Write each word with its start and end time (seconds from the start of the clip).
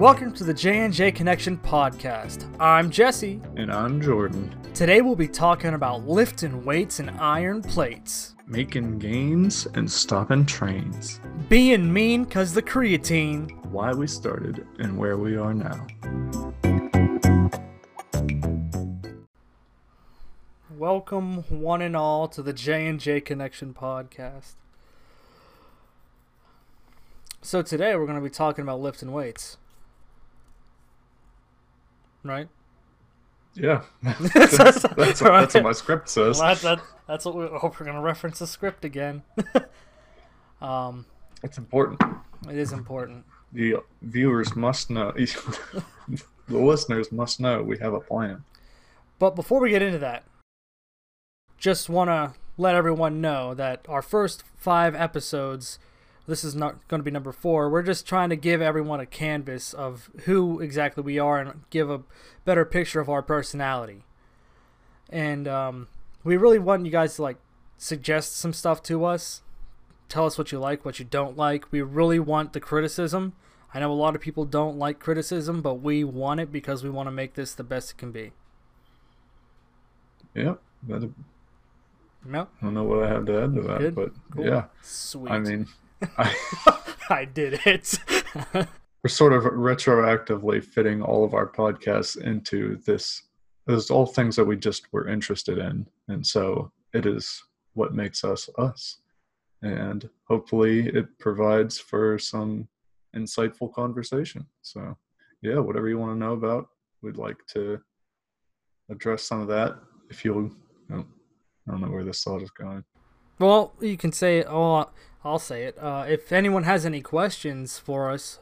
Welcome 0.00 0.32
to 0.36 0.44
the 0.44 0.54
J&J 0.54 1.12
Connection 1.12 1.58
podcast. 1.58 2.50
I'm 2.58 2.88
Jesse. 2.88 3.38
And 3.56 3.70
I'm 3.70 4.00
Jordan. 4.00 4.58
Today 4.72 5.02
we'll 5.02 5.14
be 5.14 5.28
talking 5.28 5.74
about 5.74 6.08
lifting 6.08 6.64
weights 6.64 7.00
and 7.00 7.10
iron 7.20 7.60
plates. 7.60 8.34
Making 8.46 8.98
gains 8.98 9.66
and 9.74 9.92
stopping 9.92 10.46
trains. 10.46 11.20
Being 11.50 11.92
mean 11.92 12.24
cause 12.24 12.54
the 12.54 12.62
creatine. 12.62 13.62
Why 13.66 13.92
we 13.92 14.06
started 14.06 14.66
and 14.78 14.96
where 14.96 15.18
we 15.18 15.36
are 15.36 15.52
now. 15.52 15.86
Welcome 20.78 21.42
one 21.50 21.82
and 21.82 21.94
all 21.94 22.26
to 22.28 22.42
the 22.42 22.54
J&J 22.54 23.20
Connection 23.20 23.74
podcast. 23.74 24.54
So 27.42 27.60
today 27.60 27.94
we're 27.96 28.06
going 28.06 28.16
to 28.16 28.24
be 28.24 28.30
talking 28.30 28.62
about 28.62 28.80
lifting 28.80 29.12
weights. 29.12 29.58
Right? 32.22 32.48
Yeah. 33.54 33.82
that's, 34.02 34.18
that's, 34.32 34.56
that's, 34.82 35.20
that's 35.20 35.54
what 35.54 35.62
my 35.62 35.72
script 35.72 36.08
says. 36.08 36.38
Well, 36.38 36.54
that, 36.54 36.80
that's 37.06 37.24
what 37.24 37.36
we 37.36 37.46
hope 37.46 37.78
we're 37.78 37.86
going 37.86 37.96
to 37.96 38.02
reference 38.02 38.38
the 38.38 38.46
script 38.46 38.84
again. 38.84 39.22
um, 40.60 41.06
it's 41.42 41.58
important. 41.58 42.00
It 42.48 42.56
is 42.56 42.72
important. 42.72 43.24
The 43.52 43.76
viewers 44.02 44.54
must 44.54 44.90
know, 44.90 45.12
the 45.12 46.24
listeners 46.48 47.10
must 47.10 47.40
know 47.40 47.62
we 47.62 47.78
have 47.78 47.92
a 47.92 48.00
plan. 48.00 48.44
But 49.18 49.34
before 49.34 49.60
we 49.60 49.70
get 49.70 49.82
into 49.82 49.98
that, 49.98 50.24
just 51.58 51.88
want 51.88 52.08
to 52.08 52.32
let 52.56 52.74
everyone 52.74 53.20
know 53.20 53.54
that 53.54 53.84
our 53.88 54.02
first 54.02 54.44
five 54.56 54.94
episodes 54.94 55.78
this 56.26 56.44
is 56.44 56.54
not 56.54 56.86
going 56.88 57.00
to 57.00 57.04
be 57.04 57.10
number 57.10 57.32
four. 57.32 57.68
We're 57.70 57.82
just 57.82 58.06
trying 58.06 58.30
to 58.30 58.36
give 58.36 58.60
everyone 58.62 59.00
a 59.00 59.06
canvas 59.06 59.72
of 59.74 60.10
who 60.24 60.60
exactly 60.60 61.02
we 61.02 61.18
are 61.18 61.38
and 61.40 61.62
give 61.70 61.90
a 61.90 62.02
better 62.44 62.64
picture 62.64 63.00
of 63.00 63.08
our 63.08 63.22
personality. 63.22 64.04
And 65.08 65.48
um, 65.48 65.88
we 66.22 66.36
really 66.36 66.58
want 66.58 66.84
you 66.86 66.92
guys 66.92 67.16
to 67.16 67.22
like 67.22 67.38
suggest 67.78 68.36
some 68.36 68.52
stuff 68.52 68.82
to 68.84 69.04
us. 69.04 69.42
Tell 70.08 70.26
us 70.26 70.36
what 70.38 70.52
you 70.52 70.58
like, 70.58 70.84
what 70.84 70.98
you 70.98 71.04
don't 71.04 71.36
like. 71.36 71.70
We 71.72 71.82
really 71.82 72.18
want 72.20 72.52
the 72.52 72.60
criticism. 72.60 73.32
I 73.72 73.78
know 73.80 73.92
a 73.92 73.94
lot 73.94 74.16
of 74.16 74.20
people 74.20 74.44
don't 74.44 74.76
like 74.78 74.98
criticism, 74.98 75.62
but 75.62 75.74
we 75.74 76.02
want 76.02 76.40
it 76.40 76.50
because 76.50 76.82
we 76.82 76.90
want 76.90 77.06
to 77.06 77.12
make 77.12 77.34
this 77.34 77.54
the 77.54 77.62
best 77.62 77.92
it 77.92 77.98
can 77.98 78.10
be. 78.10 78.32
Yep. 80.34 80.60
Yep. 80.88 82.48
I 82.60 82.64
don't 82.64 82.74
know 82.74 82.84
what 82.84 83.02
I 83.04 83.08
have 83.08 83.24
to 83.26 83.42
add 83.42 83.54
to 83.54 83.62
that, 83.62 83.78
Good? 83.78 83.94
but 83.94 84.10
Cool. 84.32 84.46
yeah. 84.46 84.64
Sweet. 84.82 85.30
I 85.30 85.38
mean, 85.38 85.66
I, 87.10 87.24
did 87.24 87.60
it. 87.64 87.98
we're 88.54 89.08
sort 89.08 89.32
of 89.32 89.44
retroactively 89.44 90.62
fitting 90.62 91.02
all 91.02 91.24
of 91.24 91.34
our 91.34 91.46
podcasts 91.46 92.20
into 92.20 92.76
this. 92.86 93.22
There's 93.66 93.90
all 93.90 94.06
things 94.06 94.36
that 94.36 94.44
we 94.44 94.56
just 94.56 94.92
were 94.92 95.08
interested 95.08 95.58
in, 95.58 95.86
and 96.08 96.26
so 96.26 96.72
it 96.94 97.06
is 97.06 97.42
what 97.74 97.94
makes 97.94 98.24
us 98.24 98.48
us. 98.58 98.98
And 99.62 100.08
hopefully, 100.26 100.88
it 100.88 101.18
provides 101.18 101.78
for 101.78 102.18
some 102.18 102.66
insightful 103.14 103.72
conversation. 103.72 104.46
So, 104.62 104.96
yeah, 105.42 105.58
whatever 105.58 105.88
you 105.88 105.98
want 105.98 106.12
to 106.12 106.18
know 106.18 106.32
about, 106.32 106.68
we'd 107.02 107.16
like 107.16 107.36
to 107.52 107.80
address 108.90 109.22
some 109.24 109.40
of 109.40 109.48
that. 109.48 109.76
If 110.08 110.24
you'll, 110.24 110.50
oh, 110.92 111.04
I 111.68 111.70
don't 111.70 111.80
know 111.82 111.90
where 111.90 112.04
this 112.04 112.24
thought 112.24 112.42
is 112.42 112.50
going. 112.50 112.84
Well, 113.38 113.72
you 113.80 113.96
can 113.96 114.12
say. 114.12 114.44
Oh, 114.44 114.90
I'll 115.24 115.38
say 115.38 115.64
it. 115.64 115.76
Uh, 115.78 116.04
if 116.08 116.32
anyone 116.32 116.62
has 116.64 116.86
any 116.86 117.00
questions 117.00 117.78
for 117.78 118.10
us, 118.10 118.38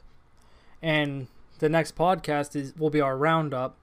and 0.80 1.26
the 1.58 1.68
next 1.68 1.96
podcast 1.96 2.54
is 2.54 2.74
will 2.76 2.90
be 2.90 3.00
our 3.00 3.16
roundup 3.16 3.76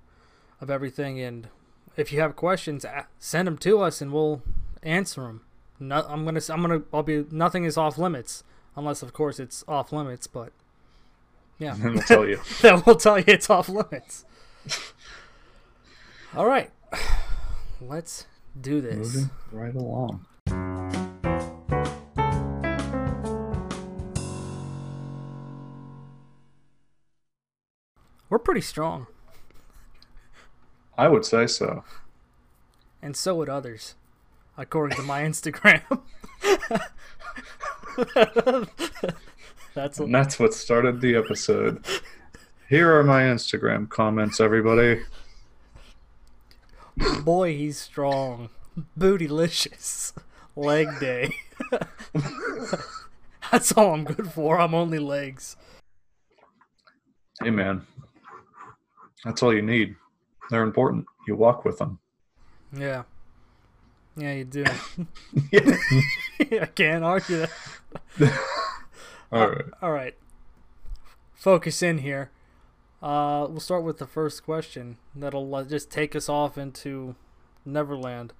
of 0.61 0.69
everything. 0.69 1.19
And 1.19 1.49
if 1.97 2.13
you 2.13 2.21
have 2.21 2.35
questions, 2.35 2.85
send 3.19 3.47
them 3.47 3.57
to 3.59 3.81
us, 3.81 4.01
and 4.01 4.13
we'll 4.13 4.41
answer 4.83 5.21
them. 5.21 5.41
No, 5.79 6.05
I'm 6.07 6.23
gonna. 6.23 6.39
I'm 6.49 6.61
gonna. 6.61 6.81
I'll 6.93 7.03
be. 7.03 7.25
Nothing 7.31 7.65
is 7.65 7.77
off 7.77 7.97
limits, 7.97 8.43
unless 8.75 9.01
of 9.01 9.11
course 9.11 9.39
it's 9.39 9.63
off 9.67 9.91
limits. 9.91 10.25
But 10.25 10.53
yeah, 11.59 11.75
we'll 11.83 12.01
tell 12.01 12.25
you. 12.25 12.39
then 12.61 12.81
we'll 12.85 12.95
tell 12.95 13.17
you 13.17 13.25
it's 13.27 13.49
off 13.49 13.67
limits. 13.67 14.23
All 16.35 16.45
right, 16.45 16.71
let's 17.81 18.25
do 18.59 18.79
this. 18.79 19.15
Moving 19.15 19.29
right 19.51 19.75
along. 19.75 20.25
We're 28.35 28.39
pretty 28.39 28.59
strong, 28.59 29.07
I 30.97 31.07
would 31.07 31.23
say 31.23 31.47
so. 31.47 31.85
and 33.01 33.15
so 33.15 33.33
would 33.35 33.47
others, 33.47 33.95
according 34.57 34.97
to 34.97 35.03
my 35.03 35.21
Instagram. 35.23 36.01
That's 39.73 40.01
a, 40.01 40.03
And 40.03 40.13
that's 40.13 40.37
what 40.37 40.53
started 40.53 40.99
the 40.99 41.15
episode. 41.15 41.85
Here 42.67 42.93
are 42.93 43.05
my 43.05 43.21
Instagram 43.21 43.87
comments, 43.87 44.41
everybody. 44.41 45.03
boy. 47.23 47.55
He's 47.55 47.77
strong, 47.77 48.49
bootylicious, 48.99 50.11
leg 50.57 50.89
day. 50.99 51.37
That's 53.53 53.71
all 53.71 53.93
I'm 53.93 54.03
good 54.03 54.29
for. 54.29 54.59
I'm 54.59 54.73
only 54.73 54.99
legs. 54.99 55.55
Hey, 57.41 57.49
man. 57.49 57.85
That's 59.25 59.41
all 59.43 59.53
you 59.53 59.61
need. 59.61 59.95
They're 60.49 60.63
important. 60.63 61.05
You 61.27 61.35
walk 61.35 61.65
with 61.65 61.79
them. 61.79 61.99
Yeah, 62.71 63.03
yeah, 64.15 64.33
you 64.33 64.45
do. 64.45 64.63
Yeah. 65.51 65.77
I 66.61 66.65
can't 66.67 67.03
argue 67.03 67.45
that. 68.17 68.39
all 69.31 69.47
right. 69.49 69.65
All 69.81 69.91
right. 69.91 70.15
Focus 71.33 71.81
in 71.81 71.99
here. 71.99 72.31
Uh, 73.01 73.47
we'll 73.49 73.59
start 73.59 73.83
with 73.83 73.97
the 73.97 74.07
first 74.07 74.43
question. 74.43 74.97
That'll 75.15 75.53
uh, 75.53 75.63
just 75.63 75.91
take 75.91 76.15
us 76.15 76.29
off 76.29 76.57
into 76.57 77.15
Neverland. 77.65 78.33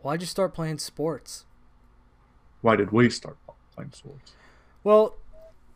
Why'd 0.00 0.20
you 0.20 0.26
start 0.26 0.54
playing 0.54 0.78
sports? 0.78 1.44
Why 2.60 2.76
did 2.76 2.92
we 2.92 3.10
start 3.10 3.36
playing 3.74 3.92
sports? 3.92 4.32
Well, 4.84 5.16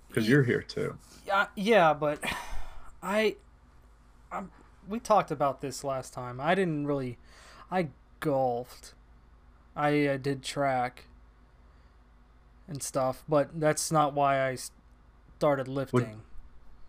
Because 0.08 0.28
you're 0.28 0.42
here 0.42 0.62
too. 0.62 0.96
yeah, 1.26 1.46
yeah, 1.56 1.92
but 1.94 2.22
i 3.02 3.36
we 4.88 5.00
talked 5.00 5.30
about 5.30 5.60
this 5.60 5.84
last 5.84 6.12
time. 6.12 6.40
I 6.40 6.54
didn't 6.54 6.86
really, 6.86 7.18
I 7.70 7.88
golfed. 8.20 8.94
I 9.74 10.06
uh, 10.06 10.16
did 10.16 10.42
track 10.42 11.04
and 12.66 12.82
stuff, 12.82 13.22
but 13.28 13.60
that's 13.60 13.92
not 13.92 14.14
why 14.14 14.48
I 14.48 14.56
started 15.38 15.68
lifting. 15.68 16.22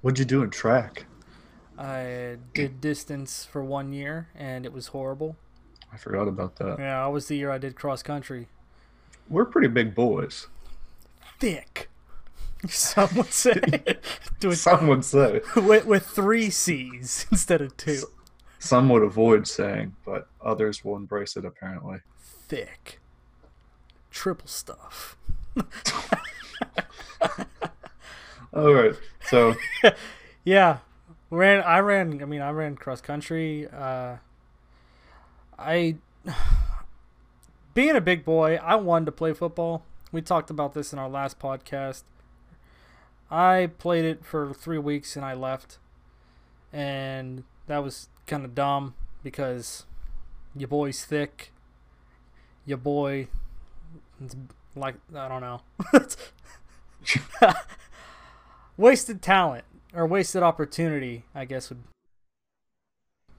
What'd 0.02 0.20
you 0.20 0.26
do 0.26 0.42
in 0.42 0.50
track? 0.50 1.06
I 1.78 2.38
did 2.54 2.82
distance 2.82 3.46
for 3.46 3.64
one 3.64 3.94
year, 3.94 4.30
and 4.36 4.66
it 4.66 4.74
was 4.74 4.88
horrible. 4.88 5.36
I 5.94 5.98
forgot 5.98 6.28
about 6.28 6.56
that. 6.58 6.80
Yeah, 6.80 7.04
that 7.04 7.12
was 7.12 7.28
the 7.28 7.36
year 7.36 7.52
I 7.52 7.58
did 7.58 7.76
cross 7.76 8.02
country. 8.02 8.48
We're 9.30 9.46
pretty 9.46 9.68
big 9.68 9.94
boys. 9.94 10.48
Thick, 11.40 11.87
some 12.74 13.10
would 13.16 13.32
say, 13.34 13.60
with, 14.44 14.58
Some 14.58 14.88
would 14.88 15.06
say. 15.06 15.42
with, 15.56 15.86
with 15.86 16.06
three 16.06 16.50
C's 16.50 17.26
instead 17.32 17.62
of 17.62 17.76
two. 17.78 18.04
Some 18.60 18.90
would 18.90 19.04
avoid 19.04 19.48
saying, 19.48 19.96
but 20.06 20.28
others 20.42 20.84
will 20.84 20.96
embrace 20.96 21.38
it 21.38 21.46
apparently. 21.46 22.00
Thick, 22.20 23.00
triple 24.10 24.48
stuff. 24.48 25.16
All 28.54 28.74
right. 28.74 28.96
So, 29.26 29.56
Yeah, 30.44 30.78
ran. 31.30 31.62
I 31.62 31.80
ran. 31.80 32.22
I 32.22 32.26
mean, 32.26 32.42
I 32.42 32.50
ran 32.52 32.76
cross 32.76 33.02
country. 33.02 33.68
Uh, 33.68 34.18
I, 35.60 35.98
being 37.74 37.96
a 37.96 38.02
big 38.02 38.24
boy, 38.26 38.56
I 38.64 38.76
wanted 38.76 39.06
to 39.08 39.12
play 39.12 39.34
football. 39.34 39.84
We 40.12 40.22
talked 40.22 40.50
about 40.50 40.74
this 40.74 40.94
in 40.94 41.00
our 41.00 41.10
last 41.10 41.38
podcast. 41.40 42.04
I 43.30 43.70
played 43.78 44.06
it 44.06 44.24
for 44.26 44.54
three 44.54 44.78
weeks 44.78 45.16
and 45.16 45.26
I 45.26 45.34
left, 45.34 45.78
and 46.72 47.44
that 47.68 47.84
was 47.84 48.08
kind 48.26 48.46
of 48.46 48.56
dumb 48.56 48.94
because 49.24 49.86
your 50.56 50.68
boy's 50.70 51.04
thick. 51.04 51.52
Your 52.66 52.78
boy, 52.78 53.28
like 54.76 54.96
I 55.16 55.28
don't 55.28 55.42
know. 55.42 55.62
wasted 58.78 59.22
talent 59.22 59.64
or 59.94 60.06
wasted 60.06 60.44
opportunity, 60.44 61.24
I 61.34 61.46
guess 61.46 61.70
would 61.70 61.84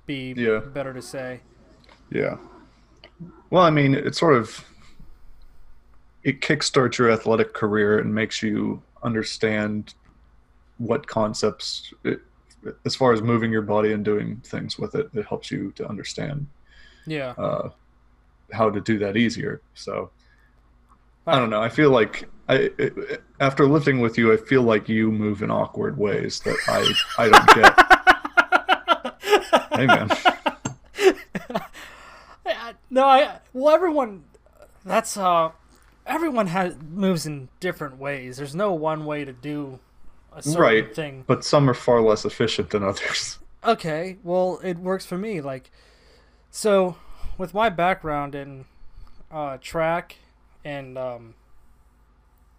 be 0.06 0.32
Yeah. 0.36 0.58
better 0.60 0.92
to 0.94 1.02
say. 1.02 1.40
yeah. 2.10 2.36
Well, 3.50 3.62
I 3.64 3.70
mean, 3.70 3.94
it 3.94 4.14
sort 4.14 4.34
of 4.34 4.64
it 6.22 6.40
kickstarts 6.40 6.98
your 6.98 7.10
athletic 7.10 7.52
career 7.54 7.98
and 7.98 8.14
makes 8.14 8.42
you 8.42 8.82
understand 9.02 9.94
what 10.78 11.06
concepts 11.06 11.92
it, 12.04 12.20
as 12.84 12.94
far 12.94 13.12
as 13.12 13.22
moving 13.22 13.50
your 13.52 13.62
body 13.62 13.92
and 13.92 14.04
doing 14.04 14.36
things 14.44 14.78
with 14.78 14.94
it 14.94 15.08
it 15.14 15.24
helps 15.26 15.50
you 15.50 15.72
to 15.72 15.88
understand 15.88 16.46
Yeah. 17.06 17.30
uh, 17.38 17.70
how 18.52 18.70
to 18.70 18.80
do 18.80 18.98
that 18.98 19.16
easier. 19.16 19.60
So 19.74 20.10
i 21.26 21.38
don't 21.38 21.50
know. 21.50 21.60
I 21.62 21.68
feel 21.68 21.90
like 21.90 22.28
i 22.48 22.70
it, 22.78 23.22
after 23.40 23.66
lifting 23.66 24.00
with 24.00 24.16
you 24.16 24.32
i 24.32 24.36
feel 24.36 24.62
like 24.62 24.88
you 24.88 25.10
move 25.12 25.42
in 25.42 25.50
awkward 25.50 25.98
ways 25.98 26.40
that 26.40 26.56
i 26.68 27.22
i 27.22 27.28
don't 27.28 27.54
get. 27.54 27.74
Hey 29.78 29.86
man. 29.86 30.08
No, 32.90 33.04
I 33.04 33.38
well 33.52 33.74
everyone 33.74 34.24
that's 34.84 35.16
uh 35.16 35.50
everyone 36.08 36.48
has 36.48 36.74
moves 36.90 37.26
in 37.26 37.48
different 37.60 37.98
ways. 37.98 38.38
There's 38.38 38.54
no 38.54 38.72
one 38.72 39.04
way 39.04 39.24
to 39.24 39.32
do 39.32 39.78
a 40.32 40.42
certain 40.42 40.60
Right. 40.60 40.94
thing. 40.94 41.24
but 41.26 41.44
some 41.44 41.68
are 41.70 41.74
far 41.74 42.00
less 42.00 42.24
efficient 42.24 42.70
than 42.70 42.82
others 42.82 43.38
Okay, 43.64 44.16
well 44.24 44.60
it 44.64 44.78
works 44.78 45.04
for 45.06 45.18
me. 45.18 45.40
Like 45.40 45.70
so 46.50 46.96
with 47.36 47.52
my 47.54 47.68
background 47.68 48.34
in 48.34 48.64
uh 49.30 49.58
track 49.60 50.16
and 50.64 50.96
um 50.98 51.34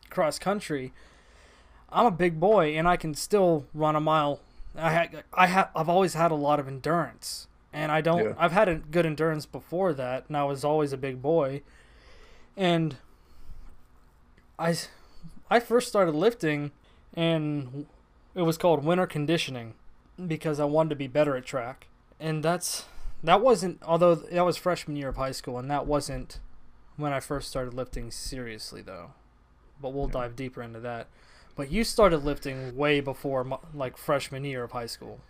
cross 0.09 0.39
country, 0.39 0.93
I'm 1.91 2.05
a 2.05 2.11
big 2.11 2.39
boy 2.39 2.75
and 2.77 2.87
I 2.87 2.97
can 2.97 3.13
still 3.15 3.65
run 3.73 3.95
a 3.95 3.99
mile. 4.01 4.39
I 4.77 4.93
ha- 4.93 5.21
I 5.33 5.47
have 5.47 5.69
I've 5.75 5.89
always 5.89 6.13
had 6.13 6.31
a 6.31 6.35
lot 6.35 6.59
of 6.59 6.67
endurance. 6.67 7.47
And 7.71 7.91
I 7.91 8.01
don't 8.01 8.23
Yeah. 8.23 8.33
I've 8.37 8.51
had 8.51 8.67
a 8.67 8.75
good 8.75 9.05
endurance 9.05 9.45
before 9.45 9.93
that 9.93 10.25
and 10.27 10.35
I 10.37 10.43
was 10.43 10.63
always 10.63 10.91
a 10.93 10.97
big 10.97 11.21
boy. 11.21 11.61
And 12.57 12.97
I 14.59 14.75
I 15.49 15.59
first 15.59 15.87
started 15.87 16.13
lifting 16.15 16.71
and 17.15 17.87
it 18.35 18.43
was 18.43 18.57
called 18.57 18.83
winter 18.85 19.07
conditioning 19.07 19.75
because 20.27 20.59
I 20.59 20.65
wanted 20.65 20.89
to 20.91 20.95
be 20.95 21.07
better 21.07 21.35
at 21.37 21.45
track. 21.45 21.87
And 22.19 22.43
that's 22.43 22.85
that 23.23 23.41
wasn't 23.41 23.81
although 23.83 24.15
that 24.15 24.45
was 24.45 24.57
freshman 24.57 24.97
year 24.97 25.09
of 25.09 25.17
high 25.17 25.31
school 25.31 25.57
and 25.57 25.71
that 25.71 25.87
wasn't 25.87 26.39
when 26.97 27.13
I 27.13 27.19
first 27.21 27.49
started 27.49 27.73
lifting 27.73 28.11
seriously 28.11 28.81
though. 28.81 29.13
But 29.81 29.93
we'll 29.93 30.09
Yeah. 30.09 30.13
dive 30.13 30.35
deeper 30.35 30.61
into 30.61 30.79
that. 30.81 31.07
But 31.55 31.71
you 31.71 31.83
started 31.83 32.19
lifting 32.19 32.75
way 32.75 33.01
before 33.01 33.59
like 33.73 33.97
freshman 33.97 34.45
year 34.45 34.63
of 34.63 34.73
high 34.73 34.87
school. 34.87 35.25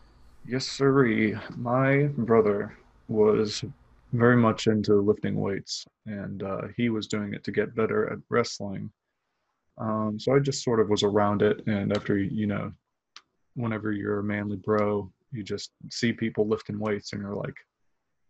Yes, 0.46 0.66
sirree. 0.68 1.38
My 1.56 2.08
brother 2.18 2.78
was 3.08 3.64
very 4.14 4.36
much 4.38 4.68
into 4.68 4.96
lifting 4.96 5.36
weights, 5.40 5.86
and 6.06 6.44
uh, 6.44 6.68
he 6.76 6.90
was 6.90 7.08
doing 7.08 7.34
it 7.34 7.44
to 7.46 7.52
get 7.52 7.76
better 7.76 8.12
at 8.12 8.20
wrestling. 8.30 8.92
Um, 9.80 10.20
so 10.20 10.36
I 10.36 10.40
just 10.40 10.64
sort 10.64 10.80
of 10.80 10.90
was 10.90 11.04
around 11.04 11.42
it, 11.42 11.66
and 11.68 11.96
after 11.96 12.18
you 12.18 12.48
know, 12.48 12.72
whenever 13.56 13.92
you're 13.92 14.20
a 14.20 14.24
manly 14.24 14.58
bro, 14.58 15.12
you 15.31 15.44
just 15.44 15.72
see 15.90 16.12
people 16.12 16.48
lifting 16.48 16.80
weights, 16.80 17.14
and 17.14 17.22
you're 17.22 17.36
like, 17.36 17.56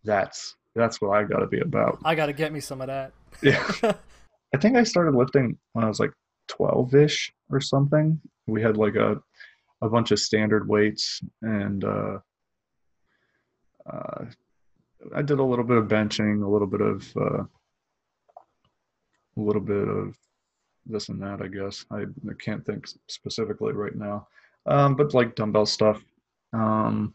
"That's 0.03 0.55
that's 0.75 1.01
what 1.01 1.09
I 1.09 1.23
got 1.23 1.39
to 1.39 1.47
be 1.47 1.59
about." 1.59 1.99
I 2.05 2.15
got 2.15 2.27
to 2.27 2.33
get 2.33 2.53
me 2.53 2.59
some 2.59 2.81
of 2.81 2.87
that. 2.87 3.13
Yeah. 3.41 3.67
I 4.53 4.57
think 4.57 4.77
I 4.77 4.83
started 4.83 5.15
lifting 5.15 5.57
when 5.73 5.85
I 5.85 5.87
was 5.87 5.99
like 5.99 6.11
12-ish 6.49 7.31
or 7.51 7.61
something. 7.61 8.19
We 8.47 8.61
had 8.61 8.77
like 8.77 8.95
a 8.95 9.21
a 9.81 9.89
bunch 9.89 10.11
of 10.11 10.19
standard 10.19 10.67
weights 10.67 11.21
and 11.41 11.83
uh, 11.83 12.17
uh, 13.89 14.25
I 15.15 15.21
did 15.21 15.39
a 15.39 15.43
little 15.43 15.63
bit 15.63 15.77
of 15.77 15.87
benching, 15.87 16.43
a 16.43 16.49
little 16.49 16.67
bit 16.67 16.81
of 16.81 17.17
uh, 17.17 17.43
a 19.37 19.41
little 19.41 19.61
bit 19.61 19.87
of 19.87 20.17
this 20.85 21.09
and 21.09 21.21
that, 21.21 21.41
I 21.41 21.47
guess. 21.47 21.85
I, 21.91 22.01
I 22.01 22.33
can't 22.39 22.65
think 22.65 22.87
specifically 23.07 23.73
right 23.73 23.95
now. 23.95 24.27
Um, 24.65 24.95
but 24.95 25.13
like 25.13 25.35
dumbbell 25.35 25.65
stuff. 25.65 26.03
Um, 26.53 27.13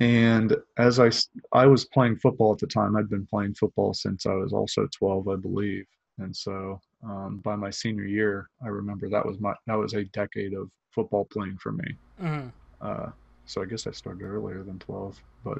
and 0.00 0.56
as 0.76 0.98
I, 0.98 1.10
I 1.52 1.66
was 1.66 1.84
playing 1.84 2.16
football 2.16 2.52
at 2.52 2.58
the 2.58 2.66
time, 2.66 2.96
I'd 2.96 3.08
been 3.08 3.26
playing 3.26 3.54
football 3.54 3.94
since 3.94 4.26
I 4.26 4.34
was 4.34 4.52
also 4.52 4.88
12, 4.92 5.28
I 5.28 5.36
believe. 5.36 5.86
And 6.18 6.34
so 6.36 6.80
um, 7.04 7.40
by 7.44 7.56
my 7.56 7.70
senior 7.70 8.04
year, 8.04 8.48
I 8.64 8.68
remember 8.68 9.08
that 9.08 9.24
was 9.24 9.38
my 9.40 9.54
that 9.66 9.74
was 9.74 9.94
a 9.94 10.04
decade 10.04 10.54
of 10.54 10.70
football 10.90 11.24
playing 11.26 11.58
for 11.58 11.72
me. 11.72 11.96
Mhm. 12.20 12.52
Uh, 12.80 13.10
so 13.46 13.62
I 13.62 13.66
guess 13.66 13.86
I 13.86 13.90
started 13.92 14.22
earlier 14.24 14.62
than 14.62 14.78
12, 14.78 15.20
but 15.44 15.58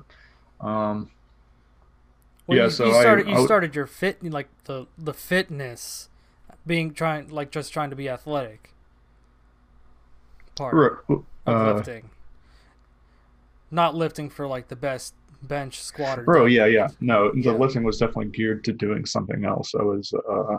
um, 0.61 1.11
Well, 2.47 2.59
Yeah, 2.59 2.65
you, 2.65 2.71
so 2.71 2.87
you 2.87 3.01
started 3.01 3.29
I 3.29 3.39
you 3.39 3.45
started 3.45 3.75
your 3.75 3.87
fit 3.87 4.23
like 4.23 4.49
the 4.65 4.87
the 4.97 5.15
fitness 5.15 6.09
being 6.67 6.93
trying 6.95 7.29
like 7.29 7.51
just 7.51 7.73
trying 7.73 7.91
to 7.91 7.97
be 7.97 8.09
athletic 8.09 8.71
part 10.57 10.75
r- 10.75 11.05
of 11.09 11.25
uh, 11.47 11.75
lifting. 11.75 12.11
Not 13.71 13.95
lifting 13.95 14.31
for 14.31 14.47
like 14.47 14.69
the 14.69 14.77
best 14.77 15.15
bench 15.43 15.83
squat 15.83 16.19
or 16.19 16.23
bro, 16.23 16.47
yeah, 16.47 16.67
yeah. 16.67 16.89
No, 17.01 17.31
the 17.33 17.41
Yeah. 17.41 17.53
lifting 17.53 17.83
was 17.83 17.99
definitely 17.99 18.31
geared 18.31 18.65
to 18.65 18.73
doing 18.73 19.05
something 19.05 19.45
else. 19.45 19.75
I 19.75 19.83
was 19.83 20.13
uh, 20.29 20.59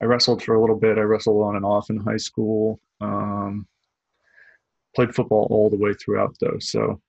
I 0.00 0.04
wrestled 0.04 0.42
for 0.42 0.54
a 0.54 0.60
little 0.60 0.76
bit. 0.78 0.98
I 0.98 1.02
wrestled 1.02 1.42
on 1.42 1.56
and 1.56 1.64
off 1.64 1.90
in 1.90 1.96
high 1.96 2.16
school. 2.16 2.80
Um, 3.00 3.66
played 4.94 5.14
football 5.14 5.46
all 5.50 5.70
the 5.70 5.76
way 5.76 5.94
throughout 5.94 6.36
though, 6.40 6.58
so 6.60 7.00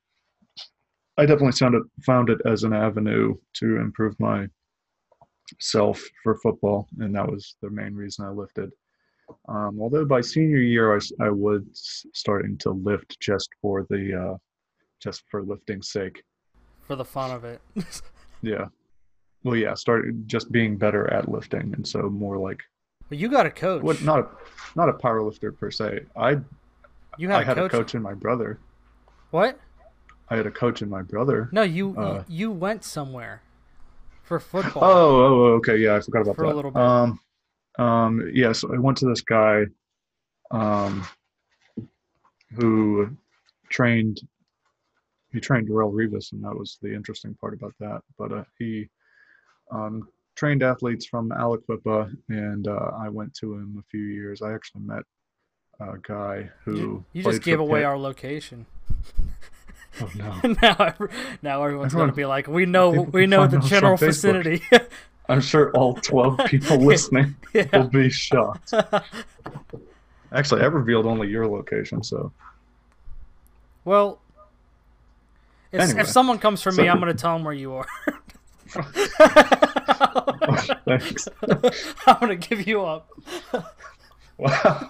I 1.17 1.25
definitely 1.25 1.51
found 1.51 1.75
it 1.75 1.83
found 2.05 2.29
it 2.29 2.39
as 2.45 2.63
an 2.63 2.73
avenue 2.73 3.35
to 3.55 3.77
improve 3.77 4.19
my 4.19 4.47
self 5.59 6.01
for 6.23 6.35
football, 6.35 6.87
and 6.99 7.15
that 7.15 7.29
was 7.29 7.55
the 7.61 7.69
main 7.69 7.95
reason 7.95 8.25
I 8.25 8.29
lifted. 8.29 8.71
Um, 9.47 9.79
although 9.79 10.05
by 10.05 10.21
senior 10.21 10.57
year, 10.57 10.99
I 11.21 11.29
was 11.29 12.05
starting 12.13 12.57
to 12.59 12.71
lift 12.71 13.19
just 13.19 13.49
for 13.61 13.85
the 13.89 14.33
uh, 14.33 14.37
just 14.99 15.23
for 15.29 15.43
lifting's 15.43 15.89
sake. 15.91 16.23
for 16.81 16.95
the 16.95 17.05
fun 17.05 17.31
of 17.31 17.43
it. 17.43 17.61
Yeah. 18.41 18.65
Well, 19.45 19.55
yeah, 19.55 19.73
started 19.73 20.27
just 20.27 20.51
being 20.51 20.75
better 20.77 21.09
at 21.13 21.29
lifting, 21.29 21.73
and 21.73 21.87
so 21.87 22.09
more 22.09 22.37
like 22.37 22.61
but 23.07 23.17
you 23.17 23.29
got 23.29 23.45
a 23.45 23.51
coach. 23.51 23.81
what? 23.83 24.01
Not 24.01 24.19
a 24.19 24.27
not 24.75 24.89
a 24.89 24.93
power 24.93 25.21
lifter 25.23 25.51
per 25.53 25.71
se. 25.71 26.01
I 26.17 26.37
you 27.17 27.29
had, 27.29 27.37
I 27.37 27.41
a, 27.41 27.45
had 27.45 27.55
coach. 27.57 27.73
a 27.73 27.77
coach 27.77 27.95
in 27.95 28.01
my 28.01 28.13
brother. 28.13 28.59
What? 29.31 29.59
I 30.29 30.35
had 30.35 30.45
a 30.45 30.51
coach 30.51 30.81
in 30.81 30.89
my 30.89 31.01
brother. 31.03 31.49
No, 31.53 31.61
you 31.61 31.95
Uh, 31.97 32.23
you 32.27 32.51
went 32.51 32.83
somewhere 32.83 33.41
for 34.23 34.39
football. 34.39 34.83
Oh, 34.83 34.89
oh, 34.89 35.25
oh, 35.25 35.53
okay, 35.55 35.77
yeah, 35.77 35.95
I 35.95 35.99
forgot 35.99 36.21
about 36.21 36.37
that. 36.37 36.41
For 36.41 36.43
a 36.45 36.53
little 36.53 36.71
bit. 36.71 36.81
Um, 36.81 37.19
um, 37.79 38.31
yeah, 38.33 38.51
so 38.51 38.73
I 38.73 38.79
went 38.79 38.97
to 38.99 39.05
this 39.05 39.21
guy, 39.21 39.65
um, 40.51 41.05
who 42.55 43.15
trained. 43.69 44.21
He 45.31 45.39
trained 45.39 45.67
Darrelle 45.67 45.91
Revis, 45.91 46.31
and 46.31 46.43
that 46.43 46.55
was 46.55 46.77
the 46.81 46.93
interesting 46.93 47.33
part 47.35 47.53
about 47.53 47.73
that. 47.79 48.01
But 48.19 48.31
uh, 48.31 48.43
he 48.59 48.87
um, 49.71 50.07
trained 50.35 50.61
athletes 50.61 51.07
from 51.07 51.29
Aliquippa, 51.29 52.15
and 52.29 52.67
uh, 52.67 52.91
I 52.99 53.09
went 53.09 53.33
to 53.35 53.53
him 53.53 53.77
a 53.79 53.83
few 53.89 54.03
years. 54.03 54.41
I 54.41 54.53
actually 54.53 54.81
met 54.81 55.03
a 55.79 55.97
guy 56.03 56.49
who 56.63 56.77
you, 56.77 57.05
you 57.13 57.23
just 57.23 57.41
gave 57.41 57.59
away 57.59 57.79
Pitt. 57.79 57.85
our 57.85 57.97
location. 57.97 58.67
Oh 60.01 60.09
no! 60.15 60.39
now, 60.61 60.93
now 61.41 61.63
everyone's 61.63 61.93
Everyone- 61.93 62.07
gonna 62.09 62.13
be 62.13 62.25
like, 62.25 62.47
we 62.47 62.65
know, 62.65 62.89
we 62.89 63.25
know 63.27 63.45
the 63.47 63.59
general 63.59 63.97
vicinity. 63.97 64.61
I'm 65.29 65.39
sure 65.41 65.71
all 65.71 65.93
12 65.95 66.39
people 66.47 66.77
listening 66.77 67.35
will 67.71 67.87
be 67.87 68.09
shocked. 68.09 68.73
Actually, 70.31 70.61
I 70.61 70.65
revealed 70.65 71.05
only 71.05 71.29
your 71.29 71.47
location, 71.47 72.03
so 72.03 72.31
well, 73.85 74.19
if, 75.71 75.79
Anyway, 75.81 76.01
if 76.01 76.07
someone 76.07 76.39
comes 76.39 76.61
for 76.61 76.71
me, 76.71 76.89
I'm 76.89 76.99
gonna 76.99 77.13
tell 77.13 77.33
them 77.33 77.43
where 77.43 77.53
you 77.53 77.73
are. 77.73 77.87
Oh, 78.75 78.81
thanks. 80.85 81.27
I'm 82.07 82.19
gonna 82.19 82.35
give 82.35 82.67
you 82.67 82.83
up. 82.83 83.09
Wow. 84.37 84.89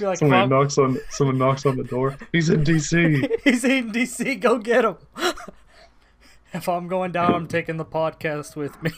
Like, 0.00 0.18
Someone 0.18 0.42
"Fuck, 0.42 0.50
knocks 0.50 0.78
on 0.78 0.98
someone 1.10 1.38
knocks 1.38 1.66
on 1.66 1.76
the 1.76 1.84
door. 1.84 2.16
He's 2.32 2.50
in 2.50 2.62
DC. 2.62 3.30
he's 3.44 3.64
in 3.64 3.90
DC. 3.90 4.38
Go 4.40 4.58
get 4.58 4.84
him. 4.84 4.96
if 6.52 6.68
I'm 6.68 6.86
going 6.86 7.10
down, 7.10 7.34
I'm 7.34 7.48
taking 7.48 7.76
the 7.76 7.84
podcast 7.84 8.54
with 8.54 8.80
me. 8.82 8.92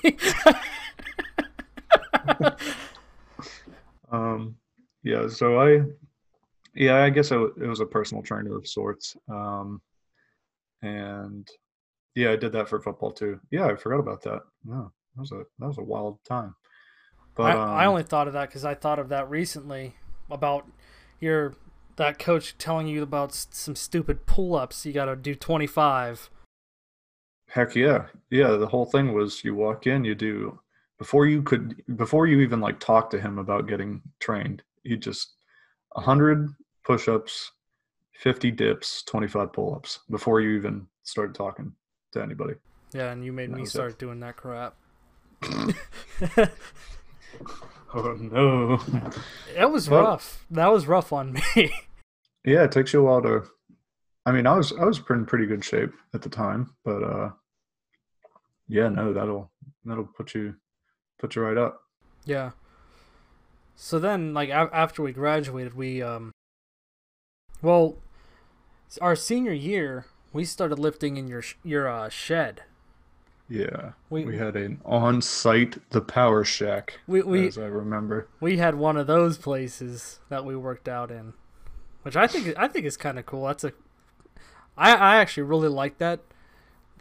Um, 4.10 4.56
yeah. 5.02 5.28
So 5.28 5.60
I, 5.60 5.82
yeah, 6.74 7.02
I 7.02 7.10
guess 7.10 7.32
I 7.32 7.36
w 7.36 7.52
it 7.62 7.66
was 7.66 7.80
a 7.80 7.86
personal 7.86 8.22
trainer 8.22 8.56
of 8.56 8.66
sorts. 8.66 9.16
Um, 9.28 9.80
and 10.82 11.48
yeah, 12.14 12.32
I 12.32 12.36
did 12.36 12.52
that 12.52 12.68
for 12.68 12.80
football 12.80 13.12
too. 13.12 13.40
Yeah, 13.50 13.66
I 13.66 13.76
forgot 13.76 14.00
about 14.00 14.22
that. 14.22 14.42
No, 14.64 14.92
that 15.14 15.20
was 15.20 15.32
a 15.32 15.44
that 15.58 15.66
was 15.66 15.78
a 15.78 15.82
wild 15.82 16.18
time. 16.24 16.54
But 17.40 17.56
I, 17.56 17.82
I 17.82 17.84
um, 17.86 17.90
only 17.90 18.02
thought 18.02 18.26
of 18.26 18.34
that 18.34 18.48
because 18.48 18.64
I 18.64 18.74
thought 18.74 18.98
of 18.98 19.08
that 19.08 19.30
recently 19.30 19.96
about 20.30 20.66
your 21.20 21.54
that 21.96 22.18
coach 22.18 22.56
telling 22.58 22.86
you 22.86 23.02
about 23.02 23.32
some 23.32 23.74
stupid 23.74 24.26
pull-ups. 24.26 24.84
You 24.86 24.92
got 24.92 25.06
to 25.06 25.16
do 25.16 25.34
25. 25.34 26.30
Heck 27.48 27.74
yeah. 27.74 28.06
Yeah, 28.30 28.52
the 28.52 28.66
whole 28.66 28.84
thing 28.84 29.12
was 29.12 29.42
you 29.44 29.54
walk 29.54 29.86
in, 29.86 30.04
you 30.04 30.14
do 30.14 30.58
before 30.98 31.26
you 31.26 31.42
could 31.42 31.82
before 31.96 32.26
you 32.26 32.40
even 32.40 32.60
like 32.60 32.78
talk 32.78 33.08
to 33.10 33.20
him 33.20 33.38
about 33.38 33.66
getting 33.66 34.02
trained, 34.20 34.62
he 34.84 34.96
just 34.96 35.34
100 35.92 36.54
push-ups, 36.84 37.52
50 38.12 38.50
dips, 38.50 39.02
25 39.04 39.52
pull-ups 39.52 40.00
before 40.10 40.42
you 40.42 40.56
even 40.58 40.86
started 41.02 41.34
talking 41.34 41.72
to 42.12 42.22
anybody. 42.22 42.54
Yeah, 42.92 43.12
and 43.12 43.24
you 43.24 43.32
made 43.32 43.50
That 43.50 43.56
me 43.56 43.62
was 43.62 43.70
it. 43.70 43.72
start 43.72 43.98
doing 43.98 44.20
that 44.20 44.36
crap. 44.36 44.74
Oh 47.92 48.12
no. 48.12 48.76
That 49.56 49.72
was 49.72 49.88
Well- 49.90 50.02
rough. 50.04 50.46
That 50.50 50.68
was 50.72 50.86
rough 50.86 51.12
on 51.12 51.32
me. 51.34 51.72
Yeah, 52.44 52.62
it 52.64 52.72
takes 52.72 52.92
you 52.94 53.00
a 53.00 53.02
while 53.02 53.20
to. 53.22 53.42
I 54.24 54.32
mean, 54.32 54.46
I 54.46 54.56
was 54.56 54.72
I 54.72 54.84
was 54.84 54.98
in 55.10 55.26
pretty 55.26 55.44
good 55.44 55.62
shape 55.64 55.92
at 56.14 56.22
the 56.22 56.30
time, 56.30 56.74
but 56.84 57.02
uh, 57.02 57.30
yeah, 58.68 58.88
no, 58.88 59.12
that'll 59.12 59.50
that'll 59.84 60.06
put 60.06 60.34
you 60.34 60.54
put 61.18 61.36
you 61.36 61.42
right 61.42 61.58
up. 61.58 61.82
yeah. 62.24 62.52
So 63.76 63.98
then, 63.98 64.32
like 64.32 64.48
a- 64.48 64.70
after 64.72 65.02
we 65.02 65.12
graduated, 65.12 65.74
we 65.74 66.00
um. 66.02 66.32
Well, 67.60 67.96
our 69.02 69.16
senior 69.16 69.52
year, 69.52 70.06
we 70.32 70.44
started 70.46 70.78
lifting 70.78 71.16
in 71.18 71.28
your 71.28 71.42
sh- 71.42 71.56
your 71.62 71.88
uh, 71.88 72.08
shed. 72.08 72.62
Yeah, 73.52 73.92
We- 74.10 74.24
we, 74.24 74.36
had 74.38 74.54
an 74.54 74.80
on-site 74.84 75.78
the 75.90 76.00
Power 76.00 76.44
Shack, 76.44 77.00
We 77.08 77.20
we 77.22 77.48
as 77.48 77.58
I 77.58 77.64
remember. 77.66 78.28
we 78.40 78.58
had 78.58 78.76
one 78.76 78.96
of 78.96 79.08
those 79.08 79.36
places 79.38 80.20
that 80.28 80.44
we 80.44 80.54
worked 80.54 80.88
out 80.88 81.10
in, 81.10 81.32
which 82.02 82.14
I 82.14 82.28
think 82.28 82.54
I 82.56 82.68
think 82.68 82.86
is 82.86 82.96
kind 82.96 83.18
of 83.18 83.26
cool. 83.26 83.46
That's 83.46 83.64
a, 83.64 83.72
I 84.78 84.94
I 84.94 85.16
actually 85.16 85.42
really 85.42 85.68
like 85.68 85.98
that, 85.98 86.20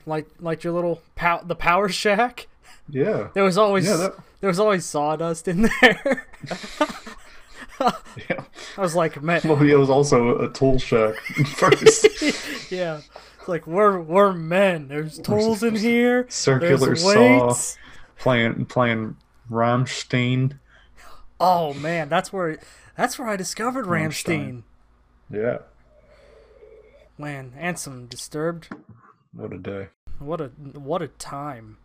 like 0.07 0.27
like 0.39 0.63
your 0.63 0.73
little 0.73 1.03
pow 1.15 1.41
the 1.45 1.55
Power 1.55 1.87
Shack. 2.01 2.47
Yeah, 2.89 3.27
There 3.35 3.43
was 3.43 3.57
always 3.57 3.85
yeah, 3.85 3.97
that, 3.97 4.15
there 4.41 4.47
was 4.47 4.59
always 4.59 4.83
sawdust 4.85 5.47
in 5.47 5.69
there. 5.81 6.25
yeah. 8.29 8.43
I 8.77 8.81
was 8.81 8.95
like, 8.95 9.21
man, 9.21 9.41
Well, 9.45 9.61
it 9.61 9.75
was 9.75 9.89
also 9.89 10.39
a 10.39 10.49
tool 10.49 10.79
shack 10.79 11.15
first. 11.55 12.71
yeah. 12.71 13.01
Like 13.49 13.67
we're 13.67 13.99
we're 13.99 14.31
men. 14.33 14.87
There's 14.87 15.17
tools 15.19 15.63
in 15.63 15.75
here. 15.75 16.25
Circular 16.29 16.95
saw, 16.95 17.55
playing 18.17 18.65
playing 18.67 19.17
Rammstein. 19.51 20.59
Oh 21.39 21.73
man, 21.73 22.09
that's 22.09 22.31
where 22.31 22.59
that's 22.95 23.17
where 23.17 23.27
I 23.27 23.35
discovered 23.35 23.85
Ramstein. 23.85 24.61
Rammstein. 24.61 24.63
Yeah, 25.31 25.57
Man, 27.17 27.53
and 27.57 27.77
some 27.77 28.05
Disturbed. 28.07 28.69
what 29.33 29.51
a 29.53 29.57
day. 29.57 29.87
What 30.19 30.39
a 30.41 30.47
what 30.47 31.01
a 31.01 31.07
time. 31.07 31.77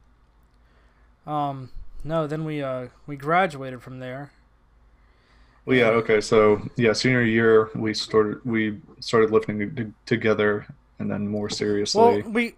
Um, 1.26 1.70
no, 2.04 2.26
then 2.26 2.44
we 2.44 2.62
uh 2.62 2.88
we 3.06 3.16
graduated 3.16 3.82
from 3.82 3.98
there. 3.98 4.32
Well, 5.66 5.76
yeah, 5.78 5.86
okay. 5.88 6.20
So, 6.20 6.68
yeah, 6.76 6.92
senior 6.92 7.22
year 7.22 7.70
we 7.74 7.94
started 7.94 8.44
we 8.44 8.80
started 9.00 9.30
lifting 9.30 9.74
t- 9.74 9.92
together, 10.04 10.66
and 10.98 11.10
then 11.10 11.28
more 11.28 11.48
seriously. 11.50 12.22
Well, 12.22 12.30
we 12.30 12.54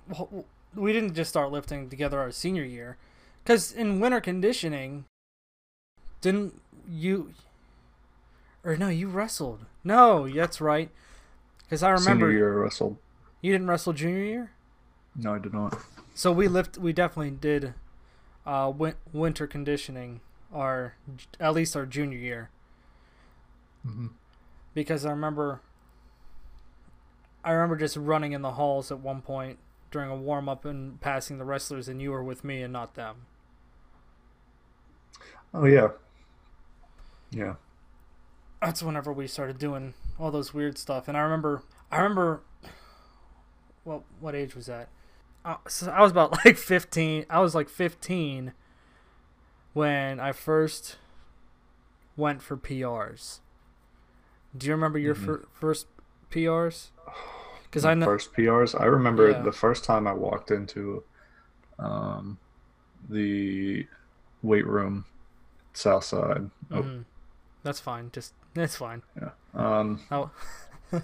we 0.74 0.92
didn't 0.92 1.14
just 1.14 1.30
start 1.30 1.50
lifting 1.50 1.88
together 1.88 2.18
our 2.20 2.30
senior 2.30 2.64
year, 2.64 2.96
because 3.42 3.72
in 3.72 4.00
winter 4.00 4.20
conditioning, 4.20 5.04
didn't 6.20 6.60
you? 6.88 7.32
Or 8.64 8.76
no, 8.76 8.88
you 8.88 9.08
wrestled. 9.08 9.64
No, 9.84 10.28
that's 10.28 10.60
right. 10.60 10.90
Because 11.62 11.82
I 11.82 11.90
remember 11.90 12.26
senior 12.26 12.32
year 12.32 12.52
I 12.60 12.62
wrestled. 12.64 12.96
you 13.40 13.52
didn't 13.52 13.68
wrestle 13.68 13.92
junior 13.92 14.22
year. 14.24 14.50
No, 15.14 15.34
I 15.34 15.38
did 15.38 15.54
not. 15.54 15.78
So 16.14 16.32
we 16.32 16.48
lift. 16.48 16.76
We 16.78 16.92
definitely 16.92 17.30
did. 17.30 17.74
Uh, 18.44 18.72
win- 18.76 18.94
winter 19.12 19.46
conditioning, 19.48 20.20
our 20.52 20.94
at 21.40 21.52
least 21.54 21.74
our 21.76 21.84
junior 21.86 22.18
year, 22.18 22.50
Mm-hmm. 23.86 24.06
because 24.74 25.04
I 25.06 25.10
remember. 25.10 25.60
I 27.46 27.52
remember 27.52 27.76
just 27.76 27.96
running 27.96 28.32
in 28.32 28.42
the 28.42 28.52
halls 28.52 28.90
at 28.92 28.98
one 29.00 29.22
point 29.22 29.58
during 29.90 30.10
a 30.10 30.16
warm 30.16 30.48
up 30.48 30.64
and 30.66 31.00
passing 31.00 31.38
the 31.38 31.44
wrestlers, 31.44 31.88
and 31.88 32.02
you 32.02 32.10
were 32.10 32.22
with 32.22 32.44
me 32.44 32.60
and 32.60 32.72
not 32.72 32.94
them. 32.94 33.26
Oh 35.54 35.64
yeah, 35.64 35.88
yeah. 37.30 37.54
That's 38.60 38.82
whenever 38.82 39.12
we 39.12 39.26
started 39.26 39.58
doing 39.58 39.94
all 40.18 40.30
those 40.30 40.52
weird 40.52 40.76
stuff, 40.76 41.08
and 41.08 41.16
I 41.16 41.20
remember. 41.20 41.62
I 41.90 41.98
remember. 41.98 42.42
Well, 43.84 44.04
what 44.18 44.34
age 44.34 44.56
was 44.56 44.66
that? 44.66 44.88
Uh, 45.44 45.56
so 45.68 45.90
I 45.90 46.02
was 46.02 46.10
about 46.10 46.32
like 46.44 46.56
fifteen. 46.58 47.24
I 47.30 47.40
was 47.40 47.54
like 47.54 47.68
fifteen 47.68 48.52
when 49.72 50.18
I 50.18 50.32
first 50.32 50.96
went 52.16 52.42
for 52.42 52.56
PRs. 52.56 53.38
Do 54.56 54.66
you 54.66 54.72
remember 54.72 54.98
your 54.98 55.14
Mhm. 55.14 55.24
fir- 55.24 55.44
first 55.52 55.86
PRs? 56.30 56.88
Because 57.66 57.84
I 57.84 57.94
know. 57.94 58.06
First 58.06 58.32
PRs. 58.32 58.78
I 58.80 58.84
remember 58.86 59.30
Yeah. 59.30 59.42
the 59.42 59.52
first 59.52 59.84
time 59.84 60.06
I 60.06 60.12
walked 60.12 60.50
into 60.50 61.02
um, 61.78 62.38
the 63.08 63.86
weight 64.42 64.66
room, 64.66 65.04
South 65.74 66.04
Side. 66.04 66.50
Oh, 66.70 66.82
Mhm. 66.82 67.04
That's 67.62 67.80
fine. 67.80 68.10
Just 68.12 68.32
that's 68.54 68.76
fine. 68.76 69.02
yeah. 69.20 69.30
Um, 69.54 70.00
Oh, 70.10 70.30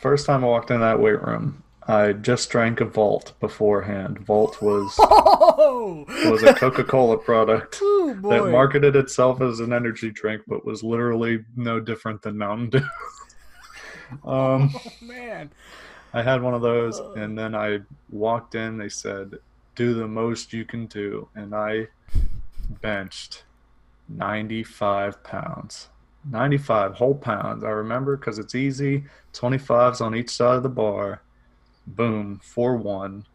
first 0.00 0.26
time 0.26 0.44
I 0.44 0.48
walked 0.48 0.70
in 0.70 0.80
that 0.80 1.00
weight 1.00 1.22
room, 1.22 1.62
I 1.88 2.12
just 2.12 2.50
drank 2.50 2.80
a 2.80 2.84
Vault 2.84 3.32
beforehand. 3.40 4.18
Vault 4.18 4.60
was 4.60 4.94
oh, 5.00 6.04
was 6.26 6.42
a 6.42 6.52
Coca 6.54 6.84
Cola 6.84 7.16
product. 7.16 7.80
Ooh, 7.82 8.14
that 8.28 8.50
marketed 8.50 8.94
itself 8.96 9.40
as 9.40 9.60
an 9.60 9.72
energy 9.72 10.10
drink, 10.10 10.42
but 10.46 10.64
was 10.66 10.82
literally 10.82 11.44
no 11.56 11.80
different 11.80 12.20
than 12.22 12.36
Mountain 12.36 12.70
Dew. 12.70 12.78
um, 14.28 14.70
Oh, 14.74 14.80
man. 15.00 15.50
I 16.12 16.22
had 16.22 16.42
one 16.42 16.54
of 16.54 16.62
those, 16.62 16.98
and 17.16 17.38
then 17.38 17.54
I 17.54 17.80
walked 18.10 18.54
in. 18.54 18.76
They 18.78 18.88
said, 18.88 19.38
"Do 19.74 19.94
the 19.94 20.08
most 20.08 20.52
you 20.52 20.64
can 20.64 20.86
do," 20.86 21.28
and 21.34 21.54
I 21.54 21.88
benched 22.80 23.44
ninety-five 24.08 25.22
pounds. 25.22 25.88
95 26.30 26.94
whole 26.94 27.14
pounds. 27.14 27.64
I 27.64 27.70
remember 27.70 28.16
because 28.16 28.38
it's 28.38 28.54
easy. 28.54 29.04
25s 29.32 30.00
on 30.00 30.14
each 30.14 30.30
side 30.30 30.56
of 30.56 30.62
the 30.62 30.68
bar. 30.68 31.22
Boom, 31.86 32.40
4 32.42 32.76
1. 32.76 33.26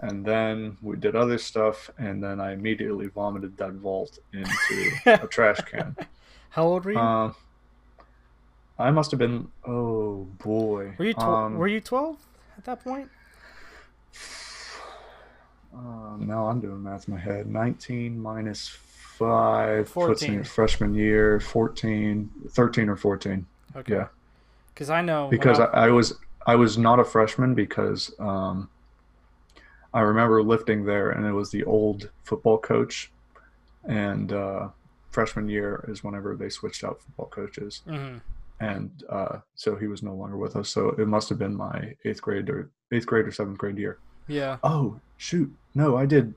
And 0.00 0.24
then 0.24 0.76
we 0.82 0.96
did 0.96 1.14
other 1.14 1.38
stuff, 1.38 1.90
and 1.98 2.22
then 2.22 2.40
I 2.40 2.52
immediately 2.52 3.06
vomited 3.08 3.56
that 3.58 3.72
vault 3.72 4.18
into 4.32 4.90
a 5.06 5.26
trash 5.26 5.60
can. 5.60 5.94
How 6.50 6.64
old 6.64 6.84
were 6.84 6.92
you? 6.92 6.98
Um, 6.98 7.34
I 8.80 8.90
must 8.90 9.10
have 9.10 9.18
been. 9.18 9.48
Oh 9.66 10.26
boy. 10.42 10.94
were 10.98 11.04
you 11.04 11.14
tw- 11.14 11.18
Um, 11.22 11.56
were 11.58 11.68
you 11.68 11.80
twelve 11.80 12.16
at 12.58 12.64
that 12.64 12.82
point? 12.84 13.08
Um, 15.72 16.24
now 16.26 16.48
I'm 16.48 16.60
doing 16.60 16.82
math 16.82 17.06
in 17.06 17.14
my 17.14 17.20
head. 17.20 17.46
19 17.46 18.20
minus 18.20 18.68
5 18.68 19.92
puts 19.94 20.22
me 20.22 20.28
14. 20.28 20.44
freshman 20.44 20.94
year. 20.94 21.38
14, 21.38 22.28
13 22.50 22.88
or 22.88 22.96
14. 22.96 23.46
Okay. 23.76 23.92
Yeah. 23.94 24.08
Because 24.74 24.90
I 24.90 25.00
know 25.00 25.28
Because 25.28 25.60
I, 25.60 25.66
I- 25.66 25.90
was 25.90 26.18
I 26.46 26.56
was 26.56 26.76
not 26.76 26.98
a 26.98 27.04
freshman 27.04 27.54
because 27.54 28.12
um, 28.18 28.68
I 29.94 30.00
remember 30.00 30.42
lifting 30.42 30.84
there 30.86 31.10
and 31.10 31.24
it 31.24 31.32
was 31.32 31.50
the 31.50 31.62
old 31.64 32.10
football 32.24 32.58
coach, 32.58 33.10
and 33.84 34.32
uh, 34.32 34.68
freshman 35.10 35.48
year 35.48 35.84
is 35.86 36.02
whenever 36.02 36.34
they 36.34 36.48
switched 36.48 36.82
out 36.82 37.00
football 37.02 37.26
coaches, 37.26 37.82
Mhm. 37.86 38.22
And 38.60 38.90
uh, 39.08 39.38
so 39.54 39.74
he 39.76 39.86
was 39.88 40.02
no 40.02 40.14
longer 40.14 40.36
with 40.36 40.54
us. 40.54 40.68
So 40.68 40.90
it 40.90 41.08
must 41.08 41.28
have 41.30 41.38
been 41.38 41.56
my 41.56 41.94
eighth 42.04 42.22
grade 42.22 42.48
or 42.48 42.70
eighth 42.92 43.06
grade 43.06 43.26
or 43.26 43.32
seventh 43.32 43.58
grade 43.58 43.78
year. 43.78 43.98
Yeah. 44.28 44.58
Oh 44.62 45.00
shoot! 45.16 45.52
No, 45.74 45.96
I 45.96 46.06
did. 46.06 46.34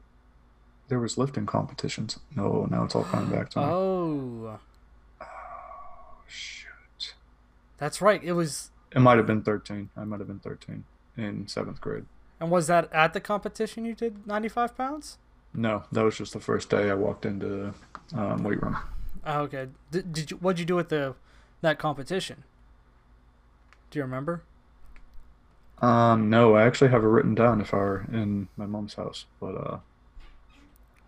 There 0.88 1.00
was 1.00 1.18
lifting 1.18 1.46
competitions. 1.46 2.20
No, 2.36 2.66
now 2.70 2.84
it's 2.84 2.96
all 2.96 3.04
coming 3.04 3.30
back 3.30 3.50
to 3.52 3.60
me. 3.60 3.66
Oh, 3.66 4.60
Oh, 5.22 5.26
shoot! 6.28 7.14
that's 7.78 8.02
right. 8.02 8.24
It 8.24 8.34
was. 8.34 8.72
It 8.96 9.00
might 9.00 9.18
have 9.18 9.28
been 9.28 9.42
thirteen. 9.44 9.90
I 9.98 10.04
might 10.04 10.20
have 10.20 10.28
been 10.28 10.40
thirteen 10.40 10.86
in 11.18 11.48
seventh 11.48 11.82
grade. 11.82 12.06
And 12.40 12.50
was 12.52 12.68
that 12.68 12.92
at 12.92 13.14
the 13.14 13.22
competition 13.22 13.86
you 13.86 13.94
did 13.94 14.28
95 14.28 14.76
pounds? 14.76 15.18
No, 15.54 15.84
that 15.94 16.04
was 16.04 16.18
just 16.18 16.34
the 16.34 16.40
first 16.42 16.70
day 16.70 16.90
I 16.90 16.94
walked 16.94 17.26
into 17.26 17.74
the 18.12 18.20
um, 18.20 18.44
weight 18.44 18.62
room. 18.62 18.76
Oh, 19.26 19.42
okay. 19.44 19.68
Did, 19.92 20.12
did 20.12 20.32
you? 20.32 20.38
What'd 20.38 20.60
you 20.60 20.66
do 20.66 20.78
at 20.80 20.90
the 20.90 21.16
that 21.64 21.80
competition? 21.80 22.44
Do 23.90 24.00
you 24.00 24.04
remember? 24.04 24.44
Um, 25.82 26.30
no, 26.30 26.56
I 26.56 26.64
actually 26.64 26.92
have 26.92 27.04
it 27.04 27.08
written 27.08 27.36
down 27.36 27.60
if 27.60 27.74
I 27.74 27.78
were 27.78 28.06
in 28.12 28.48
my 28.56 28.66
mom's 28.66 28.94
house. 28.94 29.26
But 29.42 29.56
uh, 29.56 29.78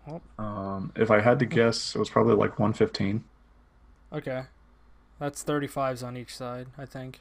Well. 0.06 0.22
um, 0.38 0.92
if 0.96 1.10
I 1.10 1.20
had 1.20 1.38
to 1.38 1.46
guess, 1.46 1.94
it 1.94 1.98
was 1.98 2.10
probably 2.10 2.34
like 2.34 2.58
one 2.58 2.72
fifteen. 2.72 3.24
Okay. 4.12 4.42
That's 5.18 5.42
35s 5.42 6.06
on 6.06 6.16
each 6.16 6.36
side, 6.36 6.66
I 6.76 6.84
think. 6.84 7.20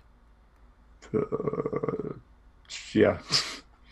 Uh, 1.13 2.15
yeah. 2.93 3.19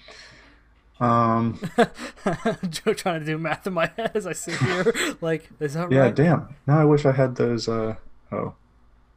um. 1.00 1.60
Joe 2.70 2.94
trying 2.94 3.22
to 3.22 3.26
do 3.26 3.38
math 3.38 3.66
in 3.66 3.74
my 3.74 3.88
head 3.98 4.12
as 4.14 4.28
I 4.28 4.34
sit 4.34 4.56
here. 4.60 4.94
Like, 5.22 5.50
is 5.62 5.74
that 5.76 5.90
Yeah. 5.92 6.00
right? 6.02 6.16
Damn. 6.16 6.56
Now 6.68 6.82
I 6.82 6.86
wish 6.86 7.06
I 7.06 7.14
had 7.14 7.36
those. 7.36 7.68
Uh. 7.70 7.96
Oh. 8.32 8.56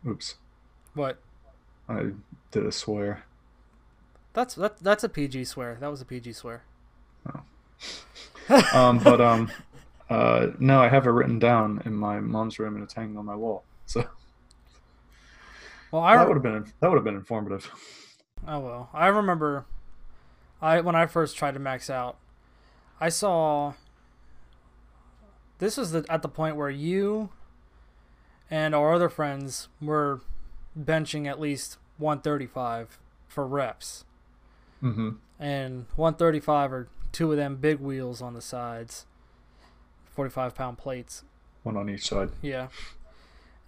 Oops. 0.06 0.36
What? 0.94 1.18
I 1.88 2.10
did 2.50 2.66
a 2.66 2.72
swear. 2.72 3.24
That's 4.32 4.54
that, 4.54 4.78
that's 4.78 5.04
a 5.04 5.08
PG 5.08 5.44
swear. 5.44 5.76
That 5.80 5.90
was 5.90 6.00
a 6.00 6.04
PG 6.04 6.32
swear. 6.34 6.62
Um, 8.72 8.98
but 8.98 9.20
um, 9.20 9.50
uh, 10.10 10.48
no, 10.58 10.80
I 10.80 10.88
have 10.88 11.06
it 11.06 11.10
written 11.10 11.38
down 11.38 11.82
in 11.84 11.94
my 11.94 12.20
mom's 12.20 12.58
room 12.58 12.74
and 12.74 12.84
it's 12.84 12.94
hanging 12.94 13.16
on 13.16 13.24
my 13.24 13.34
wall. 13.34 13.64
So 13.86 14.04
Well, 15.90 16.02
I 16.02 16.16
that 16.16 16.28
would 16.28 16.36
have 16.36 16.42
been 16.42 16.72
that 16.80 16.88
would 16.88 16.96
have 16.96 17.04
been 17.04 17.16
informative. 17.16 17.70
Oh 18.46 18.60
well, 18.60 18.90
I 18.92 19.08
remember, 19.08 19.66
I 20.60 20.80
when 20.80 20.94
I 20.94 21.06
first 21.06 21.36
tried 21.36 21.54
to 21.54 21.60
max 21.60 21.90
out, 21.90 22.16
I 23.00 23.08
saw. 23.08 23.74
This 25.58 25.78
was 25.78 25.92
the, 25.92 26.04
at 26.10 26.20
the 26.20 26.28
point 26.28 26.56
where 26.56 26.68
you 26.68 27.30
and 28.50 28.74
our 28.74 28.92
other 28.94 29.08
friends 29.08 29.68
were 29.80 30.20
benching 30.78 31.26
at 31.26 31.40
least 31.40 31.78
135 31.98 32.98
for 33.28 33.46
reps, 33.46 34.04
hmm 34.80 35.10
and 35.38 35.84
135 35.96 36.72
are 36.72 36.88
two 37.12 37.30
of 37.30 37.36
them 37.36 37.56
big 37.56 37.78
wheels 37.78 38.22
on 38.22 38.32
the 38.34 38.40
sides, 38.40 39.04
45 40.14 40.54
pound 40.54 40.78
plates. 40.78 41.24
One 41.62 41.76
on 41.76 41.88
each 41.90 42.06
side. 42.08 42.30
Yeah. 42.40 42.68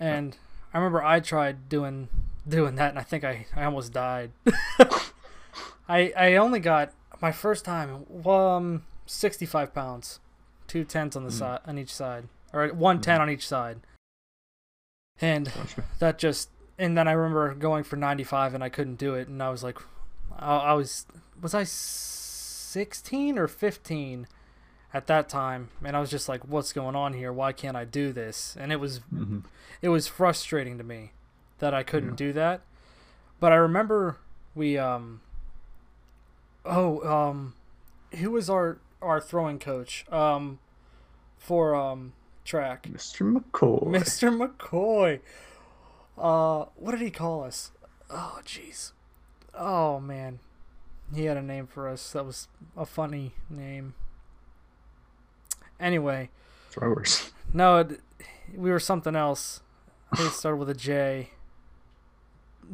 And 0.00 0.36
I 0.72 0.78
remember 0.78 1.02
I 1.02 1.20
tried 1.20 1.68
doing 1.68 2.08
doing 2.48 2.76
that 2.76 2.90
and 2.90 2.98
I 2.98 3.02
think 3.02 3.24
I, 3.24 3.46
I 3.56 3.64
almost 3.64 3.92
died. 3.92 4.30
I 5.88 6.12
I 6.16 6.34
only 6.36 6.60
got 6.60 6.92
my 7.20 7.32
first 7.32 7.64
time 7.64 8.04
um 8.26 8.84
sixty 9.06 9.46
five 9.46 9.74
pounds. 9.74 10.20
Two 10.66 10.84
tens 10.84 11.16
on 11.16 11.24
the 11.24 11.30
Mm. 11.30 11.38
side 11.38 11.60
on 11.66 11.78
each 11.78 11.92
side. 11.92 12.28
Or 12.52 12.68
one 12.68 13.00
ten 13.00 13.20
on 13.20 13.28
each 13.30 13.46
side. 13.46 13.80
And 15.20 15.46
Gotcha. 15.52 15.84
that 15.98 16.18
just 16.18 16.50
and 16.78 16.96
then 16.96 17.08
I 17.08 17.12
remember 17.12 17.54
going 17.54 17.84
for 17.84 17.96
ninety 17.96 18.24
five 18.24 18.54
and 18.54 18.62
I 18.62 18.68
couldn't 18.68 18.96
do 18.96 19.14
it 19.14 19.28
and 19.28 19.42
I 19.42 19.50
was 19.50 19.62
like 19.64 19.78
I, 20.38 20.56
I 20.56 20.72
was 20.74 21.06
was 21.40 21.54
I 21.54 21.64
sixteen 21.64 23.38
or 23.38 23.48
fifteen 23.48 24.26
at 24.94 25.06
that 25.08 25.28
time 25.28 25.68
and 25.84 25.96
I 25.96 26.00
was 26.00 26.10
just 26.10 26.28
like 26.28 26.46
what's 26.46 26.72
going 26.72 26.94
on 26.96 27.12
here 27.14 27.32
why 27.32 27.52
can't 27.52 27.76
I 27.76 27.84
do 27.84 28.12
this 28.12 28.56
and 28.58 28.72
it 28.72 28.76
was 28.80 28.98
hmm 29.10 29.40
it 29.82 29.88
was 29.90 30.06
frustrating 30.08 30.78
to 30.78 30.84
me 30.84 31.12
that 31.58 31.74
I 31.74 31.82
couldn't 31.82 32.10
Yeah. 32.10 32.16
do 32.16 32.32
that. 32.34 32.60
But 33.40 33.52
I 33.52 33.56
remember 33.56 34.16
we 34.54 34.78
um 34.78 35.20
oh 36.64 37.00
um 37.08 37.54
who 38.18 38.30
was 38.30 38.48
our 38.50 38.78
our 39.02 39.20
throwing 39.20 39.58
coach 39.58 40.04
um 40.10 40.58
for 41.36 41.74
um 41.74 42.12
track 42.48 42.84
Mr. 42.84 43.30
McCoy. 43.30 43.84
Mr. 43.84 44.30
McCoy. 44.34 45.20
Uh 46.16 46.64
what 46.76 46.92
did 46.92 47.00
he 47.02 47.10
call 47.10 47.44
us? 47.44 47.72
Oh 48.10 48.40
jeez. 48.44 48.92
Oh 49.54 50.00
man. 50.00 50.38
He 51.14 51.24
had 51.26 51.36
a 51.36 51.42
name 51.42 51.66
for 51.66 51.88
us 51.88 52.12
that 52.12 52.24
was 52.24 52.48
a 52.76 52.86
funny 52.86 53.34
name. 53.50 53.94
Anyway, 55.80 56.30
Throwers. 56.70 57.30
no, 57.52 57.78
it, 57.78 58.00
we 58.54 58.70
were 58.70 58.80
something 58.80 59.14
else. 59.14 59.60
It 60.18 60.30
started 60.32 60.56
with 60.56 60.70
a 60.70 60.74
J. 60.74 61.30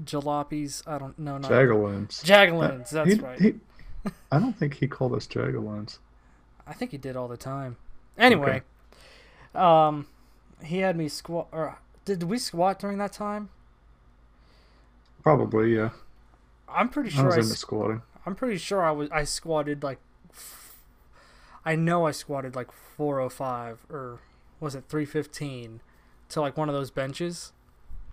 Jalopies. 0.04 0.82
I 0.86 0.98
don't 0.98 1.18
know. 1.18 1.38
Not 1.38 1.50
Jagaloons. 1.50 2.22
Jagaloons. 2.22 2.90
That's 2.90 3.14
He- 3.14 3.20
right. 3.20 3.38
he- 3.40 3.54
I 4.32 4.38
don't 4.38 4.52
think 4.56 4.74
he 4.74 4.86
called 4.88 5.14
us 5.14 5.26
Jagaloons. 5.26 5.98
I 6.66 6.72
think 6.74 6.90
he 6.90 6.98
did 6.98 7.16
all 7.16 7.28
the 7.28 7.36
time. 7.36 7.76
Anyway, 8.18 8.62
um, 9.54 10.06
he 10.62 10.78
had 10.78 10.96
me 10.96 11.08
squat. 11.08 11.48
Or 11.52 11.78
did 12.04 12.22
we 12.24 12.38
squat 12.38 12.78
during 12.78 12.98
that 12.98 13.12
time? 13.12 13.50
Probably, 15.22 15.74
yeah. 15.74 15.90
I'm 16.68 16.88
pretty 16.88 17.10
I 17.10 17.12
sure. 17.12 17.26
was 17.26 17.34
I, 17.36 17.40
into 17.40 17.56
squatting. 17.56 18.02
I'm 18.26 18.34
pretty 18.34 18.58
sure 18.58 18.82
I 18.82 18.90
was. 18.90 19.10
I 19.10 19.24
squatted 19.24 19.82
like. 19.82 19.98
I 21.64 21.76
know 21.76 22.06
I 22.06 22.10
squatted 22.10 22.54
like 22.54 22.70
405 22.72 23.86
or 23.88 24.20
was 24.60 24.74
it 24.74 24.84
315 24.88 25.80
to 26.28 26.40
like 26.40 26.56
one 26.56 26.68
of 26.68 26.74
those 26.74 26.90
benches. 26.90 27.52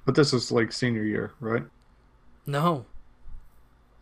But 0.06 0.16
this 0.16 0.32
was 0.32 0.52
like 0.52 0.72
senior 0.72 1.04
year, 1.04 1.34
right? 1.40 1.64
No. 2.46 2.86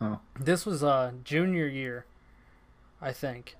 Oh. 0.00 0.20
This 0.38 0.64
was 0.64 0.82
uh 0.82 1.12
junior 1.24 1.66
year, 1.66 2.06
I 3.00 3.12
think. 3.12 3.56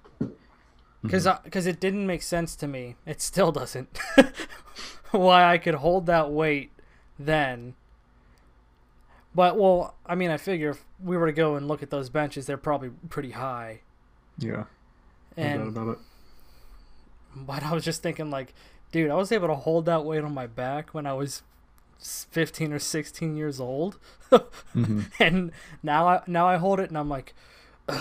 Because 1.02 1.26
because 1.44 1.66
it 1.66 1.80
didn't 1.80 2.06
make 2.06 2.22
sense 2.22 2.54
to 2.56 2.66
me. 2.66 2.96
It 3.06 3.20
still 3.22 3.52
doesn't. 3.52 3.98
Why 5.10 5.50
I 5.50 5.58
could 5.58 5.76
hold 5.76 6.06
that 6.06 6.30
weight 6.30 6.72
then. 7.18 7.74
But 9.34 9.56
well, 9.56 9.94
I 10.06 10.14
mean, 10.14 10.30
I 10.30 10.36
figure 10.36 10.70
if 10.70 10.84
we 11.02 11.16
were 11.16 11.26
to 11.26 11.32
go 11.32 11.54
and 11.56 11.66
look 11.68 11.82
at 11.82 11.90
those 11.90 12.10
benches, 12.10 12.46
they're 12.46 12.56
probably 12.56 12.90
pretty 13.08 13.30
high. 13.30 13.80
Yeah. 14.38 14.64
And 15.36 15.68
about 15.68 15.88
it. 15.92 15.98
but 17.36 17.62
I 17.62 17.72
was 17.72 17.84
just 17.84 18.02
thinking, 18.02 18.30
like, 18.30 18.52
dude, 18.92 19.10
I 19.10 19.14
was 19.14 19.30
able 19.32 19.48
to 19.48 19.54
hold 19.54 19.86
that 19.86 20.04
weight 20.04 20.24
on 20.24 20.34
my 20.34 20.46
back 20.46 20.90
when 20.92 21.06
I 21.06 21.12
was 21.12 21.42
15 21.98 22.72
or 22.72 22.78
16 22.78 23.36
years 23.36 23.60
old. 23.60 23.98
hmm 24.72 25.02
and 25.20 25.52
now 25.82 26.08
I 26.08 26.22
now 26.26 26.48
I 26.48 26.56
hold 26.56 26.80
it 26.80 26.88
and 26.88 26.98
I'm 26.98 27.08
like, 27.08 27.32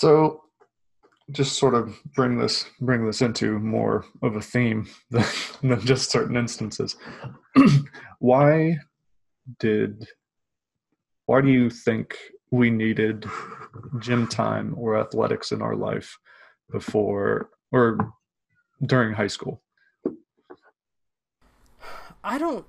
So, 0.00 0.44
just 1.30 1.58
sort 1.58 1.74
of 1.74 1.94
bring 2.14 2.38
this 2.38 2.64
bring 2.80 3.04
this 3.04 3.20
into 3.20 3.58
more 3.58 4.06
of 4.22 4.34
a 4.34 4.40
theme 4.40 4.88
than, 5.10 5.26
than 5.62 5.78
just 5.80 6.10
certain 6.10 6.38
instances. 6.38 6.96
why 8.18 8.78
did 9.58 10.06
why 11.26 11.42
do 11.42 11.48
you 11.50 11.68
think 11.68 12.16
we 12.50 12.70
needed 12.70 13.26
gym 13.98 14.26
time 14.26 14.74
or 14.78 14.98
athletics 14.98 15.52
in 15.52 15.60
our 15.60 15.76
life 15.76 16.16
before 16.72 17.50
or 17.70 17.98
during 18.86 19.12
high 19.12 19.26
school? 19.26 19.60
I 22.24 22.38
don't. 22.38 22.64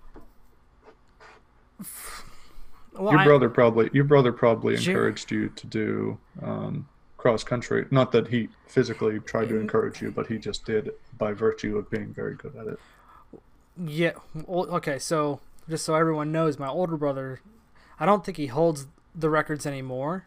Well, 3.00 3.13
your 3.13 3.22
I- 3.22 3.24
brother 3.24 3.50
probably 3.50 3.89
your 3.94 4.04
brother 4.04 4.34
probably 4.34 4.76
encouraged 4.76 5.32
you 5.32 5.48
to 5.48 5.67
do 5.67 6.20
um, 6.44 6.89
cross 7.22 7.44
country. 7.44 7.86
Not 7.92 8.12
that 8.14 8.30
he 8.30 8.50
physically 8.68 9.20
tried 9.20 9.50
to 9.50 9.54
Mm. 9.56 9.62
encourage 9.62 10.02
you, 10.02 10.10
but 10.12 10.26
he 10.28 10.40
just 10.40 10.66
did 10.66 10.92
by 11.18 11.34
virtue 11.34 11.78
of 11.78 11.90
being 11.90 12.14
very 12.14 12.34
good 12.36 12.56
at 12.56 12.66
it. 12.68 12.80
Yeah. 13.78 14.14
Okay. 14.48 14.98
So 14.98 15.40
just 15.70 15.86
so 15.86 15.94
everyone 15.96 16.32
knows, 16.32 16.58
my 16.58 16.68
older 16.68 16.98
brother, 16.98 17.40
I 18.00 18.06
don't 18.08 18.26
think 18.26 18.38
he 18.38 18.48
holds 18.48 18.88
the 19.14 19.30
records 19.30 19.66
anymore, 19.68 20.26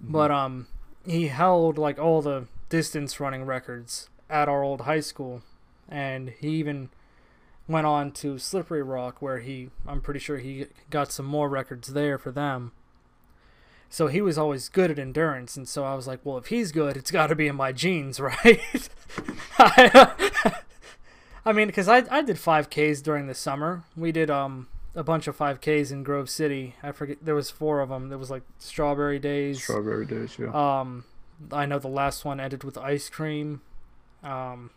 but 0.00 0.30
um, 0.30 0.68
he 1.04 1.26
held 1.28 1.78
like 1.78 1.98
all 1.98 2.22
the 2.22 2.46
distance 2.68 3.18
running 3.18 3.44
records 3.44 4.08
at 4.30 4.48
our 4.48 4.62
old 4.62 4.82
high 4.82 5.00
school, 5.00 5.42
and 5.88 6.30
he 6.30 6.48
even 6.50 6.90
went 7.66 7.86
on 7.86 8.12
to 8.12 8.38
Slippery 8.38 8.82
Rock, 8.82 9.20
where 9.20 9.40
he, 9.40 9.70
I'm 9.86 10.00
pretty 10.00 10.20
sure 10.20 10.38
he 10.38 10.66
got 10.90 11.10
some 11.12 11.26
more 11.26 11.48
records 11.48 11.88
there 11.88 12.18
for 12.18 12.30
them. 12.30 12.72
So 13.92 14.06
he 14.06 14.22
was 14.22 14.38
always 14.38 14.70
good 14.70 14.90
at 14.90 14.98
endurance, 14.98 15.54
and 15.54 15.68
so 15.68 15.84
I 15.84 15.94
was 15.94 16.06
like, 16.06 16.20
well, 16.24 16.38
if 16.38 16.46
he's 16.46 16.72
good, 16.72 16.96
it's 16.96 17.10
got 17.10 17.26
to 17.26 17.34
be 17.34 17.46
in 17.46 17.56
my 17.56 17.72
genes, 17.72 18.18
right? 18.20 18.88
I, 19.58 20.54
I 21.44 21.52
mean, 21.52 21.66
because 21.66 21.88
I, 21.88 21.98
I 22.10 22.22
did 22.22 22.36
5Ks 22.36 23.02
during 23.02 23.26
the 23.26 23.34
summer. 23.34 23.84
We 23.94 24.10
did 24.10 24.30
um 24.30 24.68
a 24.94 25.02
bunch 25.04 25.26
of 25.26 25.36
5Ks 25.36 25.92
in 25.92 26.04
Grove 26.04 26.30
City. 26.30 26.74
I 26.82 26.92
forget 26.92 27.18
there 27.22 27.34
was 27.34 27.50
four 27.50 27.80
of 27.80 27.90
them. 27.90 28.08
There 28.08 28.16
was 28.16 28.30
like 28.30 28.44
Strawberry 28.58 29.18
Days. 29.18 29.62
Strawberry 29.62 30.06
days, 30.06 30.38
yeah. 30.38 30.52
Um, 30.80 31.04
I 31.50 31.66
know 31.66 31.78
the 31.78 31.88
last 31.88 32.24
one 32.24 32.40
ended 32.40 32.64
with 32.64 32.78
ice 32.78 33.10
cream. 33.10 33.60
Um, 34.24 34.70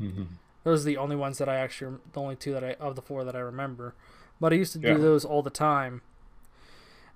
Mhm. 0.00 0.26
those 0.62 0.82
are 0.82 0.86
the 0.86 0.98
only 0.98 1.16
ones 1.16 1.38
that 1.38 1.48
I 1.48 1.56
actually, 1.56 1.96
the 2.12 2.20
only 2.20 2.36
two 2.36 2.52
that 2.52 2.62
I 2.62 2.74
of 2.74 2.94
the 2.94 3.02
four 3.02 3.24
that 3.24 3.34
I 3.34 3.40
remember. 3.40 3.94
But 4.40 4.52
I 4.52 4.56
used 4.56 4.72
to 4.74 4.78
do 4.78 4.98
those 4.98 5.24
all 5.24 5.42
the 5.42 5.50
time, 5.50 6.02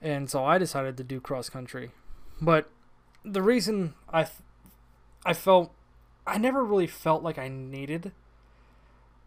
and 0.02 0.28
so 0.30 0.44
I 0.44 0.58
decided 0.58 0.96
to 0.98 1.04
do 1.04 1.20
cross 1.20 1.48
country. 1.48 1.90
But 2.40 2.70
the 3.24 3.42
reason 3.42 3.94
I, 4.08 4.22
th- 4.24 4.36
I 5.26 5.32
felt, 5.34 5.72
I 6.26 6.38
never 6.38 6.64
really 6.64 6.86
felt 6.86 7.22
like 7.22 7.38
I 7.38 7.48
needed 7.48 8.12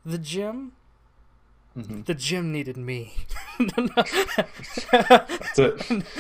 the 0.06 0.18
gym. 0.18 0.74
Mhm. 1.78 2.06
The 2.06 2.14
gym 2.16 2.52
needed 2.52 2.78
me. 2.78 3.14
That's 4.92 5.60
it. 5.60 6.04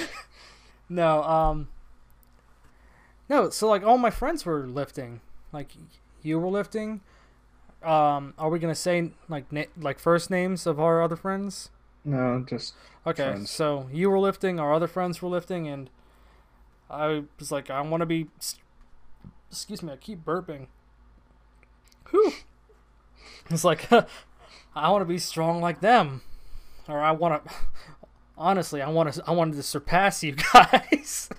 No, 0.89 1.23
um 1.23 1.69
No, 3.29 3.49
so 3.49 3.67
like 3.69 3.83
all 3.83 3.97
my 3.97 4.09
friends 4.09 4.45
were 4.45 4.67
lifting. 4.67 5.21
Like 5.51 5.69
you 6.21 6.39
were 6.39 6.49
lifting. 6.49 7.01
Um 7.81 8.33
are 8.37 8.49
we 8.49 8.59
going 8.59 8.73
to 8.73 8.79
say 8.79 9.11
like 9.29 9.51
na- 9.51 9.71
like 9.79 9.99
first 9.99 10.29
names 10.29 10.67
of 10.67 10.79
our 10.79 11.01
other 11.01 11.15
friends? 11.15 11.69
No, 12.05 12.43
just 12.47 12.73
Okay. 13.05 13.31
Friends. 13.31 13.49
So 13.49 13.89
you 13.91 14.09
were 14.09 14.19
lifting, 14.19 14.59
our 14.59 14.73
other 14.73 14.87
friends 14.87 15.21
were 15.21 15.29
lifting 15.29 15.67
and 15.67 15.89
I 16.89 17.23
was 17.39 17.51
like 17.51 17.69
I 17.69 17.81
want 17.81 18.01
to 18.01 18.05
be 18.05 18.27
excuse 19.49 19.81
me, 19.83 19.93
I 19.93 19.97
keep 19.97 20.23
burping. 20.23 20.67
Whew. 22.11 22.33
It's 23.49 23.63
like 23.63 23.89
I 24.75 24.89
want 24.89 25.01
to 25.01 25.05
be 25.05 25.19
strong 25.19 25.61
like 25.61 25.81
them, 25.81 26.21
or 26.87 26.99
I 26.99 27.11
want 27.11 27.45
to. 27.45 27.51
Honestly, 28.37 28.81
I 28.81 28.89
want 28.89 29.13
to. 29.13 29.23
I 29.27 29.31
wanted 29.31 29.55
to 29.57 29.63
surpass 29.63 30.23
you 30.23 30.35
guys. 30.53 31.29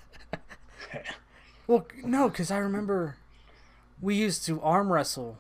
well, 1.66 1.86
no, 2.04 2.28
because 2.28 2.50
I 2.52 2.58
remember 2.58 3.16
we 4.00 4.14
used 4.14 4.44
to 4.46 4.60
arm 4.60 4.92
wrestle, 4.92 5.38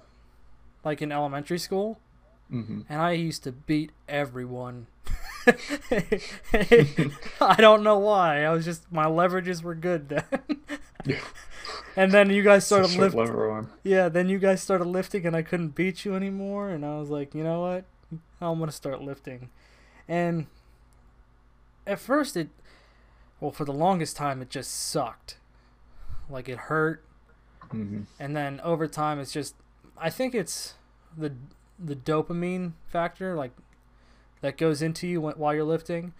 like 0.84 1.00
in 1.00 1.12
elementary 1.12 1.58
school, 1.58 2.00
hmm 2.50 2.80
and 2.88 3.00
I 3.00 3.12
used 3.12 3.44
to 3.44 3.52
beat 3.52 3.92
everyone. 4.08 4.88
I 7.40 7.56
don't 7.58 7.82
know 7.82 7.98
why. 7.98 8.44
I 8.44 8.50
was 8.50 8.64
just 8.64 8.90
my 8.92 9.06
leverages 9.06 9.62
were 9.62 9.74
good 9.74 10.08
then. 10.08 10.24
Yeah. 11.04 11.20
And 11.96 12.10
then 12.12 12.28
you 12.28 12.42
guys 12.42 12.66
started 12.66 12.90
lifting. 12.96 13.68
Yeah, 13.84 14.08
then 14.08 14.28
you 14.28 14.38
guys 14.40 14.60
started 14.60 14.86
lifting, 14.86 15.24
and 15.26 15.36
I 15.36 15.42
couldn't 15.42 15.76
beat 15.76 16.04
you 16.04 16.16
anymore. 16.16 16.70
And 16.70 16.84
I 16.84 16.98
was 16.98 17.08
like, 17.08 17.34
you 17.34 17.44
know 17.44 17.60
what? 17.60 17.84
I'm 18.40 18.58
gonna 18.58 18.72
start 18.72 19.00
lifting. 19.00 19.48
And 20.08 20.46
at 21.86 22.00
first, 22.00 22.36
it, 22.36 22.48
well, 23.40 23.52
for 23.52 23.64
the 23.64 23.72
longest 23.72 24.16
time, 24.16 24.42
it 24.42 24.50
just 24.50 24.72
sucked. 24.72 25.38
Like 26.28 26.48
it 26.48 26.58
hurt, 26.58 27.04
hmm 27.70 28.02
and 28.18 28.34
then 28.36 28.60
over 28.64 28.88
time, 28.88 29.20
it's 29.20 29.32
just. 29.32 29.54
I 29.96 30.10
think 30.10 30.34
it's 30.34 30.74
the 31.16 31.32
the 31.78 31.94
dopamine 31.94 32.72
factor, 32.88 33.36
like 33.36 33.52
that 34.44 34.58
goes 34.58 34.82
into 34.82 35.06
you 35.06 35.22
while 35.22 35.54
you're 35.54 35.64
lifting, 35.64 36.12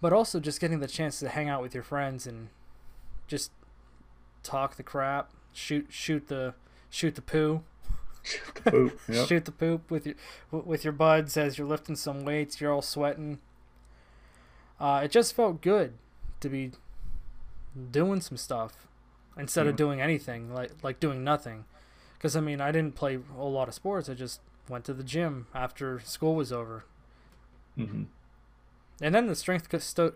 but 0.00 0.12
also 0.12 0.38
just 0.38 0.60
getting 0.60 0.78
the 0.78 0.86
chance 0.86 1.18
to 1.18 1.28
hang 1.28 1.48
out 1.48 1.60
with 1.60 1.74
your 1.74 1.82
friends 1.82 2.28
and 2.28 2.48
just 3.26 3.50
talk 4.44 4.76
the 4.76 4.84
crap, 4.84 5.32
shoot 5.52 5.88
shoot 5.90 6.28
the 6.28 6.54
shoot 6.90 7.16
the 7.16 7.22
poo. 7.22 7.64
Poop. 8.54 9.00
Yep. 9.08 9.26
shoot 9.26 9.44
the 9.46 9.50
poop 9.50 9.90
with 9.90 10.06
your 10.06 10.14
with 10.52 10.84
your 10.84 10.92
buds 10.92 11.36
as 11.36 11.58
you're 11.58 11.66
lifting 11.66 11.96
some 11.96 12.24
weights. 12.24 12.60
You're 12.60 12.72
all 12.72 12.82
sweating. 12.82 13.40
Uh, 14.78 15.00
it 15.02 15.10
just 15.10 15.34
felt 15.34 15.60
good 15.60 15.94
to 16.38 16.48
be 16.48 16.70
doing 17.90 18.20
some 18.20 18.36
stuff 18.36 18.86
instead 19.36 19.66
of 19.66 19.74
doing 19.74 20.00
anything 20.00 20.54
like 20.54 20.70
like 20.84 21.00
doing 21.00 21.24
nothing. 21.24 21.64
Because 22.16 22.36
I 22.36 22.40
mean, 22.40 22.60
I 22.60 22.70
didn't 22.70 22.94
play 22.94 23.18
a 23.36 23.42
lot 23.42 23.66
of 23.66 23.74
sports. 23.74 24.08
I 24.08 24.14
just 24.14 24.40
went 24.68 24.84
to 24.84 24.94
the 24.94 25.02
gym 25.02 25.48
after 25.52 25.98
school 25.98 26.36
was 26.36 26.52
over, 26.52 26.84
hmm 27.76 28.04
and 29.00 29.14
then 29.14 29.26
the 29.26 29.34
strength 29.34 29.68
co- 29.68 29.78
sto- 29.78 30.14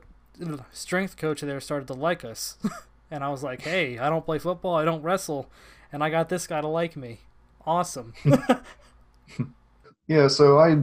strength 0.73 1.17
coach 1.17 1.41
there 1.41 1.61
started 1.61 1.89
to 1.89 1.95
like 1.95 2.25
us, 2.25 2.57
and 3.11 3.25
I 3.25 3.31
was 3.31 3.43
like, 3.43 3.63
"Hey, 3.63 3.99
I 3.99 4.09
don't 4.09 4.25
play 4.25 4.39
football. 4.39 4.77
I 4.77 4.85
don't 4.85 5.03
wrestle, 5.03 5.51
and 5.93 6.05
I 6.05 6.11
got 6.11 6.29
this 6.29 6.47
guy 6.47 6.61
to 6.61 6.69
like 6.69 6.97
me. 6.97 7.21
Awesome." 7.67 8.15
Yeah, 10.09 10.29
so 10.29 10.59
I 10.59 10.83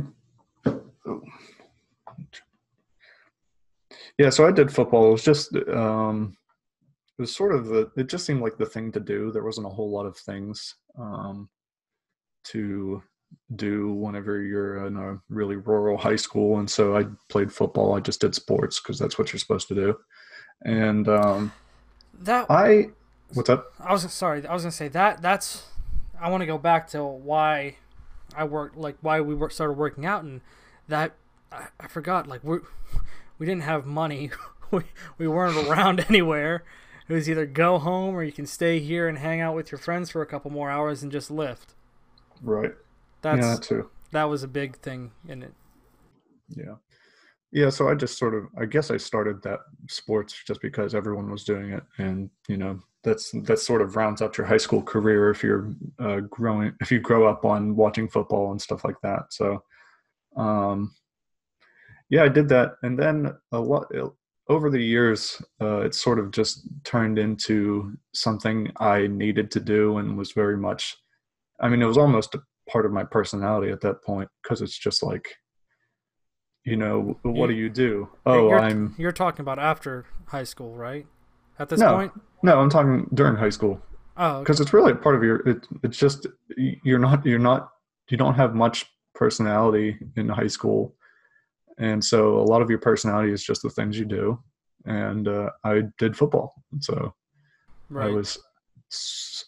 Yeah, 4.18 4.30
so 4.30 4.46
I 4.46 4.52
did 4.52 4.72
football. 4.72 5.08
It 5.08 5.12
was 5.12 5.24
just 5.24 5.56
um 5.70 6.36
it 7.18 7.22
was 7.22 7.36
sort 7.36 7.56
of 7.56 7.68
the 7.68 7.90
it 7.96 8.10
just 8.10 8.26
seemed 8.26 8.42
like 8.42 8.58
the 8.58 8.66
thing 8.66 8.92
to 8.92 9.00
do. 9.00 9.32
There 9.32 9.44
wasn't 9.44 9.68
a 9.68 9.70
whole 9.70 9.90
lot 9.92 10.06
of 10.06 10.18
things 10.18 10.76
um 10.98 11.50
to 12.46 13.02
do 13.56 13.94
whenever 13.94 14.42
you're 14.42 14.86
in 14.86 14.98
a 14.98 15.20
really 15.30 15.56
rural 15.56 15.98
high 15.98 16.16
school 16.16 16.60
and 16.60 16.70
so 16.70 16.98
I 16.98 17.06
played 17.30 17.52
football. 17.52 17.96
I 17.96 18.00
just 18.00 18.22
did 18.22 18.36
sports 18.36 18.80
because 18.80 19.00
that's 19.00 19.18
what 19.18 19.32
you're 19.32 19.40
supposed 19.40 19.68
to 19.70 19.76
do. 19.76 19.98
And 20.66 21.08
um 21.08 21.52
that 22.20 22.50
I 22.50 22.90
what's 23.34 23.50
up? 23.50 23.74
I 23.80 23.92
was 23.92 24.12
sorry. 24.12 24.46
I 24.46 24.54
was 24.54 24.64
gonna 24.64 24.72
say 24.72 24.88
that. 24.90 25.22
That's. 25.22 25.68
I 26.20 26.30
want 26.30 26.42
to 26.42 26.46
go 26.46 26.58
back 26.58 26.88
to 26.90 27.04
why 27.04 27.78
I 28.36 28.46
worked, 28.46 28.78
like 28.78 28.96
why 29.02 29.22
we 29.22 29.36
work, 29.36 29.52
started 29.52 29.74
working 29.74 30.06
out, 30.06 30.24
and 30.24 30.42
that 30.88 31.14
I, 31.52 31.68
I 31.80 31.88
forgot. 31.88 32.28
Like 32.28 32.44
we 32.44 32.60
we 33.38 33.46
didn't 33.46 33.64
have 33.64 33.86
money. 33.86 34.32
we 34.72 34.84
we 35.18 35.28
weren't 35.28 35.68
around 35.68 36.06
anywhere. 36.10 36.64
It 37.08 37.14
was 37.14 37.30
either 37.30 37.46
go 37.46 37.80
home 37.80 38.16
or 38.16 38.24
you 38.24 38.32
can 38.32 38.46
stay 38.46 38.80
here 38.80 39.10
and 39.10 39.18
hang 39.18 39.42
out 39.42 39.56
with 39.56 39.72
your 39.72 39.80
friends 39.80 40.10
for 40.10 40.22
a 40.22 40.26
couple 40.26 40.50
more 40.52 40.70
hours 40.72 41.04
and 41.04 41.12
just 41.12 41.30
lift. 41.30 41.74
Right. 42.42 42.74
That's 43.24 43.42
yeah, 43.42 43.56
that 43.56 43.64
too. 43.64 43.90
that 44.12 44.26
was 44.26 44.44
a 44.44 44.48
big 44.48 44.78
thing 44.78 45.12
in 45.28 45.42
it. 45.42 45.54
Yeah. 46.50 46.76
Yeah, 47.52 47.70
so 47.70 47.88
I 47.88 47.94
just 47.94 48.18
sort 48.18 48.34
of 48.34 48.46
I 48.60 48.66
guess 48.66 48.92
I 48.92 48.98
started 48.98 49.42
that 49.44 49.60
sports 49.88 50.44
just 50.46 50.62
because 50.62 50.94
everyone 50.96 51.32
was 51.32 51.44
doing 51.44 51.72
it 51.72 51.84
and 52.00 52.30
you 52.48 52.58
know 52.58 52.80
that's 53.04 53.32
that 53.32 53.60
sort 53.60 53.82
of 53.82 53.96
rounds 53.96 54.22
out 54.22 54.38
your 54.38 54.48
high 54.48 54.58
school 54.58 54.82
career 54.82 55.30
if 55.30 55.44
you're 55.44 55.72
uh, 56.00 56.22
growing 56.32 56.74
if 56.82 56.92
you 56.92 57.00
grow 57.00 57.28
up 57.28 57.46
on 57.46 57.76
watching 57.76 58.10
football 58.10 58.52
and 58.52 58.62
stuff 58.62 58.84
like 58.84 59.00
that. 59.04 59.32
So 59.32 59.64
um 60.36 60.94
yeah, 62.10 62.24
I 62.24 62.28
did 62.28 62.50
that 62.50 62.74
and 62.82 62.98
then 62.98 63.36
a 63.52 63.60
lot 63.60 63.86
over 64.50 64.70
the 64.72 64.84
years 64.84 65.40
uh, 65.62 65.82
it 65.82 65.94
sort 65.94 66.20
of 66.20 66.32
just 66.32 66.68
turned 66.84 67.20
into 67.20 67.96
something 68.14 68.72
I 68.78 69.08
needed 69.08 69.52
to 69.52 69.60
do 69.60 70.00
and 70.00 70.18
was 70.18 70.32
very 70.32 70.58
much 70.58 70.98
I 71.62 71.70
mean 71.70 71.84
it 71.84 71.88
was 71.88 72.00
almost 72.00 72.34
a 72.34 72.42
part 72.70 72.86
of 72.86 72.92
my 72.92 73.04
personality 73.04 73.72
at 73.72 73.82
that 73.82 74.04
point 74.04 74.30
because 74.42 74.62
it's 74.62 74.78
just 74.78 75.04
like 75.04 75.28
you 76.66 76.78
know 76.78 77.18
what 77.24 77.48
do 77.48 77.54
you 77.54 77.70
do 77.70 78.08
oh 78.26 78.50
you're, 78.50 78.60
i'm 78.60 78.96
You're 78.98 79.12
talking 79.12 79.42
about 79.42 79.60
after 79.60 80.06
high 80.28 80.46
school, 80.46 80.76
right? 80.76 81.06
At 81.60 81.70
this 81.70 81.80
No. 81.80 81.96
point. 81.96 82.14
no 82.42 82.60
i'm 82.60 82.70
talking 82.70 83.08
during 83.14 83.36
high 83.36 83.50
school 83.50 83.82
Oh, 84.16 84.36
okay. 84.36 84.40
because 84.44 84.60
it's 84.62 84.74
really 84.74 84.92
a 84.92 84.96
part 84.96 85.16
of 85.16 85.24
your 85.24 85.38
it, 85.48 85.68
it's 85.84 85.98
just 85.98 86.28
you're 86.58 87.00
not 87.00 87.26
you're 87.26 87.40
not 87.40 87.70
you 88.10 88.18
don't 88.18 88.36
have 88.36 88.54
much 88.56 88.86
personality 89.16 89.98
in 90.16 90.30
high 90.30 90.48
school 90.48 90.96
and 91.80 92.04
so 92.04 92.38
a 92.38 92.44
lot 92.44 92.62
of 92.62 92.70
your 92.70 92.80
personality 92.80 93.32
is 93.32 93.44
just 93.44 93.62
the 93.64 93.70
things 93.70 93.98
you 93.98 94.06
do 94.06 94.40
and 94.86 95.28
uh, 95.28 95.50
i 95.64 95.82
did 95.98 96.16
football 96.16 96.54
so 96.80 97.14
right. 97.90 98.08
i 98.08 98.10
was 98.10 98.38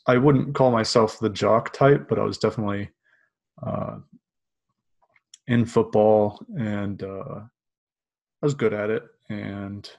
i 0.08 0.18
wouldn't 0.18 0.56
call 0.56 0.72
myself 0.72 1.20
the 1.20 1.30
jock 1.30 1.72
type 1.74 2.08
but 2.10 2.18
i 2.18 2.24
was 2.24 2.38
definitely 2.40 2.90
uh, 3.64 3.98
in 5.48 5.66
football 5.66 6.40
and 6.58 7.04
uh, 7.04 7.40
i 7.42 8.46
was 8.46 8.54
good 8.56 8.74
at 8.74 8.90
it 8.90 9.04
and 9.30 9.92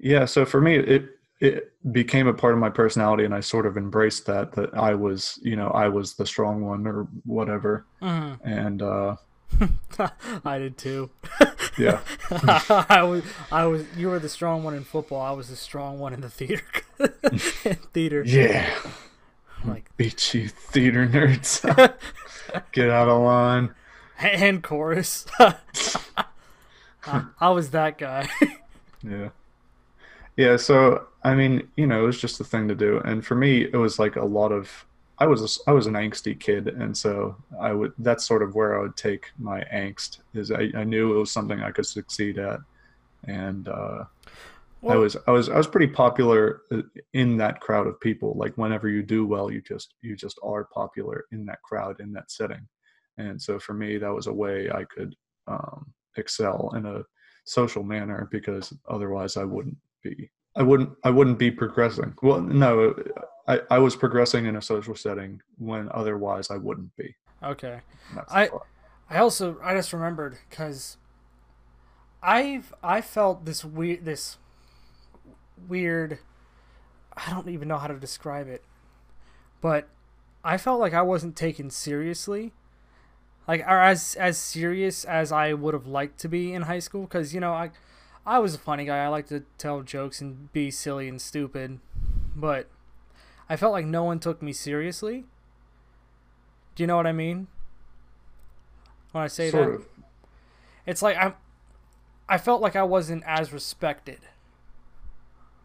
yeah 0.00 0.24
so 0.24 0.44
for 0.44 0.60
me 0.60 0.76
it 0.76 1.10
it 1.40 1.72
became 1.92 2.26
a 2.26 2.34
part 2.34 2.52
of 2.54 2.58
my 2.60 2.70
personality 2.70 3.24
and 3.24 3.34
i 3.34 3.40
sort 3.40 3.66
of 3.66 3.76
embraced 3.76 4.26
that 4.26 4.52
that 4.52 4.72
i 4.74 4.94
was 4.94 5.38
you 5.42 5.54
know 5.56 5.68
i 5.68 5.86
was 5.88 6.14
the 6.14 6.26
strong 6.26 6.64
one 6.64 6.86
or 6.86 7.06
whatever 7.24 7.84
Mhm. 8.02 8.38
and 8.44 8.82
uh 8.82 9.16
I 10.44 10.58
did 10.58 10.76
too. 10.76 11.10
yeah 11.78 12.00
I 12.30 13.02
was, 13.02 13.24
I 13.50 13.64
was. 13.64 13.86
You 13.96 14.08
were 14.08 14.18
the 14.18 14.28
strong 14.28 14.62
one 14.62 14.74
in 14.74 14.84
football. 14.84 15.22
I 15.22 15.30
was 15.30 15.48
the 15.48 15.56
strong 15.56 15.98
one 15.98 16.12
in 16.12 16.20
the 16.20 16.28
theater. 16.28 16.62
in 17.64 17.76
theater, 17.94 18.22
yeah 18.26 18.68
like 19.64 19.90
beat 19.96 20.34
you 20.34 20.48
theater 20.48 21.06
nerds 21.06 21.62
get 22.72 22.90
out 22.90 23.08
of 23.08 23.22
line 23.22 23.74
and 24.18 24.62
chorus. 24.62 25.26
I, 25.38 27.24
I 27.40 27.50
was 27.50 27.70
that 27.70 27.98
guy. 27.98 28.28
Yeah. 29.02 29.28
Yeah, 30.36 30.56
so 30.56 31.06
I 31.24 31.34
mean, 31.34 31.68
you 31.76 31.86
know, 31.86 32.02
it 32.02 32.06
was 32.06 32.20
just 32.20 32.38
the 32.38 32.44
thing 32.44 32.68
to 32.68 32.74
do. 32.74 33.00
And 33.04 33.24
for 33.24 33.34
me, 33.34 33.62
it 33.62 33.76
was 33.76 33.98
like 33.98 34.16
a 34.16 34.24
lot 34.24 34.52
of 34.52 34.86
I 35.18 35.26
was 35.26 35.42
a, 35.66 35.70
I 35.70 35.72
was 35.72 35.86
an 35.86 35.94
angsty 35.94 36.38
kid, 36.38 36.68
and 36.68 36.96
so 36.96 37.36
I 37.60 37.72
would 37.72 37.92
that's 37.98 38.24
sort 38.24 38.42
of 38.42 38.54
where 38.54 38.78
I 38.78 38.82
would 38.82 38.96
take 38.96 39.30
my 39.38 39.64
angst 39.72 40.18
is 40.34 40.52
I, 40.52 40.70
I 40.76 40.84
knew 40.84 41.16
it 41.16 41.20
was 41.20 41.30
something 41.32 41.60
I 41.60 41.72
could 41.72 41.86
succeed 41.86 42.38
at. 42.38 42.60
And 43.24 43.68
uh 43.68 44.04
I 44.86 44.94
was 44.96 45.16
I 45.26 45.32
was 45.32 45.48
I 45.48 45.56
was 45.56 45.66
pretty 45.66 45.88
popular 45.88 46.62
uh, 46.70 46.82
in 47.12 47.36
that 47.38 47.60
crowd 47.60 47.86
of 47.86 48.00
people. 48.00 48.34
Like 48.36 48.56
whenever 48.56 48.88
you 48.88 49.02
do 49.02 49.26
well, 49.26 49.50
you 49.50 49.60
just 49.60 49.94
you 50.02 50.14
just 50.16 50.38
are 50.42 50.66
popular 50.72 51.24
in 51.32 51.44
that 51.46 51.62
crowd 51.62 52.00
in 52.00 52.12
that 52.12 52.30
setting. 52.30 52.66
And 53.16 53.40
so 53.40 53.58
for 53.58 53.74
me, 53.74 53.98
that 53.98 54.14
was 54.14 54.28
a 54.28 54.32
way 54.32 54.70
I 54.70 54.84
could 54.84 55.16
um, 55.48 55.92
excel 56.16 56.72
in 56.76 56.86
a 56.86 57.02
social 57.44 57.82
manner 57.82 58.28
because 58.30 58.72
otherwise 58.88 59.36
I 59.36 59.44
wouldn't 59.44 59.76
be 60.02 60.30
I 60.54 60.62
wouldn't 60.62 60.90
I 61.02 61.10
wouldn't 61.10 61.38
be 61.38 61.50
progressing. 61.50 62.14
Well, 62.22 62.40
no, 62.40 62.94
I, 63.48 63.60
I 63.70 63.78
was 63.78 63.96
progressing 63.96 64.46
in 64.46 64.56
a 64.56 64.62
social 64.62 64.94
setting 64.94 65.40
when 65.56 65.88
otherwise 65.92 66.50
I 66.50 66.56
wouldn't 66.56 66.94
be. 66.96 67.14
okay. 67.42 67.80
I-. 68.28 68.50
I 69.10 69.18
also 69.18 69.58
I 69.62 69.74
just 69.74 69.92
remembered 69.92 70.38
because 70.48 70.98
I've 72.22 72.74
I 72.82 73.00
felt 73.00 73.44
this 73.44 73.64
weird 73.64 74.04
this 74.04 74.38
weird 75.66 76.18
I 77.16 77.30
don't 77.30 77.48
even 77.48 77.66
know 77.66 77.78
how 77.78 77.88
to 77.88 77.98
describe 77.98 78.46
it, 78.46 78.62
but 79.60 79.88
I 80.44 80.56
felt 80.56 80.78
like 80.78 80.94
I 80.94 81.02
wasn't 81.02 81.34
taken 81.34 81.68
seriously, 81.68 82.52
like 83.48 83.60
or 83.60 83.80
as 83.80 84.14
as 84.14 84.38
serious 84.38 85.04
as 85.04 85.32
I 85.32 85.52
would 85.52 85.74
have 85.74 85.86
liked 85.86 86.20
to 86.20 86.28
be 86.28 86.52
in 86.52 86.62
high 86.62 86.78
school. 86.78 87.02
Because 87.02 87.34
you 87.34 87.40
know 87.40 87.52
I 87.52 87.70
I 88.24 88.38
was 88.38 88.54
a 88.54 88.58
funny 88.58 88.84
guy. 88.84 89.04
I 89.04 89.08
like 89.08 89.26
to 89.28 89.42
tell 89.56 89.82
jokes 89.82 90.20
and 90.20 90.52
be 90.52 90.70
silly 90.70 91.08
and 91.08 91.20
stupid, 91.20 91.80
but 92.36 92.68
I 93.48 93.56
felt 93.56 93.72
like 93.72 93.86
no 93.86 94.04
one 94.04 94.20
took 94.20 94.40
me 94.40 94.52
seriously. 94.52 95.24
Do 96.76 96.84
you 96.84 96.86
know 96.86 96.96
what 96.96 97.06
I 97.06 97.12
mean? 97.12 97.48
when 99.12 99.24
I 99.24 99.28
say 99.28 99.50
sort 99.50 99.66
that. 99.66 99.74
of. 99.74 99.86
It's 100.86 101.02
like 101.02 101.16
I'm. 101.16 101.34
I 102.28 102.38
felt 102.38 102.60
like 102.60 102.76
I 102.76 102.82
wasn't 102.82 103.24
as 103.26 103.52
respected. 103.52 104.20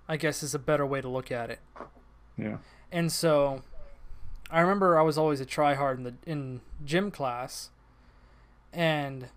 I 0.08 0.18
guess 0.18 0.44
is 0.44 0.54
a 0.54 0.60
better 0.60 0.86
way 0.86 1.02
to 1.02 1.08
look 1.08 1.32
at 1.32 1.50
it. 1.50 1.60
Yeah. 2.38 2.58
And 2.92 3.12
so 3.12 3.62
I 4.52 4.60
remember 4.62 5.00
I 5.00 5.02
was 5.02 5.18
always 5.18 5.40
a 5.42 5.46
tryhard 5.46 5.98
in 5.98 6.04
the 6.04 6.14
in 6.26 6.62
gym 6.84 7.12
class 7.12 7.70
and 8.72 9.30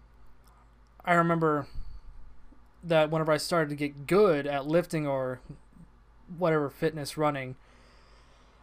I 1.04 1.14
remember 1.14 1.68
that 2.82 3.10
whenever 3.10 3.32
I 3.32 3.36
started 3.36 3.68
to 3.70 3.76
get 3.76 4.06
good 4.06 4.46
at 4.46 4.66
lifting 4.66 5.06
or 5.06 5.40
whatever 6.36 6.68
fitness 6.70 7.16
running, 7.16 7.56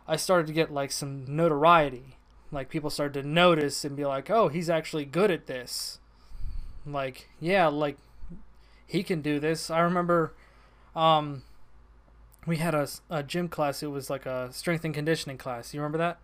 I 0.08 0.18
started 0.18 0.48
to 0.48 0.54
get 0.54 0.72
like 0.72 0.92
some 0.92 1.26
notoriety. 1.28 2.18
Like 2.52 2.70
people 2.70 2.90
started 2.90 3.22
to 3.22 3.28
notice 3.28 3.86
and 3.86 3.96
be 3.96 4.06
like, 4.06 4.30
"Oh, 4.30 4.48
he's 4.50 4.70
actually 4.70 5.06
good 5.06 5.32
at 5.32 5.48
this." 5.48 6.00
Like, 6.86 7.30
yeah, 7.40 7.68
like 7.68 7.98
he 8.86 9.04
can 9.04 9.22
do 9.22 9.40
this. 9.40 9.70
I 9.70 9.80
remember 9.80 10.34
um 10.96 11.44
we 12.46 12.58
had 12.58 12.74
a, 12.76 12.88
a 13.10 13.24
gym 13.24 13.48
class. 13.48 13.82
It 13.84 13.88
was 13.88 14.10
like 14.10 14.26
a 14.26 14.52
strength 14.52 14.84
and 14.86 14.94
conditioning 14.94 15.38
class. 15.38 15.74
You 15.74 15.82
remember 15.82 15.98
that? 16.00 16.20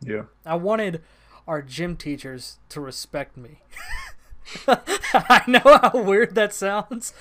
Yeah. 0.00 0.22
I 0.46 0.56
wanted 0.56 1.02
our 1.46 1.62
gym 1.62 1.96
teachers 1.96 2.58
to 2.68 2.80
respect 2.80 3.36
me. 3.36 3.60
I 4.66 5.42
know 5.46 5.60
how 5.82 6.02
weird 6.02 6.34
that 6.34 6.52
sounds, 6.54 7.12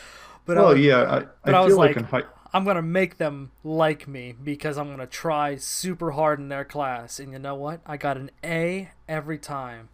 but 0.46 0.58
I 0.58 0.62
well, 0.62 0.70
was- 0.74 0.80
yeah. 0.80 1.02
I, 1.02 1.26
but 1.44 1.54
I 1.56 1.58
I 1.58 1.62
was 1.62 1.72
feel 1.72 1.78
like, 1.78 2.12
like-. 2.12 2.28
I'm 2.54 2.64
gonna 2.64 2.82
make 2.82 3.18
them 3.18 3.52
like 3.64 4.08
me 4.08 4.34
because 4.42 4.78
I'm 4.78 4.88
gonna 4.90 5.06
try 5.08 5.56
super 5.58 6.12
hard 6.12 6.40
in 6.40 6.48
their 6.50 6.64
class. 6.66 7.20
And 7.20 7.32
you 7.34 7.40
know 7.40 7.56
what? 7.56 7.82
I 7.86 7.98
got 7.98 8.18
an 8.18 8.32
A 8.44 8.90
every 9.08 9.38
time. 9.38 9.90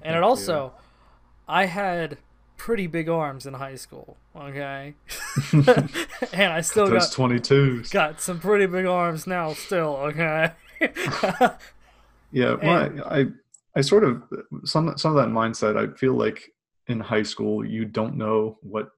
And 0.00 0.16
it 0.16 0.22
also, 0.22 0.72
I 1.46 1.66
had 1.66 2.18
pretty 2.58 2.86
big 2.86 3.08
arms 3.08 3.46
in 3.46 3.54
high 3.54 3.76
school. 3.76 4.18
Okay, 4.36 4.94
and 5.52 6.52
I 6.52 6.60
still 6.60 6.90
got 6.90 7.10
twenty 7.10 7.40
twos. 7.40 7.88
got 7.88 8.20
some 8.20 8.38
pretty 8.38 8.66
big 8.66 8.84
arms 8.84 9.26
now. 9.26 9.54
Still, 9.54 9.96
okay. 9.96 10.52
Yeah, 12.30 12.56
well, 12.62 13.02
I, 13.06 13.20
I 13.20 13.26
I 13.76 13.80
sort 13.80 14.04
of 14.04 14.22
some 14.64 14.96
some 14.98 15.16
of 15.16 15.24
that 15.24 15.32
mindset. 15.32 15.76
I 15.76 15.96
feel 15.96 16.14
like 16.14 16.52
in 16.88 17.00
high 17.00 17.22
school 17.22 17.64
you 17.64 17.84
don't 17.84 18.16
know 18.16 18.58
what 18.62 18.90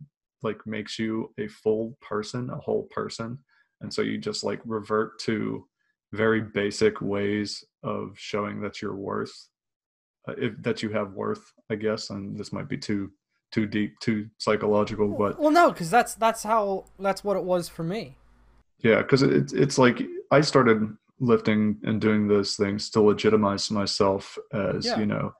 like 0.43 0.67
makes 0.67 0.99
you 0.99 1.33
a 1.39 1.47
full 1.47 1.97
person, 2.01 2.51
a 2.51 2.57
whole 2.57 2.85
person, 2.91 3.39
and 3.81 3.93
so 3.93 4.03
you 4.03 4.19
just 4.19 4.43
like 4.43 4.61
revert 4.65 5.19
to 5.21 5.65
very 6.13 6.41
basic 6.41 7.01
ways 7.01 7.65
of 7.85 8.15
showing 8.17 8.61
that 8.63 8.83
you're 8.83 8.97
worth, 8.97 9.49
uh, 10.29 10.35
if 10.37 10.61
that 10.63 10.83
you 10.83 10.89
have 10.91 11.13
worth. 11.13 11.53
I 11.71 11.77
guess, 11.77 12.11
and 12.11 12.37
this 12.37 12.53
might 12.53 12.69
be 12.69 12.79
too 12.79 13.13
too 13.51 13.67
deep, 13.67 13.99
too 14.01 14.29
psychological, 14.39 15.09
but 15.09 15.39
well, 15.39 15.51
no, 15.51 15.71
because 15.71 15.91
that's 15.91 16.15
that's 16.15 16.43
how 16.43 16.85
that's 16.99 17.25
what 17.25 17.37
it 17.37 17.45
was 17.45 17.69
for 17.69 17.83
me. 17.83 18.17
Yeah, 18.79 19.03
because 19.03 19.23
it's 19.23 19.53
it's 19.53 19.79
like 19.79 20.03
I 20.31 20.41
started 20.41 20.97
lifting 21.19 21.77
and 21.83 22.01
doing 22.01 22.29
those 22.29 22.57
things 22.57 22.89
to 22.91 23.01
legitimize 23.03 23.71
myself 23.71 24.39
as 24.55 24.87
Yeah. 24.87 24.99
you 24.99 25.07
know, 25.07 25.35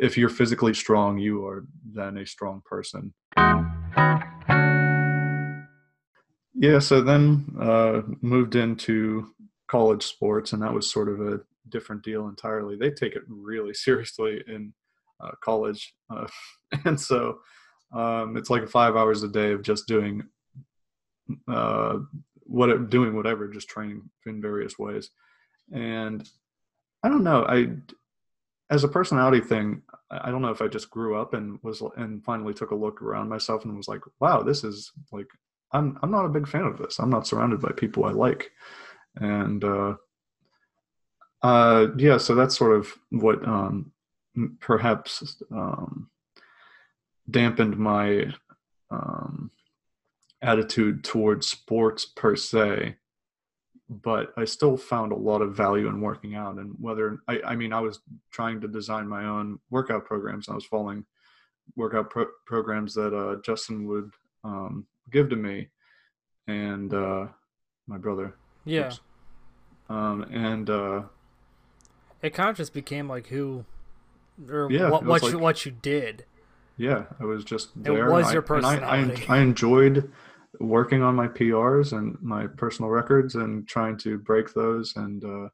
if 0.00 0.16
you're 0.16 0.30
physically 0.30 0.72
strong, 0.74 1.18
you 1.18 1.46
are 1.46 1.66
then 1.92 2.16
a 2.18 2.26
strong 2.26 2.62
person. 2.64 3.12
Yeah, 6.54 6.80
so 6.80 7.00
then 7.02 7.46
uh, 7.60 8.02
moved 8.20 8.56
into 8.56 9.28
college 9.68 10.02
sports, 10.04 10.52
and 10.52 10.62
that 10.62 10.72
was 10.72 10.90
sort 10.90 11.08
of 11.08 11.20
a 11.20 11.40
different 11.68 12.02
deal 12.02 12.26
entirely. 12.28 12.76
They 12.76 12.90
take 12.90 13.14
it 13.14 13.22
really 13.28 13.74
seriously 13.86 14.42
in 14.46 14.72
uh, 15.20 15.32
college, 15.42 15.94
uh, 16.10 16.26
and 16.84 17.00
so 17.00 17.38
um, 17.92 18.36
it's 18.36 18.50
like 18.50 18.68
five 18.68 18.96
hours 18.96 19.22
a 19.22 19.28
day 19.28 19.52
of 19.52 19.62
just 19.62 19.86
doing 19.86 20.22
uh, 21.46 21.98
what 22.44 22.90
doing 22.90 23.14
whatever, 23.14 23.48
just 23.48 23.68
training 23.68 24.08
in 24.26 24.40
various 24.40 24.78
ways. 24.78 25.10
And 25.72 26.28
I 27.02 27.08
don't 27.08 27.24
know, 27.24 27.44
I 27.48 27.68
as 28.70 28.84
a 28.84 28.88
personality 28.88 29.40
thing, 29.40 29.82
I 30.10 30.30
don't 30.30 30.42
know 30.42 30.50
if 30.50 30.62
I 30.62 30.68
just 30.68 30.90
grew 30.90 31.18
up 31.18 31.34
and 31.34 31.58
was 31.62 31.82
and 31.96 32.24
finally 32.24 32.54
took 32.54 32.70
a 32.70 32.76
look 32.76 33.02
around 33.02 33.28
myself 33.28 33.64
and 33.64 33.76
was 33.76 33.88
like, 33.88 34.00
wow, 34.20 34.42
this 34.42 34.64
is 34.64 34.92
like 35.12 35.26
I'm 35.72 35.98
I'm 36.02 36.10
not 36.10 36.26
a 36.26 36.30
big 36.30 36.48
fan 36.48 36.64
of 36.64 36.78
this. 36.78 36.98
I'm 36.98 37.10
not 37.10 37.26
surrounded 37.26 37.60
by 37.60 37.70
people 37.72 38.04
I 38.04 38.12
like. 38.12 38.50
And 39.16 39.64
uh 39.64 39.94
uh 41.42 41.88
yeah, 41.96 42.18
so 42.18 42.34
that's 42.34 42.56
sort 42.56 42.76
of 42.76 42.92
what 43.10 43.46
um 43.46 43.92
perhaps 44.60 45.42
um 45.50 46.08
dampened 47.30 47.76
my 47.76 48.32
um 48.90 49.50
attitude 50.42 51.02
towards 51.04 51.46
sports 51.46 52.04
per 52.04 52.36
se 52.36 52.96
but 53.90 54.32
i 54.36 54.44
still 54.44 54.76
found 54.76 55.12
a 55.12 55.16
lot 55.16 55.42
of 55.42 55.56
value 55.56 55.88
in 55.88 56.00
working 56.00 56.34
out 56.34 56.56
and 56.56 56.74
whether 56.78 57.18
i, 57.28 57.40
I 57.44 57.56
mean 57.56 57.72
i 57.72 57.80
was 57.80 58.00
trying 58.30 58.60
to 58.60 58.68
design 58.68 59.08
my 59.08 59.24
own 59.24 59.58
workout 59.70 60.04
programs. 60.04 60.48
I 60.48 60.54
was 60.54 60.64
following 60.64 61.04
workout 61.76 62.10
pro- 62.10 62.34
programs 62.46 62.94
that 62.94 63.16
uh, 63.16 63.40
justin 63.44 63.86
would 63.88 64.10
um, 64.44 64.86
give 65.10 65.28
to 65.30 65.36
me 65.36 65.68
and 66.46 66.92
uh, 66.94 67.26
my 67.86 67.98
brother. 67.98 68.34
Yeah, 68.64 68.92
um, 69.88 70.22
and 70.30 70.68
uh, 70.68 71.02
it 72.22 72.34
kind 72.34 72.50
of 72.50 72.56
just 72.56 72.72
became 72.72 73.08
like 73.08 73.28
who 73.28 73.64
or 74.48 74.68
Yeah, 74.70 74.90
what 74.90 75.02
it 75.02 75.06
was 75.08 75.22
what 75.22 75.32
you 75.32 75.38
what 75.38 75.66
you 75.66 75.72
did. 75.72 76.24
yeah 76.76 77.04
i 77.20 77.24
was 77.24 77.44
just 77.44 77.70
there 77.82 78.08
was 78.10 78.26
I- 78.26 78.32
your 78.34 78.44
and 78.50 78.66
I, 78.66 78.70
I, 78.74 78.76
personality. 78.76 79.26
I 79.28 79.38
enjoyed 79.38 80.10
working 80.60 81.02
on 81.02 81.14
my 81.14 81.28
prs 81.28 81.92
and 81.96 82.16
my 82.22 82.46
personal 82.46 82.90
records 82.90 83.34
and 83.34 83.66
trying 83.68 83.96
to 83.98 84.18
break 84.18 84.52
those 84.54 84.94
and 84.96 85.24
uh, 85.24 85.48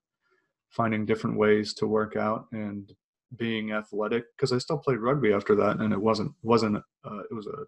finding 0.70 1.04
different 1.06 1.36
ways 1.36 1.72
to 1.74 1.86
work 1.86 2.16
out 2.16 2.46
and 2.52 2.92
being 3.36 3.72
athletic 3.72 4.24
because 4.36 4.52
i 4.52 4.58
still 4.58 4.78
played 4.78 4.98
rugby 4.98 5.32
after 5.32 5.54
that 5.56 5.78
and 5.80 5.92
it 5.92 6.00
wasn't 6.00 6.32
wasn't 6.42 6.76
uh, 6.76 7.20
it 7.30 7.34
was 7.34 7.46
a 7.46 7.58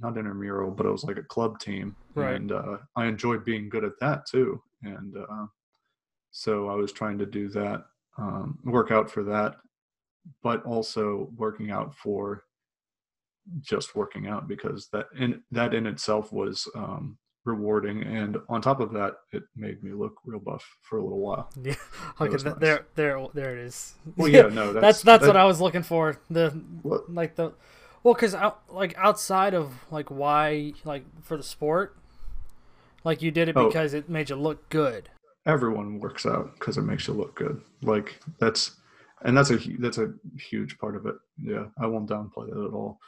not 0.00 0.16
intramural 0.16 0.70
but 0.70 0.86
it 0.86 0.90
was 0.90 1.04
like 1.04 1.18
a 1.18 1.22
club 1.22 1.58
team 1.58 1.94
Right. 2.14 2.34
and 2.36 2.52
uh, 2.52 2.78
i 2.96 3.06
enjoyed 3.06 3.44
being 3.44 3.68
good 3.68 3.84
at 3.84 3.98
that 4.00 4.26
too 4.26 4.60
and 4.82 5.16
uh, 5.16 5.46
so 6.30 6.68
i 6.68 6.74
was 6.74 6.92
trying 6.92 7.18
to 7.18 7.26
do 7.26 7.48
that 7.50 7.84
um, 8.18 8.58
work 8.64 8.90
out 8.90 9.10
for 9.10 9.22
that 9.24 9.56
but 10.42 10.64
also 10.64 11.28
working 11.36 11.70
out 11.70 11.94
for 11.94 12.44
just 13.60 13.96
working 13.96 14.26
out 14.28 14.46
because 14.48 14.88
that 14.92 15.06
in 15.18 15.42
that 15.50 15.74
in 15.74 15.86
itself 15.86 16.32
was 16.32 16.68
um, 16.74 17.16
rewarding 17.44 18.02
and 18.02 18.36
on 18.48 18.60
top 18.60 18.80
of 18.80 18.92
that 18.92 19.14
it 19.32 19.42
made 19.56 19.82
me 19.82 19.92
look 19.92 20.14
real 20.24 20.38
buff 20.38 20.62
for 20.82 20.98
a 20.98 21.02
little 21.02 21.18
while 21.20 21.50
Yeah, 21.60 21.74
okay, 22.20 22.30
th- 22.36 22.44
nice. 22.44 22.54
there 22.58 22.86
there 22.94 23.26
there 23.34 23.56
it 23.58 23.64
is. 23.64 23.94
well 24.16 24.28
yeah 24.36 24.42
no 24.48 24.72
that's 24.72 24.82
that's 24.82 25.02
that's, 25.02 25.22
that- 25.22 25.28
what 25.28 25.36
I 25.36 25.44
was 25.44 25.60
looking 25.60 25.82
for. 25.82 26.20
The 26.30 26.50
What? 26.82 27.12
like 27.12 27.34
the 27.36 27.52
well, 28.02 28.14
cause 28.14 28.34
out, 28.34 28.62
like 28.70 28.94
outside 28.96 29.52
of 29.52 29.74
like 29.90 30.10
why 30.10 30.72
like 30.84 31.04
for 31.22 31.36
the 31.36 31.42
sport, 31.42 31.96
like 33.04 33.20
you 33.20 33.30
did 33.30 33.48
it 33.50 33.56
Oh. 33.58 33.66
because 33.66 33.92
it 33.94 34.08
made 34.08 34.30
you 34.30 34.36
look 34.36 34.68
good. 34.70 35.08
everyone 35.46 35.98
works 35.98 36.24
out 36.26 36.54
because 36.58 36.76
it 36.78 36.82
makes 36.82 37.08
you 37.08 37.14
look 37.14 37.34
good 37.34 37.60
like 37.82 38.20
that's 38.38 38.76
and 39.22 39.36
that's 39.36 39.50
a 39.50 39.58
that's 39.78 39.98
a 39.98 40.12
huge 40.38 40.78
part 40.78 40.96
of 40.96 41.06
it 41.06 41.14
yeah 41.42 41.64
i 41.78 41.86
won't 41.86 42.08
downplay 42.08 42.48
that 42.48 42.64
at 42.68 42.72
all 42.72 42.98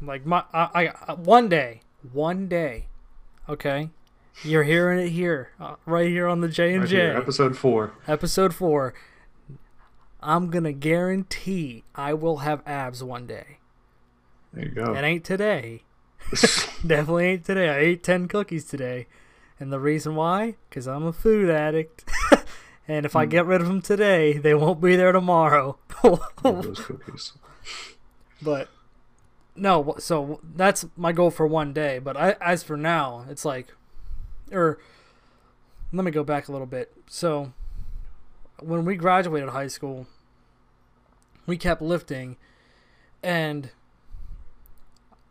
Like 0.00 0.26
my 0.26 0.44
I, 0.52 0.92
I 1.08 1.12
one 1.14 1.48
day 1.48 1.80
one 2.12 2.46
day, 2.46 2.86
okay, 3.48 3.90
you're 4.44 4.62
hearing 4.62 5.00
it 5.04 5.08
here 5.10 5.50
uh, 5.58 5.74
right 5.86 6.08
here 6.08 6.28
on 6.28 6.40
the 6.40 6.48
J 6.48 6.74
and 6.74 6.86
J 6.86 7.10
episode 7.10 7.56
four 7.56 7.92
episode 8.06 8.54
four. 8.54 8.94
I'm 10.20 10.50
gonna 10.50 10.72
guarantee 10.72 11.84
I 11.94 12.14
will 12.14 12.38
have 12.38 12.62
abs 12.66 13.02
one 13.02 13.26
day. 13.26 13.58
there 14.52 14.64
you 14.66 14.70
go 14.72 14.94
It 14.94 15.02
ain't 15.04 15.24
today. 15.24 15.82
Definitely 16.86 17.26
ain't 17.26 17.44
today. 17.44 17.68
I 17.68 17.78
ate 17.78 18.02
10 18.02 18.28
cookies 18.28 18.64
today. 18.64 19.06
And 19.60 19.72
the 19.72 19.78
reason 19.80 20.14
why? 20.16 20.56
Because 20.68 20.86
I'm 20.86 21.04
a 21.06 21.12
food 21.12 21.48
addict. 21.50 22.04
and 22.88 23.06
if 23.06 23.16
I 23.16 23.24
hmm. 23.24 23.30
get 23.30 23.46
rid 23.46 23.60
of 23.60 23.68
them 23.68 23.82
today, 23.82 24.34
they 24.38 24.54
won't 24.54 24.80
be 24.80 24.96
there 24.96 25.12
tomorrow. 25.12 25.78
Those 26.02 26.78
cookies 26.78 27.32
but 28.42 28.68
no, 29.54 29.94
so 29.98 30.40
that's 30.42 30.86
my 30.96 31.12
goal 31.12 31.30
for 31.30 31.46
one 31.46 31.72
day. 31.72 31.98
But 31.98 32.16
I, 32.16 32.36
as 32.40 32.62
for 32.62 32.76
now, 32.76 33.24
it's 33.28 33.44
like, 33.44 33.68
or 34.52 34.78
let 35.92 36.04
me 36.04 36.10
go 36.10 36.24
back 36.24 36.48
a 36.48 36.52
little 36.52 36.66
bit. 36.66 36.92
So 37.06 37.52
when 38.60 38.84
we 38.84 38.96
graduated 38.96 39.50
high 39.50 39.68
school, 39.68 40.06
we 41.46 41.56
kept 41.56 41.80
lifting, 41.80 42.36
and 43.22 43.70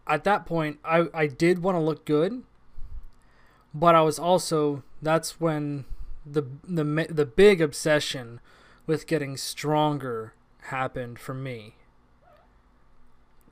at 0.08 0.24
that 0.24 0.46
point, 0.46 0.80
I 0.84 1.08
I 1.13 1.28
did 1.28 1.62
want 1.62 1.76
to 1.76 1.80
look 1.80 2.06
good, 2.06 2.44
but 3.74 3.96
I 3.96 4.02
was 4.02 4.18
also 4.18 4.84
that's 5.02 5.39
when 5.39 5.86
the 6.26 6.44
the 6.64 7.08
the 7.10 7.26
big 7.26 7.62
obsession 7.62 8.40
with 8.88 9.08
getting 9.08 9.38
stronger 9.38 10.34
happened 10.70 11.20
for 11.20 11.34
me 11.34 11.76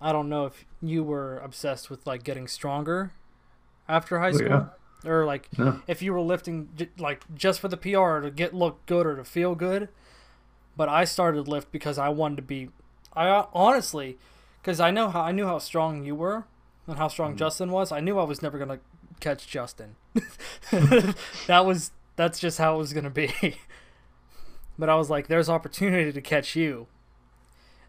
I 0.01 0.11
don't 0.11 0.27
know 0.27 0.45
if 0.45 0.65
you 0.81 1.01
were 1.03 1.37
obsessed 1.39 1.89
with 1.89 2.05
like 2.05 2.23
getting 2.23 2.47
stronger 2.47 3.13
after 3.87 4.19
high 4.19 4.29
Oh, 4.29 4.33
school, 4.33 4.47
yeah. 4.49 5.09
or 5.09 5.25
like 5.25 5.47
Yeah. 5.57 5.77
if 5.87 6.01
you 6.01 6.11
were 6.13 6.19
lifting 6.21 6.69
like 6.97 7.23
just 7.35 7.61
for 7.61 7.69
the 7.69 7.77
PR 7.77 8.19
to 8.19 8.29
get 8.33 8.53
look 8.53 8.85
good 8.85 9.05
or 9.05 9.15
to 9.15 9.23
feel 9.23 9.55
good. 9.55 9.87
But 10.75 10.89
I 10.89 11.05
started 11.05 11.47
lift 11.47 11.71
because 11.71 11.97
I 11.97 12.09
wanted 12.09 12.37
to 12.37 12.41
be. 12.41 12.69
I 13.15 13.45
honestly, 13.53 14.17
because 14.61 14.79
I 14.79 14.91
know 14.91 15.09
how 15.09 15.21
I 15.21 15.31
knew 15.31 15.45
how 15.45 15.59
strong 15.59 16.03
you 16.03 16.15
were 16.15 16.45
and 16.87 16.97
how 16.97 17.07
strong 17.07 17.35
mm. 17.35 17.37
Justin 17.37 17.71
was. 17.71 17.91
I 17.91 17.99
knew 18.01 18.17
I 18.19 18.23
was 18.23 18.41
never 18.41 18.57
gonna 18.57 18.79
catch 19.21 19.47
Justin. 19.47 19.95
that 21.47 21.63
was 21.65 21.91
that's 22.15 22.39
just 22.39 22.57
how 22.57 22.75
it 22.75 22.77
was 22.77 22.93
gonna 22.93 23.09
be. 23.09 23.33
but 24.79 24.89
I 24.89 24.95
was 24.95 25.09
like, 25.09 25.27
there's 25.27 25.49
opportunity 25.49 26.11
to 26.11 26.21
catch 26.21 26.55
you, 26.55 26.87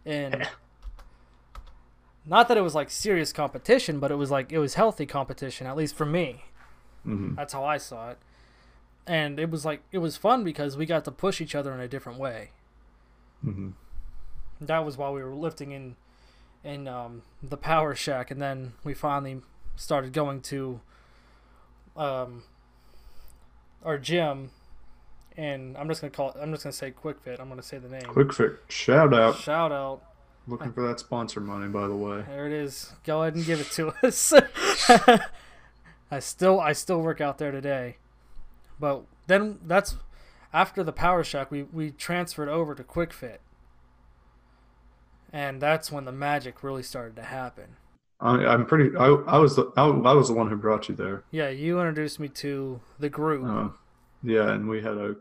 and 0.05 0.47
not 2.25 2.47
that 2.47 2.57
it 2.57 2.61
was 2.61 2.75
like 2.75 2.89
serious 2.89 3.31
competition, 3.31 3.99
but 3.99 4.11
it 4.11 4.15
was 4.15 4.31
like 4.31 4.51
it 4.51 4.59
was 4.59 4.73
healthy 4.75 5.05
competition, 5.05 5.67
at 5.67 5.75
least 5.77 5.95
for 5.95 6.05
me. 6.05 6.45
hmm 7.03 7.35
That's 7.35 7.53
how 7.53 7.63
I 7.63 7.77
saw 7.77 8.11
it. 8.11 8.17
And 9.07 9.39
it 9.39 9.51
was 9.51 9.65
like 9.65 9.83
it 9.91 9.99
was 9.99 10.17
fun 10.17 10.43
because 10.43 10.75
we 10.77 10.85
got 10.85 11.05
to 11.05 11.11
push 11.11 11.39
each 11.39 11.53
other 11.53 11.73
in 11.73 11.79
a 11.79 11.87
different 11.87 12.17
way. 12.19 12.49
hmm 13.43 13.69
That 14.59 14.85
was 14.85 14.97
while 14.97 15.13
we 15.13 15.21
were 15.23 15.35
lifting 15.35 15.71
in 15.71 15.95
in 16.63 16.87
um, 16.87 17.21
the 17.43 17.57
power 17.57 17.93
shack, 17.93 18.31
and 18.31 18.41
then 18.41 18.73
we 18.83 18.95
finally 18.95 19.41
started 19.75 20.11
going 20.13 20.41
to 20.41 20.81
um, 21.95 22.41
our 23.85 23.97
gym. 23.97 24.51
And 25.37 25.77
I'm 25.77 25.87
just 25.87 26.01
gonna 26.01 26.11
call 26.11 26.29
it. 26.29 26.37
I'm 26.41 26.51
just 26.51 26.63
gonna 26.63 26.73
say 26.73 26.91
Quick 26.91 27.19
Fit. 27.21 27.39
I'm 27.39 27.49
gonna 27.49 27.61
say 27.61 27.77
the 27.77 27.89
name. 27.89 28.03
Quick 28.03 28.33
Fit. 28.33 28.53
Shout 28.69 29.13
out. 29.13 29.37
Shout 29.37 29.71
out. 29.71 30.01
Looking 30.47 30.71
for 30.71 30.87
that 30.87 30.99
sponsor 30.99 31.39
money, 31.41 31.67
by 31.67 31.87
the 31.87 31.95
way. 31.95 32.23
There 32.27 32.45
it 32.45 32.53
is. 32.53 32.93
Go 33.03 33.21
ahead 33.21 33.35
and 33.35 33.45
give 33.45 33.59
it 33.59 33.71
to 33.71 33.89
us. 34.03 34.31
I 36.11 36.19
still 36.19 36.59
I 36.59 36.71
still 36.73 37.01
work 37.01 37.19
out 37.19 37.37
there 37.37 37.51
today. 37.51 37.97
But 38.79 39.03
then 39.27 39.59
that's 39.65 39.95
after 40.53 40.83
the 40.83 40.93
Power 40.93 41.23
Shack 41.23 41.51
we, 41.51 41.63
we 41.63 41.91
transferred 41.91 42.47
over 42.49 42.75
to 42.75 42.83
Quick 42.83 43.11
Fit. 43.11 43.41
And 45.33 45.61
that's 45.61 45.91
when 45.91 46.05
the 46.05 46.11
magic 46.13 46.63
really 46.63 46.83
started 46.83 47.15
to 47.17 47.23
happen. 47.23 47.75
I, 48.19 48.45
I'm 48.45 48.65
pretty. 48.65 48.95
I, 48.97 49.07
I 49.07 49.37
was 49.37 49.55
the 49.55 49.71
I, 49.75 49.85
I 49.85 50.13
was 50.13 50.29
the 50.29 50.33
one 50.33 50.49
who 50.49 50.55
brought 50.55 50.87
you 50.89 50.95
there. 50.95 51.23
Yeah, 51.31 51.49
you 51.49 51.79
introduced 51.79 52.19
me 52.19 52.29
to 52.29 52.79
the 52.99 53.09
group. 53.09 53.45
Uh, 53.45 53.69
yeah, 54.23 54.51
and 54.51 54.69
we 54.69 54.81
had 54.81 54.97
a 54.97 55.15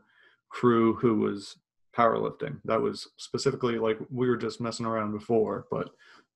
crew 0.48 0.94
who 0.94 1.18
was 1.18 1.56
powerlifting. 1.96 2.60
That 2.64 2.80
was 2.80 3.08
specifically 3.16 3.78
like 3.78 3.98
we 4.12 4.28
were 4.28 4.36
just 4.36 4.60
messing 4.60 4.86
around 4.86 5.12
before, 5.12 5.66
but 5.70 5.90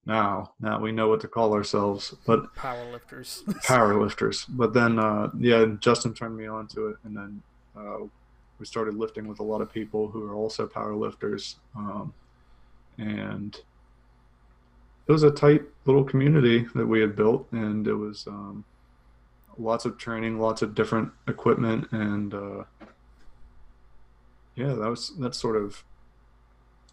now 0.06 0.52
now 0.60 0.80
we 0.80 0.90
know 0.90 1.08
what 1.08 1.20
to 1.20 1.28
call 1.28 1.54
ourselves. 1.54 2.14
But 2.26 2.54
Powerlifters. 2.54 3.44
powerlifters. 3.64 4.44
But 4.48 4.72
then 4.74 4.98
uh, 4.98 5.30
yeah, 5.38 5.64
Justin 5.78 6.12
turned 6.14 6.36
me 6.36 6.46
on 6.46 6.66
to 6.68 6.88
it, 6.88 6.96
and 7.04 7.16
then 7.16 7.42
uh, 7.76 7.98
we 8.58 8.66
started 8.66 8.94
lifting 8.94 9.28
with 9.28 9.38
a 9.38 9.44
lot 9.44 9.60
of 9.60 9.72
people 9.72 10.08
who 10.08 10.26
are 10.26 10.34
also 10.34 10.66
powerlifters, 10.66 11.56
um, 11.76 12.12
and 12.98 13.60
it 15.08 15.12
was 15.12 15.22
a 15.22 15.30
tight 15.30 15.62
little 15.86 16.04
community 16.04 16.66
that 16.74 16.86
we 16.86 17.00
had 17.00 17.16
built, 17.16 17.48
and 17.52 17.86
it 17.88 17.94
was 17.94 18.26
um, 18.26 18.64
lots 19.56 19.84
of 19.86 19.96
training, 19.98 20.38
lots 20.38 20.60
of 20.62 20.74
different 20.74 21.10
equipment, 21.26 21.88
and 21.92 22.34
uh, 22.34 22.64
yeah, 24.54 24.74
that 24.74 24.88
was 24.88 25.12
that's 25.18 25.38
sort 25.38 25.56
of 25.56 25.82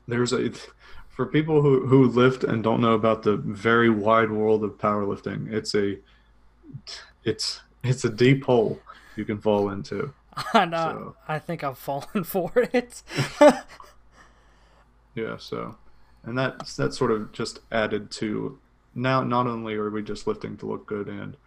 there's 0.08 0.32
a 0.34 0.52
for 1.10 1.26
people 1.26 1.62
who 1.62 1.86
who 1.88 2.06
lift 2.08 2.44
and 2.44 2.64
don't 2.64 2.82
know 2.82 2.94
about 2.94 3.24
the 3.24 3.38
very 3.38 3.90
wide 3.90 4.32
world 4.32 4.64
of 4.64 4.78
powerlifting. 4.78 5.52
It's 5.52 5.76
a 5.76 5.98
it's 7.24 7.62
it's 7.84 8.06
a 8.06 8.10
deep 8.10 8.44
hole 8.46 8.80
you 9.16 9.26
can 9.26 9.40
fall 9.40 9.70
into. 9.70 10.14
uh, 10.54 10.70
So- 10.72 11.16
I 11.28 11.40
think 11.40 11.64
I've 11.64 11.78
fallen 11.78 12.24
for 12.26 12.52
it. 12.74 13.02
Yeah, 15.16 15.38
so 15.38 15.76
and 16.26 16.38
that 16.38 16.60
that 16.78 16.94
sort 16.94 17.12
of 17.12 17.32
just 17.32 17.60
added 17.72 18.12
to 18.12 18.60
now 18.94 19.24
not 19.24 19.48
only 19.48 19.76
are 19.76 19.90
we 19.90 20.02
just 20.04 20.28
lifting 20.28 20.58
to 20.58 20.66
look 20.66 20.86
good 20.88 21.08
and 21.08 21.38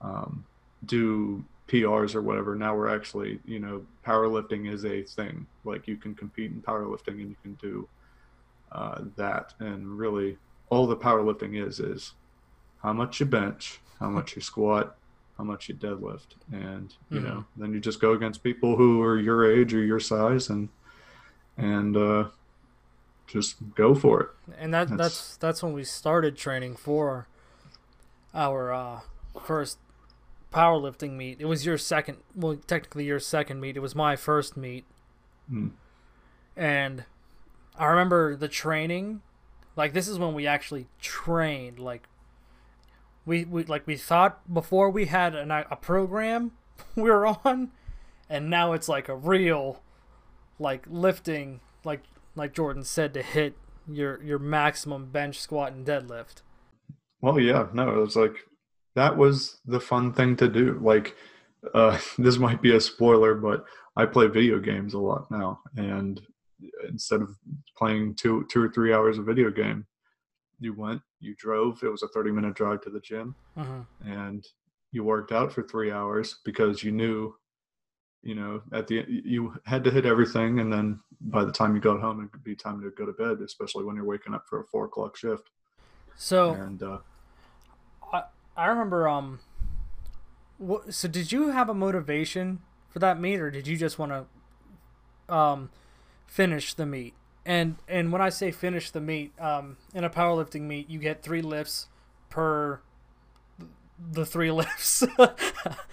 um, 0.00 0.46
do 0.84 1.44
PRs 1.68 2.14
or 2.14 2.22
whatever, 2.22 2.54
now 2.54 2.76
we're 2.76 2.94
actually, 2.94 3.40
you 3.44 3.58
know, 3.58 3.86
powerlifting 4.06 4.70
is 4.70 4.84
a 4.84 5.02
thing. 5.02 5.46
Like 5.64 5.86
you 5.88 5.96
can 5.96 6.14
compete 6.14 6.50
in 6.52 6.60
powerlifting 6.62 7.20
and 7.20 7.30
you 7.30 7.36
can 7.42 7.54
do 7.54 7.88
uh, 8.72 9.02
that. 9.16 9.54
And 9.60 9.98
really, 9.98 10.38
all 10.70 10.86
the 10.86 10.96
powerlifting 10.96 11.64
is 11.66 11.80
is 11.80 12.14
how 12.82 12.92
much 12.92 13.20
you 13.20 13.26
bench, 13.26 13.80
how 14.00 14.08
much 14.10 14.36
you 14.36 14.42
squat, 14.42 14.96
how 15.38 15.44
much 15.44 15.68
you 15.68 15.74
deadlift, 15.74 16.36
and 16.52 16.94
you 17.10 17.20
Mhm. 17.20 17.24
know, 17.24 17.44
then 17.56 17.72
you 17.72 17.80
just 17.80 18.00
go 18.00 18.12
against 18.12 18.42
people 18.42 18.76
who 18.76 19.02
are 19.02 19.18
your 19.18 19.50
age 19.50 19.74
or 19.74 19.82
your 19.84 20.00
size, 20.00 20.50
and 20.50 20.68
and 21.56 21.96
uh, 21.96 22.28
just 23.26 23.56
go 23.74 23.94
for 23.94 24.20
it. 24.20 24.28
and 24.58 24.72
that 24.74 24.88
That's- 24.88 24.98
that's 24.98 25.36
that's 25.38 25.62
when 25.62 25.72
we 25.72 25.84
started 25.84 26.36
training 26.36 26.76
for 26.76 27.26
our 28.34 28.72
uh, 28.72 29.00
first 29.42 29.78
powerlifting 30.52 31.12
meet. 31.12 31.40
It 31.40 31.46
was 31.46 31.64
your 31.66 31.78
second, 31.78 32.18
well, 32.34 32.56
technically 32.56 33.04
your 33.04 33.18
second 33.20 33.60
meet. 33.60 33.76
It 33.76 33.80
was 33.80 33.94
my 33.94 34.16
first 34.16 34.56
meet, 34.56 34.84
Mm. 35.50 35.72
and 36.56 37.04
I 37.78 37.86
remember 37.86 38.36
the 38.36 38.48
training. 38.48 39.22
Like 39.76 39.92
this 39.92 40.06
is 40.08 40.18
when 40.18 40.34
we 40.34 40.46
actually 40.46 40.86
trained. 41.00 41.78
Like 41.78 42.08
we 43.26 43.44
we 43.44 43.64
like 43.64 43.86
we 43.86 43.96
thought 43.96 44.52
before 44.52 44.90
we 44.90 45.06
had 45.06 45.34
an, 45.34 45.50
a 45.50 45.76
program 45.80 46.52
we 46.94 47.02
were 47.10 47.26
on, 47.26 47.72
and 48.30 48.48
now 48.50 48.72
it's 48.72 48.88
like 48.88 49.08
a 49.08 49.16
real, 49.16 49.82
like 50.58 50.84
lifting 50.88 51.60
like 51.84 52.02
like 52.34 52.52
Jordan 52.54 52.84
said 52.84 53.14
to 53.14 53.22
hit 53.22 53.54
your 53.90 54.22
your 54.22 54.38
maximum 54.38 55.06
bench 55.10 55.38
squat 55.40 55.72
and 55.72 55.86
deadlift. 55.86 56.42
Well, 57.20 57.38
yeah, 57.40 57.68
no, 57.72 57.88
it 57.90 58.00
was 58.00 58.16
like 58.16 58.36
that 58.94 59.16
was 59.16 59.60
the 59.66 59.80
fun 59.80 60.12
thing 60.12 60.36
to 60.36 60.48
do. 60.48 60.78
Like, 60.82 61.16
uh, 61.72 61.98
this 62.18 62.38
might 62.38 62.62
be 62.62 62.74
a 62.74 62.80
spoiler, 62.80 63.34
but 63.34 63.64
I 63.96 64.06
play 64.06 64.26
video 64.26 64.58
games 64.58 64.94
a 64.94 64.98
lot 64.98 65.30
now, 65.30 65.60
and 65.76 66.20
instead 66.88 67.20
of 67.22 67.30
playing 67.76 68.14
two 68.16 68.46
two 68.50 68.62
or 68.62 68.68
three 68.68 68.92
hours 68.92 69.18
of 69.18 69.26
video 69.26 69.50
game, 69.50 69.86
you 70.60 70.74
went, 70.74 71.02
you 71.20 71.34
drove. 71.38 71.82
It 71.82 71.88
was 71.88 72.02
a 72.02 72.08
thirty 72.08 72.30
minute 72.30 72.54
drive 72.54 72.80
to 72.82 72.90
the 72.90 73.00
gym, 73.00 73.34
Mm-hmm. 73.58 74.10
and 74.10 74.44
you 74.92 75.02
worked 75.04 75.32
out 75.32 75.52
for 75.52 75.62
three 75.64 75.90
hours 75.90 76.36
because 76.44 76.84
you 76.84 76.92
knew, 76.92 77.34
you 78.24 78.34
know, 78.34 78.62
at 78.72 78.86
the 78.86 79.04
you 79.06 79.54
had 79.66 79.84
to 79.84 79.90
hit 79.90 80.06
everything, 80.06 80.58
and 80.60 80.72
then 80.72 80.98
by 81.20 81.44
the 81.44 81.52
time 81.52 81.74
you 81.74 81.80
got 81.80 82.00
home, 82.00 82.24
it 82.24 82.32
could 82.32 82.42
be 82.42 82.56
time 82.56 82.80
to 82.80 82.90
go 82.90 83.04
to 83.04 83.12
bed, 83.12 83.40
especially 83.44 83.84
when 83.84 83.96
you're 83.96 84.04
waking 84.04 84.34
up 84.34 84.46
for 84.48 84.60
a 84.60 84.64
four 84.64 84.86
o'clock 84.86 85.16
shift. 85.16 85.50
So 86.16 86.54
And 86.54 86.82
uh, 86.82 86.98
I 88.12 88.24
I 88.56 88.66
remember 88.66 89.08
um. 89.08 89.40
What, 90.56 90.94
so 90.94 91.08
did 91.08 91.32
you 91.32 91.48
have 91.48 91.68
a 91.68 91.74
motivation 91.74 92.60
for 92.88 93.00
that 93.00 93.20
meet, 93.20 93.40
or 93.40 93.50
did 93.50 93.66
you 93.66 93.76
just 93.76 93.98
want 93.98 94.12
to 95.28 95.34
um 95.34 95.70
finish 96.26 96.74
the 96.74 96.86
meet? 96.86 97.14
And 97.44 97.76
and 97.86 98.10
when 98.10 98.22
I 98.22 98.30
say 98.30 98.50
finish 98.50 98.90
the 98.90 99.00
meet, 99.00 99.38
um, 99.38 99.76
in 99.92 100.02
a 100.02 100.08
powerlifting 100.10 100.62
meet, 100.62 100.88
you 100.88 100.98
get 100.98 101.22
three 101.22 101.42
lifts 101.42 101.88
per 102.30 102.80
the 104.12 104.26
three 104.26 104.50
lifts. 104.50 105.04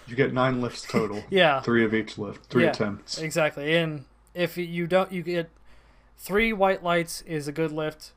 You 0.07 0.17
get 0.17 0.33
nine 0.33 0.59
lifts 0.59 0.81
total. 0.81 1.23
yeah, 1.29 1.61
Three 1.61 1.85
of 1.85 1.93
each 1.93 2.17
lift, 2.17 2.45
three 2.49 2.63
Yeah. 2.65 2.71
attempts. 2.71 3.17
exactly. 3.17 3.77
And 3.77 4.03
if 4.33 4.57
you 4.57 4.85
don't, 4.85 5.09
you 5.09 5.23
get 5.23 5.49
three 6.17 6.51
white 6.51 6.83
lights 6.83 7.21
is 7.21 7.47
a 7.47 7.53
good 7.53 7.71
lift. 7.71 8.11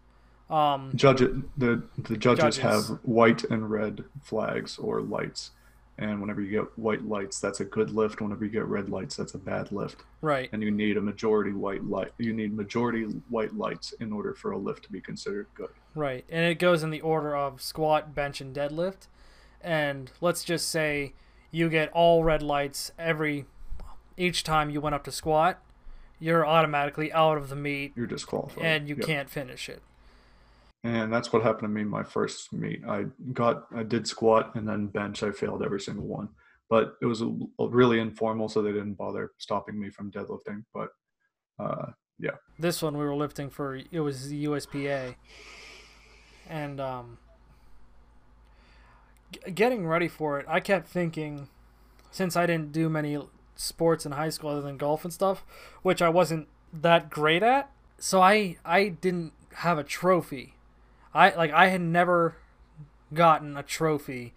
Um, 0.50 0.90
Judge 0.96 1.22
it. 1.22 1.30
The 1.58 1.84
the 1.96 2.16
judges, 2.16 2.56
Judges. 2.56 2.58
have 2.58 2.98
white 3.04 3.44
and 3.44 3.70
red 3.70 4.04
flags 4.22 4.76
or 4.76 5.02
lights, 5.02 5.52
and 5.96 6.20
whenever 6.20 6.40
you 6.40 6.50
get 6.50 6.76
white 6.76 7.04
lights, 7.04 7.38
that's 7.38 7.60
a 7.60 7.64
good 7.64 7.90
lift. 7.90 8.20
Whenever 8.20 8.44
you 8.44 8.50
get 8.50 8.64
red 8.66 8.88
lights, 8.88 9.14
that's 9.14 9.34
a 9.34 9.38
bad 9.38 9.70
lift. 9.70 10.02
right. 10.20 10.48
And 10.52 10.62
you 10.64 10.72
need 10.72 10.96
a 10.96 11.00
majority 11.00 11.52
white 11.52 11.84
light. 11.84 12.12
You 12.18 12.32
need 12.32 12.56
majority 12.56 13.04
white 13.28 13.54
lights 13.54 13.92
in 14.00 14.12
order 14.12 14.34
for 14.34 14.50
a 14.50 14.58
lift 14.58 14.82
to 14.84 14.90
be 14.92 15.00
considered 15.00 15.46
good. 15.54 15.70
Right, 15.94 16.24
and 16.28 16.44
it 16.44 16.58
goes 16.58 16.82
in 16.82 16.90
the 16.90 17.02
order 17.02 17.36
of 17.36 17.62
squat, 17.62 18.14
bench, 18.16 18.40
and 18.40 18.54
deadlift. 18.54 19.06
And 19.64 20.10
let's 20.20 20.44
just 20.44 20.68
say 20.68 21.14
you 21.50 21.68
get 21.70 21.90
all 21.92 22.22
red 22.22 22.42
lights 22.42 22.92
every 22.98 23.46
each 24.16 24.44
time 24.44 24.70
you 24.70 24.80
went 24.80 24.94
up 24.94 25.02
to 25.04 25.10
squat, 25.10 25.60
you're 26.20 26.46
automatically 26.46 27.12
out 27.12 27.36
of 27.38 27.48
the 27.48 27.56
meet 27.56 27.92
You're 27.96 28.06
disqualified. 28.06 28.62
and 28.64 28.88
you 28.88 28.94
Yep. 28.96 29.06
can't 29.06 29.30
finish 29.30 29.68
it. 29.68 29.82
And 30.84 31.10
that's 31.12 31.32
what 31.32 31.42
happened 31.42 31.62
to 31.62 31.68
me 31.68 31.82
my 31.82 32.02
first 32.02 32.52
meet. 32.52 32.82
I 32.86 33.06
got, 33.32 33.66
I 33.74 33.82
did 33.82 34.06
squat 34.06 34.54
and 34.54 34.68
then 34.68 34.86
bench. 34.88 35.22
I 35.22 35.30
failed 35.30 35.62
every 35.64 35.80
single 35.80 36.04
one, 36.06 36.28
but 36.68 36.96
it 37.00 37.06
was 37.06 37.22
a, 37.22 37.34
a 37.58 37.68
really 37.68 38.00
informal, 38.00 38.50
so 38.50 38.60
they 38.60 38.72
didn't 38.72 38.94
bother 38.94 39.32
stopping 39.38 39.80
me 39.80 39.88
from 39.88 40.12
deadlifting. 40.12 40.62
But 40.74 40.90
uh, 41.58 41.92
yeah, 42.18 42.36
This 42.58 42.82
one 42.82 42.98
we 42.98 43.04
were 43.04 43.16
lifting 43.16 43.48
for 43.48 43.76
it 43.76 44.00
was 44.00 44.28
the 44.28 44.44
USPA, 44.44 45.14
and 46.50 46.80
um, 46.80 47.18
getting 49.54 49.86
ready 49.86 50.08
for 50.08 50.38
it, 50.38 50.46
I 50.48 50.60
kept 50.60 50.88
thinking, 50.88 51.48
since 52.10 52.36
I 52.36 52.46
didn't 52.46 52.72
do 52.72 52.88
many 52.88 53.18
sports 53.56 54.04
in 54.04 54.12
high 54.12 54.30
school 54.30 54.50
other 54.50 54.62
than 54.62 54.76
golf 54.76 55.04
and 55.04 55.12
stuff, 55.12 55.44
which 55.82 56.02
I 56.02 56.08
wasn't 56.08 56.48
that 56.72 57.10
great 57.10 57.42
at, 57.42 57.70
so 57.98 58.20
I 58.20 58.56
I 58.64 58.88
didn't 58.88 59.32
have 59.56 59.78
a 59.78 59.84
trophy. 59.84 60.54
I 61.12 61.34
like 61.34 61.52
I 61.52 61.68
had 61.68 61.80
never 61.80 62.36
gotten 63.12 63.56
a 63.56 63.62
trophy 63.62 64.34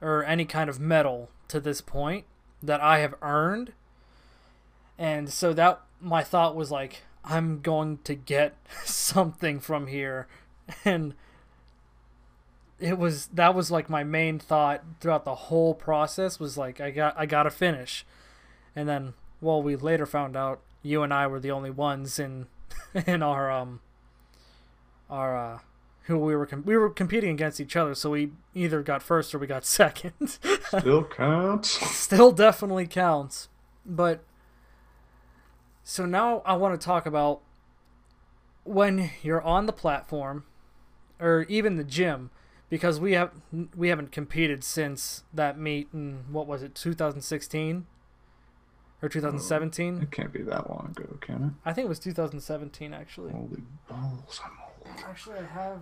or 0.00 0.24
any 0.24 0.44
kind 0.44 0.70
of 0.70 0.80
medal 0.80 1.30
to 1.48 1.60
this 1.60 1.80
point 1.80 2.24
that 2.62 2.80
I 2.80 2.98
have 2.98 3.14
earned. 3.22 3.72
And 4.98 5.30
so 5.30 5.52
that 5.54 5.80
my 6.00 6.22
thought 6.22 6.54
was 6.54 6.70
like 6.70 7.02
I'm 7.24 7.60
going 7.60 7.98
to 8.04 8.14
get 8.14 8.56
something 8.84 9.60
from 9.60 9.88
here 9.88 10.28
and 10.84 11.14
it 12.80 12.98
was 12.98 13.26
that 13.28 13.54
was 13.54 13.70
like 13.70 13.88
my 13.90 14.02
main 14.04 14.38
thought 14.38 14.82
throughout 15.00 15.24
the 15.24 15.34
whole 15.34 15.74
process 15.74 16.40
was 16.40 16.56
like 16.56 16.80
I 16.80 16.90
got 16.90 17.14
I 17.18 17.26
got 17.26 17.44
to 17.44 17.50
finish. 17.50 18.04
And 18.74 18.88
then 18.88 19.14
well 19.40 19.62
we 19.62 19.76
later 19.76 20.06
found 20.06 20.36
out 20.36 20.60
you 20.82 21.02
and 21.02 21.12
I 21.12 21.26
were 21.26 21.40
the 21.40 21.50
only 21.50 21.70
ones 21.70 22.18
in 22.18 22.46
in 23.06 23.22
our 23.22 23.50
um 23.50 23.80
our 25.08 25.36
uh 25.36 25.58
who 26.04 26.18
we 26.18 26.34
were 26.34 26.46
com- 26.46 26.64
we 26.64 26.76
were 26.76 26.90
competing 26.90 27.30
against 27.30 27.60
each 27.60 27.76
other 27.76 27.94
so 27.94 28.10
we 28.10 28.30
either 28.54 28.82
got 28.82 29.02
first 29.02 29.34
or 29.34 29.38
we 29.38 29.46
got 29.46 29.64
second 29.66 30.38
Still 30.68 31.04
counts. 31.04 31.70
still 31.96 32.32
definitely 32.32 32.86
counts 32.86 33.48
but 33.84 34.24
so 35.84 36.06
now 36.06 36.42
I 36.44 36.54
want 36.54 36.80
to 36.80 36.84
talk 36.84 37.06
about 37.06 37.40
when 38.64 39.10
you're 39.22 39.42
on 39.42 39.66
the 39.66 39.72
platform 39.72 40.44
or 41.18 41.44
even 41.48 41.76
the 41.76 41.84
gym 41.84 42.30
because 42.70 42.98
we 42.98 43.12
have 43.12 43.32
we 43.76 43.88
haven't 43.88 44.10
competed 44.12 44.64
since 44.64 45.24
that 45.34 45.58
meet 45.58 45.88
in 45.92 46.24
what 46.30 46.46
was 46.46 46.62
it 46.62 46.74
2016 46.74 47.86
or 49.02 49.08
2017 49.08 50.02
It 50.02 50.10
can't 50.10 50.32
be 50.32 50.42
that 50.42 50.70
long 50.70 50.94
ago, 50.96 51.16
can 51.20 51.42
it? 51.44 51.68
I 51.68 51.72
think 51.72 51.86
it 51.86 51.88
was 51.88 51.98
2017 51.98 52.94
actually? 52.94 53.32
Holy 53.32 53.62
balls, 53.88 54.40
I'm 54.44 54.52
old. 54.88 54.98
actually 55.06 55.38
I 55.38 55.44
have 55.44 55.80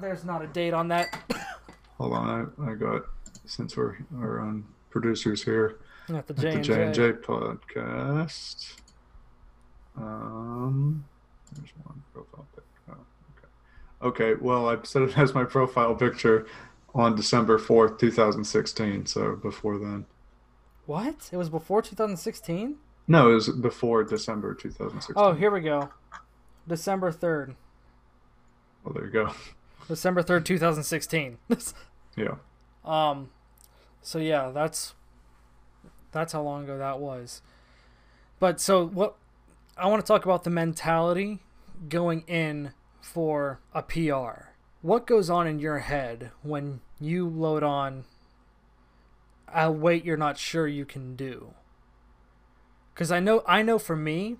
there's 0.00 0.24
not 0.24 0.42
a 0.42 0.46
date 0.48 0.74
on 0.74 0.88
that 0.88 1.16
Hold 1.98 2.12
on, 2.12 2.52
I, 2.60 2.70
I 2.70 2.74
got 2.74 3.02
since 3.46 3.76
we're 3.76 3.96
our 4.18 4.40
own 4.40 4.64
producers 4.90 5.42
here 5.42 5.78
at 6.08 6.26
the 6.26 6.34
J 6.34 6.50
and 6.54 6.64
J 6.64 6.82
and 6.84 6.94
J 6.94 7.12
J 7.12 7.18
podcast. 7.18 8.74
Um, 9.96 11.04
there's 11.52 11.70
one 11.82 12.02
profile 12.12 12.46
pic. 12.54 12.64
Oh, 12.90 12.94
okay. 14.02 14.34
Well, 14.40 14.68
I 14.68 14.76
set 14.82 15.02
it 15.02 15.16
as 15.18 15.34
my 15.34 15.44
profile 15.44 15.94
picture 15.94 16.46
on 16.94 17.14
December 17.16 17.58
fourth, 17.58 17.98
two 17.98 18.10
thousand 18.10 18.44
sixteen. 18.44 19.06
So 19.06 19.36
before 19.36 19.78
then. 19.78 20.06
what 20.86 21.28
it 21.32 21.36
was 21.36 21.50
before 21.50 21.82
2016 21.82 22.76
No, 23.06 23.30
it 23.30 23.34
was 23.34 23.48
before 23.50 24.04
December 24.04 24.54
two 24.54 24.70
thousand 24.70 25.00
sixteen. 25.02 25.16
oh 25.24 25.32
here 25.34 25.50
we 25.50 25.60
go 25.60 25.90
December 26.66 27.10
3rd 27.12 27.54
Well, 28.84 28.94
there 28.94 29.04
you 29.06 29.10
go. 29.10 29.32
December 29.88 30.22
3rd 30.22 30.44
2016 30.44 31.38
Yeah. 32.16 32.34
um 32.84 33.30
so 34.02 34.18
yeah 34.18 34.50
that's 34.50 34.94
that's 36.12 36.32
how 36.32 36.42
long 36.42 36.64
ago 36.64 36.76
that 36.78 36.98
was 36.98 37.40
but 38.40 38.60
so 38.60 38.86
what 38.86 39.16
i 39.76 39.86
want 39.86 40.04
to 40.04 40.06
talk 40.06 40.24
about 40.24 40.44
the 40.44 40.50
mentality 40.50 41.38
going 41.88 42.22
in 42.26 42.72
for 43.00 43.60
a 43.72 43.82
pr 43.82 44.50
what 44.82 45.06
goes 45.06 45.28
on 45.30 45.46
in 45.46 45.58
your 45.58 45.78
head 45.78 46.30
when 46.42 46.80
you 47.00 47.28
load 47.28 47.62
on 47.62 48.04
a 49.52 49.70
weight 49.70 50.04
you're 50.04 50.16
not 50.16 50.36
sure 50.36 50.68
you 50.68 50.84
can 50.84 51.16
do? 51.16 51.54
Because 52.94 53.10
i 53.10 53.20
know 53.20 53.42
i 53.46 53.62
know 53.62 53.78
for 53.78 53.96
me 53.96 54.36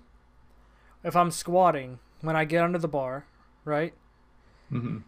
if 1.03 1.15
i'm 1.15 1.31
squatting 1.31 1.99
when 2.21 2.35
i 2.35 2.45
get 2.45 2.63
under 2.63 2.79
the 2.79 2.87
bar 2.87 3.25
right? 3.65 3.93
Hmm 4.69 4.99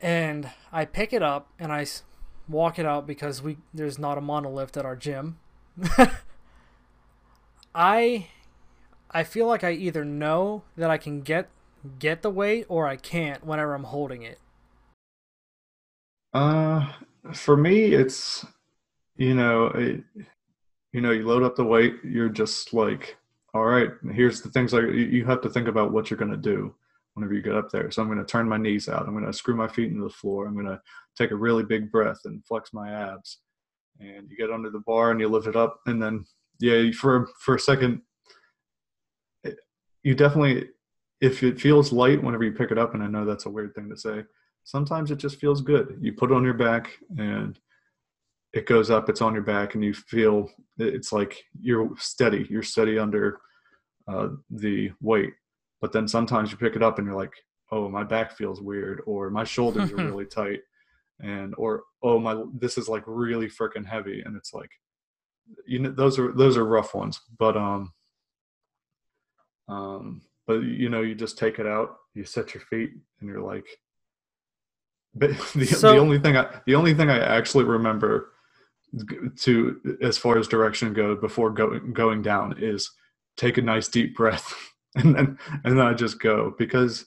and 0.00 0.50
I 0.72 0.84
pick 0.84 1.12
it 1.12 1.22
up 1.22 1.48
and 1.58 1.72
I 1.72 1.86
walk 2.48 2.78
it 2.78 2.86
out 2.86 3.06
because 3.06 3.42
we 3.42 3.58
there's 3.72 3.98
not 3.98 4.18
a 4.18 4.20
monolift 4.20 4.76
at 4.76 4.84
our 4.84 4.96
gym. 4.96 5.38
I 7.74 8.28
I 9.10 9.24
feel 9.24 9.46
like 9.46 9.64
I 9.64 9.72
either 9.72 10.04
know 10.04 10.62
that 10.76 10.90
I 10.90 10.98
can 10.98 11.20
get 11.20 11.48
get 11.98 12.22
the 12.22 12.30
weight 12.30 12.66
or 12.68 12.86
I 12.86 12.96
can't 12.96 13.44
whenever 13.44 13.74
I'm 13.74 13.84
holding 13.84 14.22
it. 14.22 14.38
Uh, 16.32 16.92
for 17.32 17.56
me, 17.56 17.92
it's 17.92 18.44
you 19.16 19.34
know, 19.34 19.66
it, 19.66 20.02
you 20.92 21.00
know, 21.00 21.10
you 21.10 21.26
load 21.26 21.42
up 21.42 21.56
the 21.56 21.64
weight. 21.64 21.96
You're 22.02 22.28
just 22.30 22.72
like, 22.72 23.16
all 23.52 23.64
right. 23.64 23.90
Here's 24.12 24.40
the 24.40 24.48
things 24.48 24.72
like 24.72 24.84
you- 24.84 25.24
have 25.26 25.42
to 25.42 25.50
think 25.50 25.68
about 25.68 25.92
what 25.92 26.10
you're 26.10 26.18
gonna 26.18 26.36
do 26.36 26.74
whenever 27.14 27.34
you 27.34 27.42
get 27.42 27.54
up 27.54 27.70
there. 27.70 27.90
So 27.90 28.00
I'm 28.02 28.08
gonna 28.08 28.24
turn 28.24 28.48
my 28.48 28.56
knees 28.56 28.88
out. 28.88 29.06
I'm 29.06 29.14
gonna 29.14 29.32
screw 29.32 29.54
my 29.54 29.68
feet 29.68 29.90
into 29.90 30.04
the 30.04 30.10
floor. 30.10 30.46
I'm 30.46 30.56
gonna 30.56 30.80
take 31.16 31.32
a 31.32 31.36
really 31.36 31.64
big 31.64 31.90
breath 31.90 32.20
and 32.24 32.44
flex 32.46 32.72
my 32.72 32.90
abs. 32.90 33.40
And 33.98 34.30
you 34.30 34.36
get 34.36 34.50
under 34.50 34.70
the 34.70 34.80
bar 34.80 35.10
and 35.10 35.20
you 35.20 35.28
lift 35.28 35.46
it 35.46 35.56
up, 35.56 35.80
and 35.86 36.02
then 36.02 36.24
yeah, 36.60 36.90
for 36.92 37.28
for 37.40 37.56
a 37.56 37.60
second, 37.60 38.02
it, 39.44 39.58
you 40.02 40.14
definitely, 40.14 40.70
if 41.20 41.42
it 41.42 41.60
feels 41.60 41.92
light 41.92 42.22
whenever 42.22 42.44
you 42.44 42.52
pick 42.52 42.70
it 42.70 42.78
up, 42.78 42.94
and 42.94 43.02
I 43.02 43.06
know 43.06 43.24
that's 43.24 43.46
a 43.46 43.50
weird 43.50 43.74
thing 43.74 43.88
to 43.90 43.96
say 43.96 44.24
sometimes 44.64 45.10
it 45.10 45.16
just 45.16 45.40
feels 45.40 45.60
good. 45.60 45.98
You 46.00 46.12
put 46.12 46.30
it 46.30 46.34
on 46.34 46.44
your 46.44 46.54
back 46.54 46.90
and 47.18 47.58
it 48.52 48.66
goes 48.66 48.90
up, 48.90 49.08
it's 49.08 49.22
on 49.22 49.34
your 49.34 49.42
back, 49.42 49.74
and 49.74 49.84
you 49.84 49.94
feel 49.94 50.50
it's 50.78 51.12
like 51.12 51.42
you're 51.60 51.90
steady. 51.98 52.46
You're 52.50 52.62
steady 52.62 52.98
under 52.98 53.40
uh, 54.08 54.28
the 54.50 54.90
weight. 55.00 55.32
But 55.80 55.92
then 55.92 56.08
sometimes 56.08 56.50
you 56.50 56.56
pick 56.56 56.76
it 56.76 56.82
up 56.82 56.98
and 56.98 57.06
you're 57.06 57.16
like, 57.16 57.32
oh, 57.70 57.88
my 57.88 58.02
back 58.02 58.36
feels 58.36 58.60
weird, 58.60 59.02
or 59.06 59.30
my 59.30 59.44
shoulders 59.44 59.92
are 59.92 59.96
really 60.04 60.26
tight, 60.26 60.60
and 61.20 61.54
or 61.58 61.84
oh 62.02 62.18
my, 62.18 62.42
this 62.58 62.76
is 62.76 62.88
like 62.88 63.04
really 63.06 63.46
freaking 63.46 63.86
heavy, 63.86 64.22
and 64.24 64.36
it's 64.36 64.52
like, 64.52 64.70
you 65.66 65.78
know, 65.78 65.90
those 65.90 66.18
are 66.18 66.32
those 66.32 66.56
are 66.56 66.64
rough 66.66 66.92
ones. 66.92 67.20
But 67.38 67.56
um, 67.56 67.92
um, 69.68 70.22
but 70.50 70.64
you 70.64 70.88
know, 70.88 71.00
you 71.00 71.14
just 71.14 71.38
take 71.38 71.60
it 71.60 71.66
out, 71.66 71.98
you 72.12 72.24
set 72.24 72.54
your 72.54 72.60
feet, 72.62 72.90
and 73.20 73.28
you're 73.28 73.40
like, 73.40 73.64
but 75.14 75.30
the, 75.54 75.64
So- 75.64 75.92
the 75.92 75.98
only 75.98 76.18
thing 76.18 76.36
I 76.36 76.60
the 76.66 76.74
only 76.74 76.92
thing 76.92 77.08
I 77.08 77.18
actually 77.20 77.64
remember 77.64 78.32
to 79.42 79.96
as 80.02 80.18
far 80.18 80.36
as 80.38 80.48
direction 80.48 80.92
goes 80.92 81.20
before 81.20 81.50
going 81.50 81.92
going 81.92 82.20
down 82.22 82.56
is 82.58 82.90
take 83.36 83.58
a 83.58 83.62
nice 83.62 83.86
deep 83.86 84.16
breath 84.16 84.52
and 84.96 85.14
then 85.14 85.38
and 85.62 85.78
then 85.78 85.86
I 85.86 85.94
just 85.94 86.18
go 86.18 86.52
because 86.58 87.06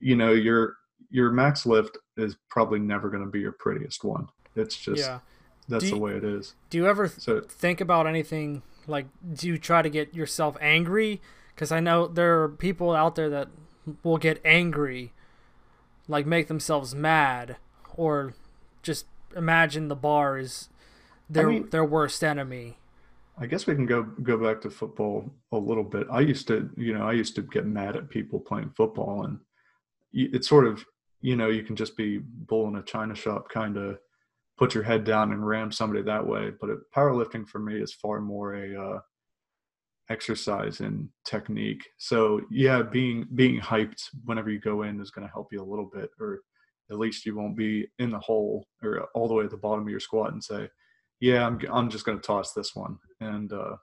you 0.00 0.16
know 0.16 0.32
your 0.32 0.74
your 1.10 1.30
max 1.30 1.64
lift 1.64 1.96
is 2.16 2.36
probably 2.50 2.80
never 2.80 3.08
going 3.08 3.24
to 3.24 3.30
be 3.30 3.38
your 3.38 3.52
prettiest 3.52 4.02
one. 4.02 4.26
It's 4.56 4.76
just 4.76 5.04
yeah. 5.06 5.20
that's 5.68 5.84
Do 5.84 5.90
the 5.90 5.98
way 5.98 6.14
it 6.14 6.24
is. 6.24 6.54
Do 6.70 6.78
you 6.78 6.88
ever 6.88 7.06
th- 7.06 7.20
So 7.20 7.40
think 7.40 7.80
about 7.80 8.08
anything 8.08 8.62
like 8.88 9.06
do 9.32 9.46
you 9.46 9.58
try 9.58 9.82
to 9.82 9.88
get 9.90 10.12
yourself 10.14 10.56
angry 10.60 11.20
because 11.58 11.72
i 11.72 11.80
know 11.80 12.06
there 12.06 12.40
are 12.40 12.48
people 12.48 12.92
out 12.92 13.16
there 13.16 13.28
that 13.28 13.48
will 14.04 14.16
get 14.16 14.40
angry 14.44 15.12
like 16.06 16.24
make 16.24 16.46
themselves 16.46 16.94
mad 16.94 17.56
or 17.96 18.32
just 18.80 19.06
imagine 19.34 19.88
the 19.88 19.96
bar 19.96 20.38
is 20.38 20.68
their 21.28 21.48
mean- 21.48 21.68
their 21.70 21.84
worst 21.84 22.22
enemy 22.22 22.78
I 23.40 23.46
guess 23.46 23.66
we 23.68 23.74
can 23.76 23.86
go 23.86 24.02
go 24.02 24.36
back 24.36 24.60
to 24.62 24.70
football 24.70 25.30
a 25.52 25.56
little 25.56 25.84
bit. 25.84 26.08
I 26.10 26.22
used 26.22 26.48
to, 26.48 26.68
you 26.76 26.92
know, 26.92 27.08
I 27.08 27.12
used 27.12 27.36
to 27.36 27.42
get 27.42 27.66
mad 27.66 27.94
at 27.94 28.10
people 28.10 28.40
playing 28.40 28.70
football, 28.76 29.24
and 29.26 29.38
it's 30.12 30.48
sort 30.48 30.66
of, 30.66 30.84
you 31.20 31.36
know, 31.36 31.48
you 31.48 31.62
can 31.62 31.76
just 31.76 31.96
be 31.96 32.18
bull 32.18 32.66
in 32.66 32.74
a 32.74 32.82
china 32.82 33.14
shop, 33.14 33.48
kind 33.48 33.76
of 33.76 33.98
put 34.56 34.74
your 34.74 34.82
head 34.82 35.04
down 35.04 35.30
and 35.30 35.46
ram 35.46 35.70
somebody 35.70 36.02
that 36.02 36.26
way. 36.26 36.50
But 36.60 36.70
it, 36.70 36.78
powerlifting 36.92 37.48
for 37.48 37.60
me 37.60 37.80
is 37.80 37.94
far 37.94 38.20
more 38.20 38.54
a 38.54 38.96
uh, 38.96 39.00
exercise 40.10 40.80
and 40.80 41.08
technique. 41.24 41.82
So 41.98 42.40
yeah, 42.50 42.82
being 42.82 43.26
being 43.34 43.60
hyped 43.60 44.02
whenever 44.24 44.50
you 44.50 44.58
go 44.58 44.82
in 44.82 45.00
is 45.00 45.10
going 45.10 45.26
to 45.26 45.32
help 45.32 45.48
you 45.52 45.62
a 45.62 45.70
little 45.70 45.90
bit, 45.92 46.10
or 46.20 46.40
at 46.90 46.98
least 46.98 47.26
you 47.26 47.36
won't 47.36 47.56
be 47.56 47.86
in 47.98 48.10
the 48.10 48.18
hole 48.18 48.66
or 48.82 49.08
all 49.14 49.28
the 49.28 49.34
way 49.34 49.44
at 49.44 49.50
the 49.50 49.56
bottom 49.56 49.84
of 49.84 49.90
your 49.90 50.00
squat 50.00 50.32
and 50.32 50.42
say, 50.42 50.68
yeah, 51.20 51.46
I'm 51.46 51.60
I'm 51.70 51.90
just 51.90 52.04
going 52.04 52.18
to 52.18 52.26
toss 52.26 52.52
this 52.52 52.74
one, 52.74 52.98
and 53.20 53.52
uh, 53.52 53.76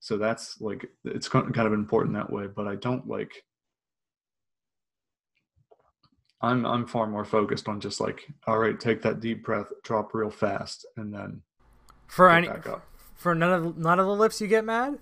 so 0.00 0.16
that's 0.16 0.60
like 0.60 0.86
it's 1.04 1.28
kind 1.28 1.56
of 1.56 1.72
important 1.72 2.14
that 2.14 2.30
way. 2.32 2.46
But 2.46 2.68
I 2.68 2.76
don't 2.76 3.06
like. 3.06 3.32
I'm 6.40 6.64
I'm 6.64 6.86
far 6.86 7.06
more 7.06 7.24
focused 7.24 7.68
on 7.68 7.80
just 7.80 8.00
like, 8.00 8.26
all 8.46 8.58
right, 8.58 8.78
take 8.78 9.02
that 9.02 9.20
deep 9.20 9.44
breath, 9.44 9.72
drop 9.82 10.14
real 10.14 10.30
fast, 10.30 10.86
and 10.96 11.12
then 11.12 11.42
for 12.06 12.30
any 12.30 12.46
back 12.46 12.68
up. 12.68 12.86
for 13.14 13.34
none 13.34 13.52
of 13.52 13.76
none 13.76 13.98
of 13.98 14.06
the 14.06 14.14
lifts 14.14 14.40
you 14.40 14.46
get 14.46 14.64
mad 14.64 14.98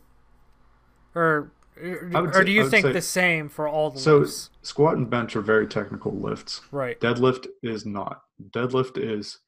or 1.15 1.53
or 1.83 2.33
say- 2.33 2.45
do 2.45 2.53
you 2.53 2.69
think 2.69 2.87
say- 2.87 2.93
the 2.93 3.01
same 3.03 3.49
for 3.49 3.67
all 3.69 3.91
the 3.91 3.99
So 3.99 4.19
lifts? 4.19 4.51
squat 4.63 4.97
and 4.97 5.11
bench 5.11 5.35
are 5.37 5.41
very 5.41 5.67
technical 5.67 6.13
lifts. 6.13 6.61
Right. 6.71 6.99
Deadlift 7.01 7.47
is 7.63 7.85
not. 7.85 8.23
Deadlift 8.51 8.97
is 8.97 9.39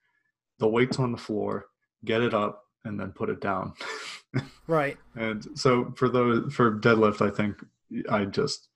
the 0.58 0.66
weights 0.68 0.98
on 0.98 1.12
the 1.12 1.18
floor, 1.18 1.66
get 2.04 2.22
it 2.22 2.34
up, 2.34 2.64
and 2.84 2.98
then 2.98 3.12
put 3.12 3.28
it 3.30 3.40
down. 3.40 3.74
Right. 4.66 4.98
and 5.14 5.46
so 5.58 5.94
for 5.96 6.08
those 6.08 6.52
for 6.52 6.78
deadlift, 6.80 7.24
I 7.26 7.30
think 7.30 7.56
I 8.10 8.24
just 8.26 8.68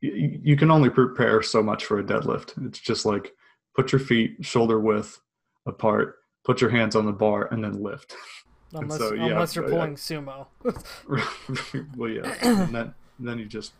you, 0.00 0.40
you 0.42 0.56
can 0.56 0.70
only 0.70 0.90
prepare 0.90 1.42
so 1.42 1.62
much 1.62 1.84
for 1.84 1.98
a 1.98 2.04
deadlift. 2.04 2.54
It's 2.66 2.78
just 2.80 3.04
like 3.06 3.32
put 3.76 3.92
your 3.92 4.00
feet 4.00 4.36
shoulder 4.40 4.80
width 4.80 5.20
apart, 5.66 6.16
put 6.44 6.60
your 6.60 6.70
hands 6.70 6.96
on 6.96 7.06
the 7.06 7.12
bar, 7.12 7.48
and 7.52 7.62
then 7.62 7.82
lift. 7.82 8.16
And 8.74 8.84
Unless 8.84 8.98
so, 8.98 9.14
yeah, 9.14 9.26
unless 9.26 9.54
you're 9.54 9.68
pulling 9.68 9.96
sumo. 9.96 10.46
well, 11.96 12.08
yeah, 12.10 12.34
and 12.40 12.74
then 12.74 12.94
then 13.18 13.38
you 13.38 13.44
just 13.44 13.72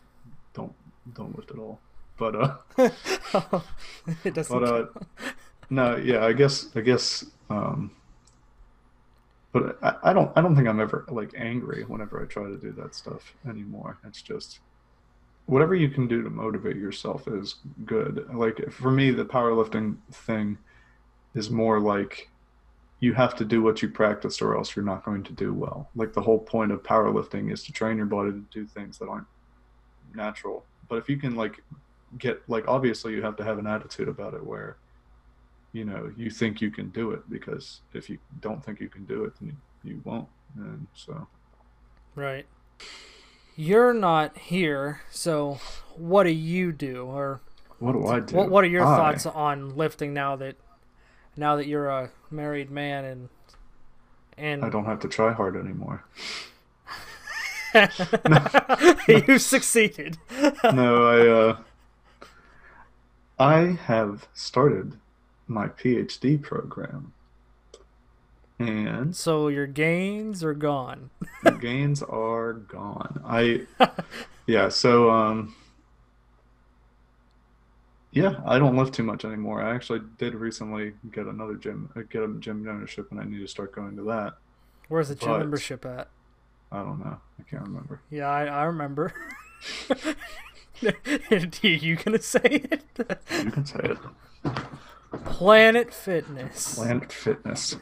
don't 0.53 0.73
don't 1.13 1.35
lift 1.35 1.51
at 1.51 1.57
all. 1.57 1.79
But 2.17 2.35
uh, 2.35 2.57
it 4.23 4.33
doesn't. 4.35 4.59
but 4.59 4.63
uh, 4.63 4.85
no, 5.69 5.95
yeah, 5.95 6.23
I 6.23 6.33
guess 6.33 6.67
I 6.75 6.81
guess. 6.81 7.25
Um, 7.49 7.91
but 9.51 9.79
I, 9.81 9.95
I 10.03 10.13
don't 10.13 10.31
I 10.35 10.41
don't 10.41 10.55
think 10.55 10.67
I'm 10.67 10.79
ever 10.79 11.05
like 11.09 11.33
angry 11.35 11.83
whenever 11.85 12.21
I 12.21 12.25
try 12.25 12.43
to 12.43 12.57
do 12.57 12.71
that 12.73 12.93
stuff 12.93 13.33
anymore. 13.49 13.97
It's 14.05 14.21
just 14.21 14.59
whatever 15.47 15.75
you 15.75 15.89
can 15.89 16.07
do 16.07 16.21
to 16.21 16.29
motivate 16.29 16.77
yourself 16.77 17.27
is 17.27 17.55
good. 17.85 18.27
Like 18.33 18.71
for 18.71 18.91
me, 18.91 19.11
the 19.11 19.25
powerlifting 19.25 19.97
thing 20.11 20.57
is 21.33 21.49
more 21.49 21.79
like 21.79 22.29
you 23.03 23.13
have 23.13 23.35
to 23.35 23.43
do 23.43 23.61
what 23.61 23.81
you 23.81 23.89
practice 23.89 24.41
or 24.41 24.55
else 24.55 24.77
you're 24.77 24.85
not 24.85 25.03
going 25.03 25.23
to 25.23 25.33
do 25.33 25.53
well. 25.53 25.89
Like 25.93 26.13
the 26.13 26.21
whole 26.21 26.39
point 26.39 26.71
of 26.71 26.81
powerlifting 26.83 27.51
is 27.51 27.61
to 27.65 27.73
train 27.73 27.97
your 27.97 28.05
body 28.05 28.31
to 28.31 28.45
do 28.49 28.65
things 28.65 28.97
that 28.99 29.09
aren't 29.09 29.27
natural. 30.15 30.63
But 30.87 30.99
if 30.99 31.09
you 31.09 31.17
can 31.17 31.35
like 31.35 31.61
get 32.17 32.41
like 32.47 32.65
obviously 32.65 33.11
you 33.11 33.21
have 33.21 33.35
to 33.35 33.43
have 33.43 33.57
an 33.57 33.67
attitude 33.67 34.07
about 34.07 34.33
it 34.33 34.45
where 34.45 34.77
you 35.73 35.83
know 35.83 36.13
you 36.15 36.29
think 36.29 36.61
you 36.61 36.71
can 36.71 36.91
do 36.91 37.11
it 37.11 37.29
because 37.29 37.81
if 37.93 38.09
you 38.09 38.19
don't 38.39 38.63
think 38.63 38.79
you 38.79 38.87
can 38.87 39.03
do 39.03 39.25
it 39.25 39.33
then 39.39 39.57
you, 39.83 39.91
you 39.91 40.01
won't 40.05 40.29
and 40.55 40.87
so 40.93 41.27
right. 42.15 42.45
You're 43.55 43.93
not 43.93 44.37
here, 44.37 45.01
so 45.11 45.59
what 45.95 46.23
do 46.23 46.31
you 46.31 46.71
do, 46.71 47.05
or 47.05 47.41
what 47.79 47.91
do 47.93 48.07
i 48.07 48.19
do 48.19 48.35
what 48.35 48.49
what 48.49 48.63
are 48.63 48.67
your 48.67 48.85
I- 48.85 48.95
thoughts 48.95 49.25
on 49.25 49.75
lifting 49.75 50.13
now 50.13 50.35
that 50.37 50.55
now 51.35 51.55
that 51.57 51.67
you're 51.67 51.89
a 51.89 52.11
married 52.33 52.69
man 52.69 53.05
and 53.05 53.29
and 54.37 54.65
i 54.65 54.69
don't 54.69 54.85
have 54.85 54.99
to 54.99 55.07
try 55.07 55.31
hard 55.31 55.55
anymore 55.55 56.03
you 59.07 59.39
succeeded. 59.39 60.17
no 60.73 61.07
i 61.07 61.27
uh 61.27 61.57
i 63.39 63.57
have 63.85 64.27
started 64.33 64.97
my 65.47 65.67
phd 65.67 66.41
program 66.41 67.13
and 68.59 69.15
so 69.15 69.47
your 69.47 69.67
gains 69.67 70.43
are 70.43 70.53
gone. 70.53 71.09
the 71.43 71.51
gains 71.51 72.03
are 72.03 72.53
gone. 72.53 73.21
I 73.25 73.65
yeah, 74.47 74.69
so 74.69 75.09
um 75.09 75.55
yeah, 78.13 78.35
I 78.45 78.57
don't 78.59 78.75
lift 78.77 78.93
too 78.93 79.03
much 79.03 79.25
anymore. 79.25 79.61
I 79.61 79.73
actually 79.75 80.01
did 80.17 80.33
recently 80.35 80.93
get 81.11 81.25
another 81.25 81.55
gym, 81.55 81.89
uh, 81.95 82.01
get 82.09 82.23
a 82.23 82.33
gym 82.39 82.63
membership, 82.63 83.11
and 83.11 83.19
I 83.19 83.23
need 83.25 83.39
to 83.39 83.47
start 83.47 83.73
going 83.73 83.95
to 83.97 84.03
that. 84.03 84.35
Where's 84.87 85.09
the 85.09 85.15
gym 85.15 85.29
But- 85.29 85.39
membership 85.39 85.85
at? 85.85 86.07
I 86.71 86.77
don't 86.83 86.99
know. 86.99 87.17
I 87.39 87.43
can't 87.49 87.61
remember. 87.63 87.99
Yeah, 88.09 88.27
I, 88.29 88.45
I 88.45 88.63
remember. 88.63 89.13
you 91.61 91.95
gonna 91.97 92.21
say 92.21 92.39
it? 92.43 92.83
You 93.43 93.51
can 93.51 93.65
say 93.65 93.79
it. 93.83 93.97
Planet 95.25 95.93
Fitness. 95.93 96.75
Planet 96.75 97.11
Fitness. 97.13 97.75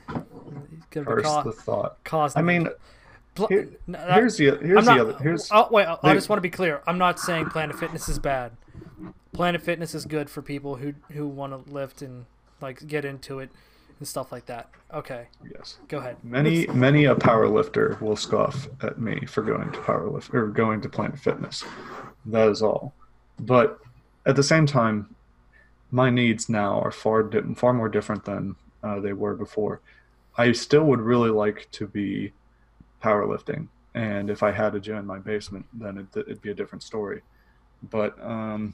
First 0.92 1.26
ca- 1.26 1.44
the 1.44 1.52
thought. 1.54 2.04
causing 2.04 2.40
I 2.40 2.44
mean, 2.44 2.68
Pl- 3.36 3.48
here- 3.48 3.70
that- 3.88 4.14
here's 4.14 4.36
the 4.38 4.58
here's 4.58 4.86
not, 4.86 4.96
the 4.98 5.02
other 5.02 5.18
here's 5.24 5.50
Oh 5.52 5.68
wait, 5.72 5.86
I- 5.86 5.98
I 6.04 6.14
just 6.14 6.28
want 6.28 6.38
to 6.38 6.42
be 6.42 6.50
clear. 6.50 6.82
I'm 6.86 6.98
not 6.98 7.20
saying 7.20 7.46
Planet 7.50 7.78
Fitness 7.80 8.10
is 8.10 8.20
bad. 8.20 8.52
Planet 9.34 9.62
Fitness 9.62 9.96
is 9.96 10.06
good 10.06 10.30
for 10.30 10.42
people 10.42 10.76
who 10.76 10.94
who 11.12 11.28
want 11.28 11.54
to 11.54 11.72
lift 11.72 12.02
and 12.02 12.26
like 12.60 12.86
get 12.88 13.06
into 13.06 13.40
it 13.40 13.50
and 14.00 14.08
stuff 14.08 14.32
like 14.32 14.46
that. 14.48 14.70
Okay, 14.94 15.28
yes. 15.54 15.78
go 15.88 16.00
ahead. 16.00 16.18
Many 16.24 16.68
many 16.68 17.06
a 17.06 17.16
power 17.16 17.48
lifter 17.48 17.98
will 18.02 18.16
scoff 18.16 18.68
at 18.84 19.00
me 19.00 19.26
for 19.26 19.42
going 19.42 19.72
to 19.72 19.80
power 19.82 20.10
lift 20.10 20.34
or 20.34 20.48
going 20.48 20.82
to 20.82 20.90
Planet 20.90 21.20
Fitness. 21.20 21.64
That 22.26 22.50
is 22.50 22.62
all. 22.62 22.94
But 23.40 23.80
at 24.26 24.36
the 24.36 24.44
same 24.44 24.66
time, 24.66 25.16
my 25.92 26.10
needs 26.10 26.50
now 26.50 26.80
are 26.82 26.92
far 26.92 27.24
di- 27.24 27.54
far 27.56 27.74
more 27.74 27.90
different 27.90 28.26
than 28.26 28.56
uh, 28.84 29.00
they 29.00 29.14
were 29.14 29.36
before. 29.36 29.82
I 30.38 30.52
still 30.52 30.84
would 30.86 31.02
really 31.02 31.30
like 31.30 31.68
to 31.72 31.88
be 31.88 32.34
powerlifting, 33.04 33.68
and 33.94 34.30
if 34.30 34.44
I 34.44 34.52
had 34.52 34.76
a 34.76 34.80
gym 34.80 34.98
in 34.98 35.06
my 35.06 35.20
basement, 35.20 35.66
then 35.74 35.98
it, 35.98 36.20
it'd 36.20 36.42
be 36.42 36.52
a 36.52 36.56
different 36.56 36.84
story. 36.84 37.22
But 37.84 38.22
um, 38.22 38.74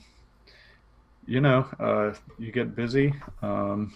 you 1.28 1.42
know, 1.42 1.68
uh, 1.80 2.14
you 2.40 2.52
get 2.52 2.76
busy. 2.76 3.14
Um, 3.42 3.94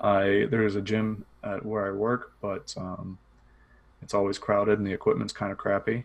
I 0.00 0.46
there's 0.50 0.76
a 0.76 0.80
gym 0.80 1.24
at 1.42 1.64
where 1.66 1.86
I 1.86 1.90
work, 1.90 2.32
but 2.40 2.72
um, 2.76 3.18
it's 4.00 4.14
always 4.14 4.38
crowded 4.38 4.78
and 4.78 4.86
the 4.86 4.92
equipment's 4.92 5.32
kind 5.32 5.52
of 5.52 5.58
crappy. 5.58 6.04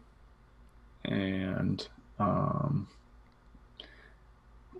And 1.05 1.87
um, 2.19 2.87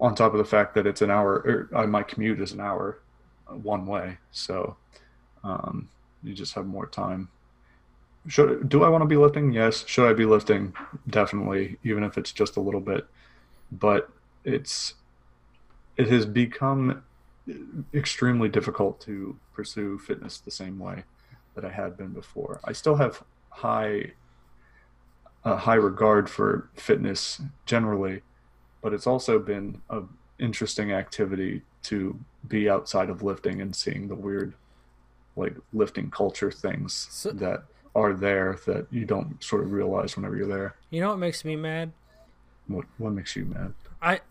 on 0.02 0.16
top 0.16 0.34
of 0.34 0.40
the 0.40 0.46
fact 0.46 0.74
that 0.76 0.88
it's 0.88 1.02
an 1.02 1.12
hour, 1.12 1.70
or 1.74 1.78
uh, 1.78 1.88
my 1.88 2.04
commute 2.04 2.42
is 2.42 2.52
an 2.52 2.60
hour 2.60 3.00
uh, 3.50 3.56
one 3.56 3.86
way, 3.86 4.18
so 4.32 4.76
um, 5.44 5.90
you 6.24 6.34
just 6.34 6.54
have 6.56 6.66
more 6.66 6.88
time. 6.88 7.30
Should 8.28 8.68
do 8.68 8.84
I 8.84 8.90
want 8.90 9.04
to 9.04 9.08
be 9.08 9.16
lifting? 9.16 9.52
Yes. 9.52 9.86
Should 9.88 10.10
I 10.10 10.14
be 10.14 10.26
lifting? 10.26 10.74
Definitely, 11.08 11.78
even 11.84 12.04
if 12.04 12.18
it's 12.18 12.32
just 12.32 12.58
a 12.58 12.62
little 12.62 12.82
bit. 12.82 13.06
But 13.72 14.10
it's 14.48 14.96
it 15.98 16.08
has 16.08 16.26
become 16.26 17.04
extremely 17.94 18.50
difficult 18.50 19.00
to 19.02 19.36
pursue 19.54 19.98
fitness 19.98 20.40
the 20.40 20.52
same 20.52 20.80
way 20.80 21.04
that 21.56 21.66
I 21.66 21.70
had 21.72 21.98
been 21.98 22.10
before. 22.14 22.60
I 22.64 22.72
still 22.72 22.96
have 22.96 23.24
high 23.50 24.14
a 25.44 25.56
high 25.56 25.76
regard 25.76 26.30
for 26.30 26.70
fitness 26.76 27.42
generally, 27.66 28.22
but 28.82 28.94
it's 28.94 29.08
also 29.08 29.38
been 29.40 29.82
a 29.90 30.02
interesting 30.40 30.92
activity 30.92 31.62
to 31.84 32.20
be 32.48 32.70
outside 32.70 33.10
of 33.10 33.24
lifting 33.24 33.60
and 33.62 33.76
seeing 33.76 34.08
the 34.08 34.16
weird 34.16 34.54
like 35.36 35.56
lifting 35.74 36.10
culture 36.10 36.52
things 36.52 37.08
So- 37.12 37.32
that 37.32 37.64
are 37.96 38.14
there 38.14 38.60
that 38.68 38.86
you 38.92 39.06
don't 39.06 39.44
sort 39.44 39.64
of 39.64 39.72
realize 39.72 40.16
whenever 40.16 40.36
you're 40.38 40.48
there. 40.48 40.76
You 40.92 41.02
know 41.02 41.10
what 41.10 41.18
makes 41.20 41.44
me 41.44 41.56
mad? 41.56 41.92
What 42.68 42.86
what 42.98 43.14
makes 43.14 43.36
you 43.36 43.46
mad? 43.46 43.74
I 44.08 44.22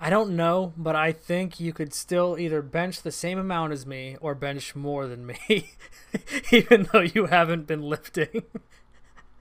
I 0.00 0.10
don't 0.10 0.36
know, 0.36 0.72
but 0.76 0.94
I 0.94 1.10
think 1.10 1.58
you 1.58 1.72
could 1.72 1.92
still 1.92 2.38
either 2.38 2.62
bench 2.62 3.02
the 3.02 3.10
same 3.10 3.36
amount 3.36 3.72
as 3.72 3.84
me 3.84 4.16
or 4.20 4.34
bench 4.36 4.76
more 4.76 5.08
than 5.08 5.26
me, 5.26 5.72
even 6.52 6.88
though 6.92 7.00
you 7.00 7.26
haven't 7.26 7.66
been 7.66 7.82
lifting. 7.82 8.44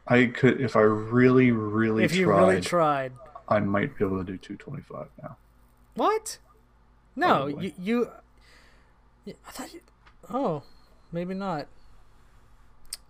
I 0.07 0.25
could 0.25 0.59
if 0.59 0.75
I 0.75 0.81
really 0.81 1.51
really 1.51 2.05
if 2.05 2.11
tried, 2.11 2.19
you 2.19 2.29
really 2.31 2.61
tried. 2.61 3.13
I 3.47 3.59
might 3.59 3.97
be 3.97 4.03
able 4.03 4.17
to 4.17 4.23
do 4.23 4.37
225 4.37 5.07
now. 5.21 5.37
What? 5.93 6.39
No, 7.15 7.47
you, 7.47 7.71
you. 7.79 8.11
I 9.27 9.51
thought 9.51 9.73
you. 9.73 9.81
Oh, 10.29 10.63
maybe 11.11 11.33
not. 11.33 11.67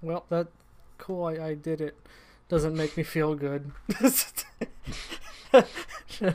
Well, 0.01 0.25
that 0.29 0.47
cool. 0.97 1.25
I, 1.25 1.33
I 1.33 1.53
did 1.53 1.81
it. 1.81 1.95
Doesn't 2.49 2.75
make 2.75 2.97
me 2.97 3.03
feel 3.03 3.35
good. 3.35 3.71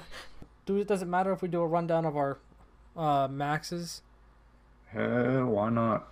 do 0.67 0.77
it? 0.77 0.89
Does 0.89 1.03
it 1.03 1.09
matter 1.09 1.33
if 1.33 1.43
we 1.43 1.49
do 1.49 1.61
a 1.61 1.67
rundown 1.67 2.05
of 2.05 2.17
our 2.17 2.39
uh, 2.97 3.29
maxes? 3.29 4.03
Hell, 4.89 5.47
why 5.47 5.71
not? 5.71 6.09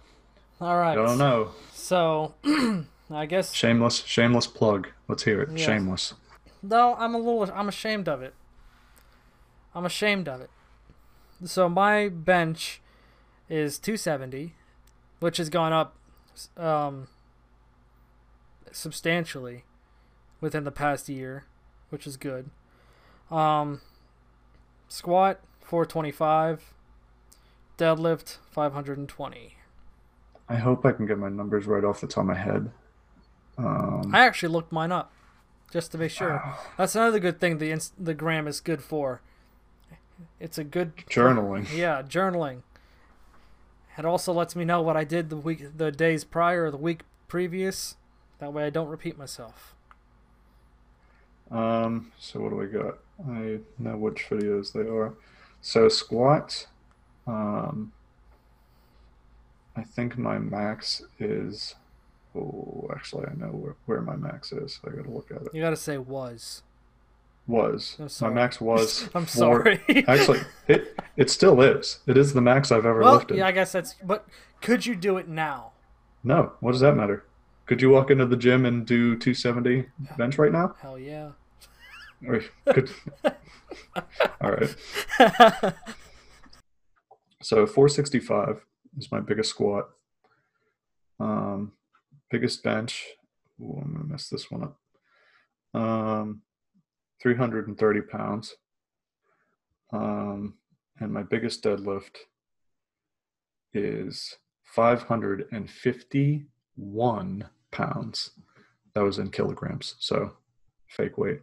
All 0.61 0.79
right. 0.79 0.93
I 0.93 0.95
don't 0.95 1.19
know. 1.19 1.51
So, 1.73 2.35
I 3.11 3.27
guess 3.27 3.53
Shameless, 3.53 4.05
shameless 4.05 4.47
plug. 4.47 4.89
Let's 5.09 5.23
hear 5.25 5.43
it. 5.43 5.51
Yes. 5.53 5.61
Shameless. 5.61 6.15
No, 6.63 6.95
I'm 6.99 7.15
a 7.15 7.19
little. 7.19 7.51
I'm 7.55 7.69
ashamed 7.69 8.09
of 8.09 8.23
it. 8.23 8.35
I'm 9.75 9.85
ashamed 9.85 10.29
of 10.29 10.41
it. 10.41 10.51
So 11.45 11.69
my 11.69 12.09
bench 12.09 12.83
is 13.49 13.79
270, 13.79 14.55
which 15.21 15.39
has 15.39 15.49
gone 15.49 15.73
up 15.73 15.97
um, 16.57 17.09
substantially 18.73 19.65
within 20.41 20.65
the 20.65 20.71
past 20.71 21.09
year, 21.09 21.45
which 21.89 22.07
is 22.07 22.17
good. 22.17 22.51
Um, 23.31 23.81
squat 24.89 25.41
425, 25.61 26.75
deadlift 27.79 28.39
520. 28.51 29.57
I 30.49 30.57
hope 30.57 30.85
I 30.85 30.93
can 30.93 31.07
get 31.07 31.19
my 31.19 31.29
numbers 31.29 31.67
right 31.67 31.85
off 31.85 32.01
the 32.01 32.09
top 32.09 32.23
of 32.23 32.27
my 32.27 32.35
head. 32.35 32.71
Um, 33.57 34.11
I 34.13 34.27
actually 34.27 34.53
looked 34.53 34.73
mine 34.73 34.91
up 34.91 35.13
just 35.71 35.93
to 35.93 35.99
make 35.99 36.11
sure. 36.11 36.43
That's 36.77 36.97
another 36.97 37.21
good 37.21 37.41
thing 37.41 37.59
the 37.59 37.79
the 37.99 38.15
gram 38.15 38.49
is 38.49 38.61
good 38.61 38.83
for. 38.83 39.21
It's 40.39 40.59
a 40.59 40.65
good 40.65 40.97
journaling. 41.09 41.73
yeah 41.77 42.03
journaling. 42.03 42.63
It 43.97 44.05
also 44.05 44.33
lets 44.33 44.57
me 44.57 44.65
know 44.65 44.81
what 44.81 44.97
I 44.97 45.05
did 45.05 45.29
the 45.31 45.37
week, 45.37 45.77
the 45.77 45.93
days 45.93 46.25
prior, 46.25 46.65
or 46.65 46.71
the 46.71 46.77
week 46.77 47.03
previous. 47.29 47.97
That 48.39 48.53
way, 48.53 48.65
I 48.65 48.71
don't 48.71 48.89
repeat 48.89 49.19
myself. 49.19 49.75
Um, 51.51 52.13
so 52.19 52.41
what 52.41 52.51
do 52.51 52.57
we 52.57 52.67
got? 52.67 52.99
I 53.29 53.59
know 53.79 53.97
which 53.97 54.27
videos 54.31 54.73
they 54.73 54.89
are. 54.89 55.15
So 55.61 55.89
squat. 55.89 56.67
Um, 57.27 57.93
I 59.77 59.83
think 59.83 60.19
my 60.19 60.39
max 60.39 61.03
is. 61.19 61.75
Oh, 62.35 62.89
actually, 62.95 63.27
I 63.27 63.35
know 63.35 63.49
where, 63.49 63.75
where 63.87 64.01
my 64.01 64.17
max 64.17 64.53
is. 64.53 64.81
I 64.87 64.91
gotta 64.91 65.11
look 65.11 65.31
at 65.31 65.43
it. 65.43 65.49
You 65.53 65.61
gotta 65.61 65.77
say 65.77 65.99
was. 65.99 66.63
Was 67.47 67.97
my 68.21 68.31
max 68.31 68.61
was? 68.61 69.09
I'm 69.15 69.27
four- 69.27 69.65
sorry. 69.65 69.81
Actually, 70.07 70.41
it 70.69 70.97
it 71.17 71.31
still 71.31 71.61
is. 71.61 71.99
It 72.07 72.17
is 72.17 72.33
the 72.33 72.41
max 72.41 72.71
I've 72.71 72.87
ever 72.87 73.01
well, 73.01 73.15
lifted. 73.15 73.39
yeah, 73.39 73.47
I 73.47 73.53
guess 73.53 73.73
that's. 73.73 73.95
But 74.05 74.27
could 74.61 74.87
you 74.87 74.95
do 74.95 75.17
it 75.17 75.27
now? 75.27 75.73
No, 76.23 76.53
what 76.61 76.73
does 76.73 76.81
that 76.81 76.97
matter? 76.97 77.25
Could 77.67 77.83
you 77.83 77.91
walk 77.91 78.11
into 78.11 78.27
the 78.27 78.37
gym 78.37 78.67
and 78.67 78.87
do 78.87 79.17
270 79.17 79.87
bench 80.17 80.39
right 80.39 80.53
now? 80.53 80.75
Hell 80.81 80.99
yeah. 80.99 81.31
Could... 82.67 82.91
All 84.41 84.51
right. 84.51 84.75
So 87.43 87.67
465 87.67 88.65
is 88.99 89.11
my 89.11 89.21
biggest 89.21 89.49
squat. 89.51 89.89
Um, 91.19 91.73
biggest 92.31 92.63
bench. 92.63 93.07
Ooh, 93.61 93.81
I'm 93.83 93.95
gonna 93.95 94.05
mess 94.05 94.29
this 94.29 94.51
one 94.51 94.65
up. 94.65 94.79
Um, 95.75 96.43
330 97.23 98.03
pounds. 98.03 98.57
Um, 99.93 100.55
and 100.99 101.13
my 101.13 101.23
biggest 101.23 101.63
deadlift 101.65 102.17
is 103.73 104.37
551 104.65 107.49
pounds. 107.71 108.31
That 108.95 109.05
was 109.05 109.19
in 109.19 109.31
kilograms, 109.31 109.95
so 109.99 110.33
fake 110.89 111.17
weight. 111.17 111.41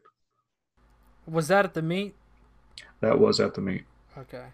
Was 1.28 1.47
that 1.49 1.65
at 1.65 1.73
the 1.73 1.82
meet? 1.82 2.15
That 3.01 3.19
was 3.19 3.39
at 3.39 3.53
the 3.53 3.61
meet. 3.61 3.84
Okay. 4.17 4.45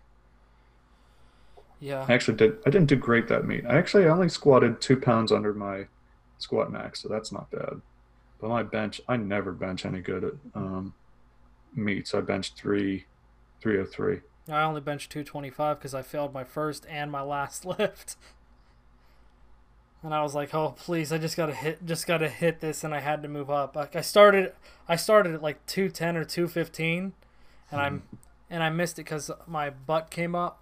Yeah. 1.80 2.06
I 2.08 2.14
actually 2.14 2.38
did. 2.38 2.58
I 2.66 2.70
didn't 2.70 2.88
do 2.88 2.96
great 2.96 3.28
that 3.28 3.46
meet. 3.46 3.66
I 3.66 3.78
actually 3.78 4.06
only 4.06 4.30
squatted 4.30 4.82
two 4.82 4.98
pounds 4.98 5.32
under 5.32 5.54
my 5.54 5.88
squat 6.38 6.72
max, 6.72 7.02
so 7.02 7.10
that's 7.10 7.32
not 7.32 7.52
bad. 7.52 7.82
But 8.40 8.50
my 8.50 8.64
bench, 8.64 9.02
I 9.08 9.18
never 9.18 9.52
bench 9.52 9.86
any 9.86 10.02
good 10.02 10.24
at 10.24 10.34
um, 10.56 10.94
meets. 11.74 12.14
I 12.14 12.22
benched 12.22 12.58
three, 12.58 13.06
three 13.62 13.80
oh 13.80 13.86
three. 13.86 14.22
I 14.50 14.64
only 14.64 14.82
benched 14.82 15.12
225 15.12 15.80
because 15.80 15.94
I 15.94 16.02
failed 16.02 16.34
my 16.34 16.44
first 16.44 16.86
and 16.90 17.10
my 17.12 17.22
last 17.22 17.66
lift. 17.80 18.18
And 20.04 20.14
I 20.14 20.22
was 20.22 20.36
like, 20.36 20.54
"Oh, 20.54 20.76
please! 20.78 21.14
I 21.14 21.18
just 21.18 21.38
gotta 21.38 21.54
hit, 21.56 21.86
just 21.86 22.06
gotta 22.06 22.28
hit 22.28 22.60
this," 22.60 22.84
and 22.84 22.94
I 22.94 23.00
had 23.00 23.24
to 23.24 23.30
move 23.30 23.50
up. 23.50 23.76
Like 23.76 23.96
I 23.96 24.02
started, 24.02 24.52
I 24.88 24.98
started 24.98 25.34
at 25.34 25.42
like 25.42 25.66
210 25.66 26.18
or 26.18 26.26
215, 26.26 27.14
and 27.72 27.82
I'm, 27.82 28.04
and 28.50 28.62
I 28.62 28.70
missed 28.70 29.00
it 29.00 29.04
because 29.06 29.32
my 29.48 29.70
butt 29.70 30.10
came 30.10 30.36
up, 30.36 30.60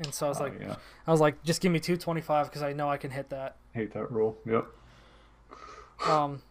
and 0.00 0.12
so 0.12 0.26
I 0.26 0.28
was 0.30 0.40
Oh, 0.40 0.44
like, 0.44 0.60
yeah, 0.60 0.74
I 1.06 1.12
was 1.12 1.20
like, 1.20 1.42
just 1.44 1.60
give 1.60 1.70
me 1.70 1.78
225 1.78 2.46
because 2.46 2.62
I 2.62 2.72
know 2.72 2.90
I 2.90 2.96
can 2.96 3.12
hit 3.12 3.30
that. 3.30 3.54
hate 3.72 3.92
that 3.92 4.10
rule. 4.10 4.36
Yep. 4.44 4.66
Um, 6.08 6.42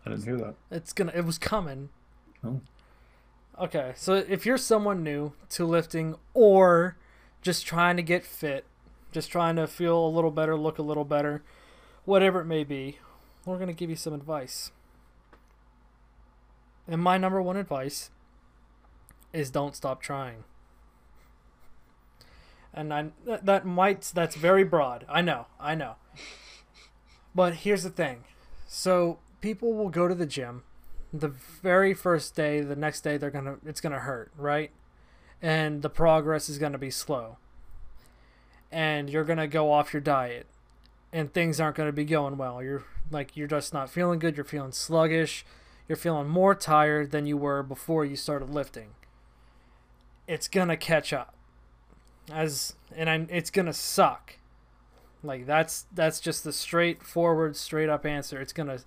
I 0.06 0.10
didn't 0.10 0.24
hear 0.24 0.36
that. 0.38 0.54
It's 0.70 0.92
gonna. 0.92 1.12
It 1.14 1.24
was 1.24 1.38
coming. 1.38 1.88
Oh. 2.44 2.60
Okay, 3.60 3.92
so 3.94 4.14
if 4.14 4.44
you're 4.44 4.58
someone 4.58 5.04
new 5.04 5.32
to 5.50 5.64
lifting, 5.64 6.16
or 6.32 6.96
just 7.40 7.64
trying 7.64 7.96
to 7.96 8.02
get 8.02 8.24
fit, 8.24 8.64
just 9.12 9.30
trying 9.30 9.54
to 9.56 9.68
feel 9.68 9.96
a 10.04 10.08
little 10.08 10.32
better, 10.32 10.56
look 10.56 10.78
a 10.78 10.82
little 10.82 11.04
better, 11.04 11.42
whatever 12.04 12.40
it 12.40 12.46
may 12.46 12.64
be, 12.64 12.98
we're 13.44 13.58
gonna 13.58 13.72
give 13.72 13.90
you 13.90 13.96
some 13.96 14.12
advice. 14.12 14.72
And 16.88 17.00
my 17.00 17.16
number 17.16 17.40
one 17.40 17.56
advice 17.56 18.10
is 19.32 19.50
don't 19.50 19.76
stop 19.76 20.02
trying. 20.02 20.44
And 22.72 22.92
I 22.92 23.10
that 23.24 23.64
might 23.64 24.10
that's 24.14 24.34
very 24.34 24.64
broad. 24.64 25.06
I 25.08 25.20
know. 25.20 25.46
I 25.60 25.76
know. 25.76 25.94
But 27.34 27.54
here's 27.54 27.84
the 27.84 27.90
thing. 27.90 28.24
So 28.66 29.20
people 29.40 29.74
will 29.74 29.90
go 29.90 30.08
to 30.08 30.14
the 30.14 30.26
gym 30.26 30.64
the 31.14 31.28
very 31.28 31.94
first 31.94 32.34
day, 32.34 32.60
the 32.60 32.74
next 32.74 33.02
day 33.02 33.16
they're 33.16 33.30
to 33.44 33.58
it's 33.64 33.80
to 33.92 34.00
hurt, 34.00 34.32
right? 34.36 34.72
And 35.40 35.82
the 35.82 35.88
progress 35.88 36.48
is 36.48 36.58
to 36.72 36.78
be 36.78 36.90
slow. 36.90 37.36
And 38.72 39.08
you're 39.08 39.24
to 39.38 39.46
go 39.46 39.72
off 39.72 39.92
your 39.92 40.00
diet 40.00 40.46
and 41.12 41.32
things 41.32 41.60
aren't 41.60 41.76
to 41.86 41.92
be 41.92 42.04
going 42.04 42.36
well. 42.36 42.60
You're 42.60 42.82
like 43.12 43.36
you're 43.36 43.46
just 43.46 43.72
not 43.72 43.88
feeling 43.88 44.18
good, 44.18 44.36
you're 44.36 44.44
feeling 44.44 44.72
sluggish, 44.72 45.46
you're 45.88 45.96
feeling 45.96 46.28
more 46.28 46.54
tired 46.54 47.12
than 47.12 47.26
you 47.26 47.36
were 47.36 47.62
before 47.62 48.04
you 48.04 48.16
started 48.16 48.50
lifting. 48.50 48.88
It's 50.26 50.48
to 50.68 50.76
catch 50.76 51.12
up. 51.12 51.34
As 52.32 52.74
and 52.96 53.08
I, 53.08 53.26
it's 53.30 53.50
to 53.66 53.72
suck. 53.72 54.38
Like 55.22 55.46
that's 55.46 55.86
that's 55.94 56.18
just 56.18 56.42
the 56.42 56.52
straightforward, 56.52 57.54
straight 57.54 57.88
up 57.88 58.04
answer. 58.04 58.40
It's 58.40 58.52
gonna 58.52 58.80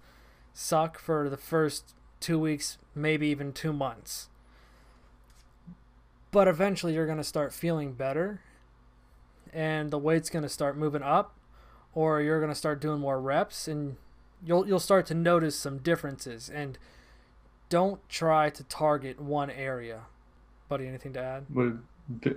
suck 0.53 0.99
for 0.99 1.29
the 1.29 1.37
first 1.37 1.93
two 2.19 2.39
weeks, 2.39 2.77
maybe 2.95 3.27
even 3.27 3.53
two 3.53 3.73
months. 3.73 4.29
But 6.31 6.47
eventually, 6.47 6.93
you're 6.93 7.07
gonna 7.07 7.23
start 7.23 7.53
feeling 7.53 7.93
better, 7.93 8.41
and 9.53 9.91
the 9.91 9.97
weight's 9.97 10.29
gonna 10.29 10.49
start 10.49 10.77
moving 10.77 11.01
up, 11.01 11.33
or 11.95 12.21
you're 12.21 12.41
gonna 12.41 12.55
start 12.55 12.81
doing 12.81 12.99
more 12.99 13.19
reps, 13.19 13.67
and 13.67 13.95
you'll 14.45 14.67
you'll 14.67 14.79
start 14.79 15.05
to 15.07 15.13
notice 15.13 15.57
some 15.57 15.77
differences. 15.79 16.49
And 16.49 16.77
don't 17.69 18.07
try 18.09 18.49
to 18.49 18.63
target 18.65 19.19
one 19.19 19.49
area. 19.49 20.01
Buddy, 20.69 20.87
anything 20.87 21.13
to 21.13 21.21
add? 21.21 21.45
D- 22.21 22.31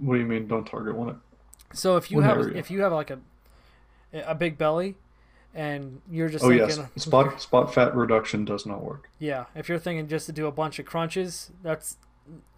What 0.00 0.14
do 0.14 0.20
you 0.20 0.26
mean? 0.26 0.46
Don't 0.48 0.64
target 0.66 0.94
one? 0.96 1.20
So 1.72 1.96
if 1.96 2.10
you 2.10 2.18
One 2.18 2.24
have 2.26 2.38
area. 2.38 2.56
if 2.56 2.70
you 2.70 2.80
have 2.82 2.92
like 2.92 3.10
a 3.10 3.18
a 4.12 4.34
big 4.34 4.56
belly, 4.58 4.96
and 5.54 6.00
you're 6.10 6.28
just 6.28 6.44
Oh 6.44 6.48
thinking, 6.48 6.68
yes, 6.68 6.80
spot 7.04 7.40
spot 7.40 7.74
fat 7.74 7.94
reduction 7.94 8.44
does 8.44 8.64
not 8.66 8.82
work. 8.82 9.08
yeah, 9.18 9.44
if 9.54 9.68
you're 9.68 9.78
thinking 9.78 10.08
just 10.08 10.26
to 10.26 10.32
do 10.32 10.46
a 10.46 10.52
bunch 10.52 10.78
of 10.78 10.86
crunches, 10.86 11.50
that's 11.62 11.96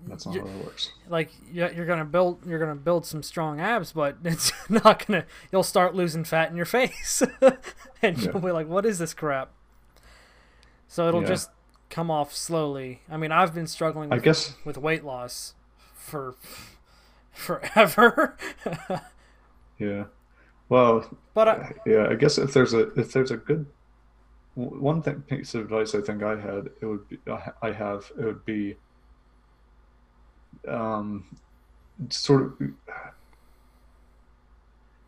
That's 0.06 0.26
not 0.26 0.34
You- 0.34 0.42
how 0.42 0.46
it 0.48 0.64
works. 0.64 0.92
like 1.08 1.30
you're 1.52 1.86
gonna 1.86 2.04
build 2.04 2.44
you're 2.46 2.58
gonna 2.58 2.74
build 2.76 3.06
some 3.06 3.22
strong 3.22 3.60
abs, 3.60 3.92
but 3.92 4.18
it's 4.24 4.52
not 4.68 5.06
gonna. 5.06 5.24
You'll 5.50 5.62
start 5.62 5.94
losing 5.94 6.24
fat 6.24 6.50
in 6.50 6.56
your 6.56 6.66
face, 6.78 7.22
and 8.02 8.18
Yeah. 8.18 8.30
you'll 8.32 8.40
be 8.40 8.50
like, 8.52 8.68
"What 8.68 8.84
is 8.86 8.98
this 8.98 9.14
crap?" 9.14 9.50
So 10.86 11.08
it'll 11.08 11.22
Yeah. 11.22 11.28
just 11.28 11.50
come 11.90 12.10
off 12.10 12.34
slowly. 12.34 13.00
I 13.10 13.16
mean, 13.16 13.32
I've 13.32 13.54
been 13.54 13.66
struggling. 13.66 14.12
I 14.12 14.18
guess 14.18 14.54
with 14.64 14.76
weight 14.78 15.02
loss 15.04 15.54
for 15.94 16.34
forever, 17.32 18.36
yeah. 19.78 20.04
Well, 20.74 21.08
but 21.34 21.46
I, 21.46 21.72
yeah. 21.86 22.08
I 22.10 22.16
guess 22.16 22.36
if 22.36 22.52
there's 22.52 22.74
a 22.74 22.88
if 22.98 23.12
there's 23.12 23.30
a 23.30 23.36
good 23.36 23.64
one 24.56 25.02
thing 25.02 25.22
piece 25.22 25.54
of 25.54 25.60
advice 25.60 25.94
I 25.94 26.00
think 26.00 26.24
I 26.24 26.34
had 26.34 26.68
it 26.80 26.84
would 26.84 27.08
be 27.08 27.18
I 27.28 27.52
I 27.62 27.70
have 27.70 28.10
it 28.18 28.24
would 28.24 28.44
be 28.44 28.76
um 30.66 31.36
sort 32.08 32.42
of 32.42 32.70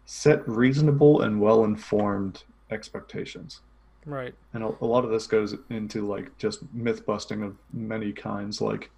set 0.04 0.48
reasonable 0.48 1.22
and 1.22 1.40
well 1.40 1.64
informed 1.64 2.44
expectations. 2.70 3.60
right, 4.04 4.36
and 4.54 4.62
a, 4.62 4.68
a 4.80 4.86
lot 4.86 5.04
of 5.04 5.10
this 5.10 5.26
goes 5.26 5.56
into 5.70 6.06
like 6.06 6.38
just 6.38 6.62
myth 6.72 7.04
busting 7.04 7.42
of 7.42 7.56
many 7.72 8.12
kinds 8.12 8.60
like 8.60 8.88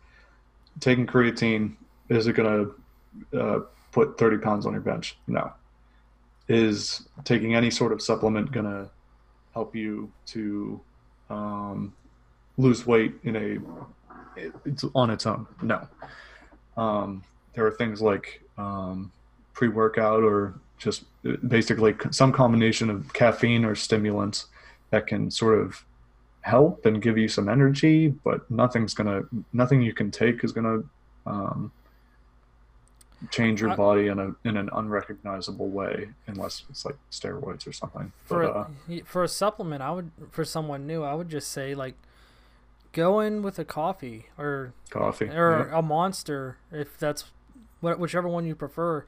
taking 0.80 1.06
creatine 1.06 1.76
is 2.10 2.26
it 2.26 2.34
going 2.34 2.74
to 3.32 3.40
uh, 3.40 3.60
put 3.90 4.18
30 4.18 4.36
pounds 4.36 4.66
on 4.66 4.74
your 4.74 4.82
bench 4.82 5.16
no 5.26 5.50
is 6.48 7.06
taking 7.24 7.54
any 7.54 7.70
sort 7.70 7.92
of 7.92 8.00
supplement 8.00 8.50
going 8.52 8.66
to 8.66 8.90
help 9.52 9.74
you 9.76 10.10
to 10.26 10.80
um, 11.30 11.92
lose 12.56 12.86
weight 12.86 13.14
in 13.24 13.36
a 13.36 13.58
it's 14.64 14.84
on 14.94 15.10
its 15.10 15.26
own. 15.26 15.46
No. 15.62 15.86
Um, 16.76 17.24
there 17.54 17.66
are 17.66 17.72
things 17.72 18.00
like 18.00 18.40
um, 18.56 19.10
pre-workout 19.52 20.22
or 20.22 20.54
just 20.78 21.04
basically 21.48 21.96
some 22.12 22.32
combination 22.32 22.88
of 22.88 23.12
caffeine 23.12 23.64
or 23.64 23.74
stimulants 23.74 24.46
that 24.90 25.06
can 25.06 25.30
sort 25.30 25.58
of 25.58 25.84
help 26.42 26.86
and 26.86 27.02
give 27.02 27.18
you 27.18 27.28
some 27.28 27.48
energy, 27.48 28.08
but 28.08 28.48
nothing's 28.50 28.94
gonna 28.94 29.22
nothing 29.52 29.82
you 29.82 29.92
can 29.92 30.10
take 30.10 30.44
is 30.44 30.52
gonna 30.52 30.82
um, 31.26 31.72
change 33.30 33.60
your 33.60 33.74
body 33.76 34.06
in 34.06 34.18
a 34.18 34.34
in 34.44 34.56
an 34.56 34.70
unrecognizable 34.72 35.68
way 35.68 36.08
unless 36.26 36.64
it's 36.70 36.84
like 36.84 36.96
steroids 37.10 37.66
or 37.66 37.72
something. 37.72 38.12
for 38.24 38.42
But, 38.42 38.56
uh, 38.56 38.66
a, 38.88 39.00
for 39.00 39.24
a 39.24 39.28
supplement, 39.28 39.82
I 39.82 39.90
would 39.90 40.10
for 40.30 40.44
someone 40.44 40.86
new, 40.86 41.02
I 41.02 41.14
would 41.14 41.28
just 41.28 41.50
say 41.50 41.74
like, 41.74 41.94
go 42.92 43.20
in 43.20 43.42
with 43.42 43.58
a 43.58 43.64
coffee 43.64 44.26
or 44.38 44.72
coffee. 44.90 45.28
or 45.28 45.68
yeah. 45.70 45.78
a 45.78 45.82
monster 45.82 46.58
if 46.72 46.98
that's 46.98 47.24
what 47.80 47.98
whichever 47.98 48.28
one 48.28 48.44
you 48.44 48.54
prefer 48.54 49.04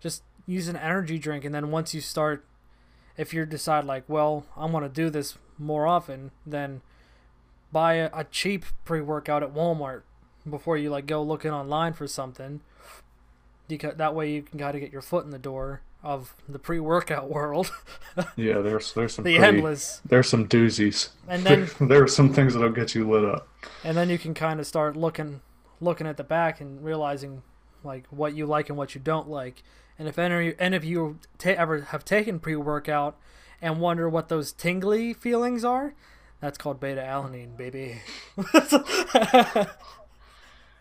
just 0.00 0.22
use 0.46 0.68
an 0.68 0.76
energy 0.76 1.18
drink 1.18 1.44
and 1.44 1.54
then 1.54 1.70
once 1.70 1.94
you 1.94 2.00
start 2.00 2.44
if 3.16 3.34
you 3.34 3.44
decide 3.44 3.84
like 3.84 4.04
well 4.08 4.46
i 4.56 4.64
want 4.64 4.84
to 4.84 4.88
do 4.88 5.10
this 5.10 5.36
more 5.58 5.86
often 5.86 6.30
then 6.46 6.80
buy 7.72 7.94
a, 7.94 8.10
a 8.14 8.24
cheap 8.24 8.64
pre-workout 8.84 9.42
at 9.42 9.52
walmart 9.52 10.02
before 10.48 10.76
you 10.76 10.90
like 10.90 11.06
go 11.06 11.22
looking 11.22 11.50
online 11.50 11.92
for 11.92 12.06
something 12.06 12.60
because 13.68 13.96
that 13.96 14.14
way 14.14 14.30
you 14.32 14.42
can 14.42 14.58
kind 14.58 14.74
of 14.74 14.80
get 14.80 14.92
your 14.92 15.02
foot 15.02 15.24
in 15.24 15.30
the 15.30 15.38
door 15.38 15.80
of 16.02 16.34
the 16.48 16.58
pre-workout 16.58 17.30
world 17.30 17.72
yeah, 18.36 18.58
there's 18.58 18.92
there's 18.92 19.14
some 19.14 19.24
the 19.24 19.38
pretty, 19.38 19.56
endless 19.56 20.02
there's 20.04 20.28
some 20.28 20.46
doozies. 20.46 21.08
and 21.26 21.44
then 21.44 21.66
there 21.88 22.02
are 22.02 22.08
some 22.08 22.32
things 22.32 22.52
that'll 22.52 22.68
get 22.70 22.94
you 22.94 23.08
lit 23.08 23.24
up. 23.24 23.48
and 23.82 23.96
then 23.96 24.10
you 24.10 24.18
can 24.18 24.34
kind 24.34 24.60
of 24.60 24.66
start 24.66 24.96
looking 24.96 25.40
looking 25.80 26.06
at 26.06 26.16
the 26.18 26.24
back 26.24 26.60
and 26.60 26.84
realizing 26.84 27.42
like 27.82 28.04
what 28.10 28.34
you 28.34 28.44
like 28.46 28.68
and 28.68 28.76
what 28.76 28.94
you 28.94 29.00
don't 29.00 29.28
like 29.30 29.62
and 29.98 30.06
if 30.06 30.18
any 30.18 30.54
and 30.58 30.74
if 30.74 30.84
you 30.84 31.18
ta- 31.38 31.50
ever 31.56 31.80
have 31.82 32.04
taken 32.04 32.38
pre-workout 32.38 33.16
and 33.62 33.80
wonder 33.80 34.06
what 34.08 34.28
those 34.28 34.52
tingly 34.52 35.14
feelings 35.14 35.64
are 35.64 35.94
that's 36.40 36.58
called 36.58 36.78
beta 36.80 37.00
alanine 37.00 37.56
baby 37.56 37.96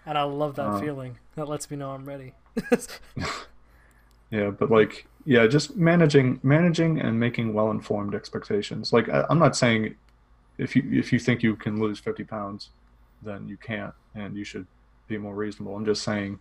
and 0.06 0.18
i 0.18 0.24
love 0.24 0.56
that 0.56 0.66
Uh. 0.68 0.80
feeling 0.80 1.18
that 1.36 1.48
lets 1.48 1.70
me 1.72 1.78
know 1.78 1.92
i'm 1.92 2.06
ready 2.06 2.34
Yeah, 4.32 4.50
but 4.50 4.72
like, 4.72 5.06
yeah, 5.26 5.46
just 5.46 5.76
managing, 5.78 6.40
managing, 6.44 7.00
and 7.00 7.20
making 7.20 7.54
well-informed 7.54 8.16
expectations. 8.16 8.92
Like, 8.92 9.08
I, 9.10 9.26
I'm 9.30 9.38
not 9.40 9.56
saying 9.56 9.96
if 10.58 10.76
you 10.76 10.84
if 10.92 11.14
you 11.14 11.20
think 11.20 11.44
you 11.44 11.56
can 11.56 11.80
lose 11.80 12.00
50 12.00 12.24
pounds, 12.24 12.72
then 13.22 13.48
you 13.48 13.58
can't, 13.58 13.94
and 14.16 14.36
you 14.36 14.44
should 14.44 14.66
be 15.08 15.18
more 15.18 15.36
reasonable. 15.36 15.76
I'm 15.76 15.86
just 15.86 16.04
saying, 16.04 16.40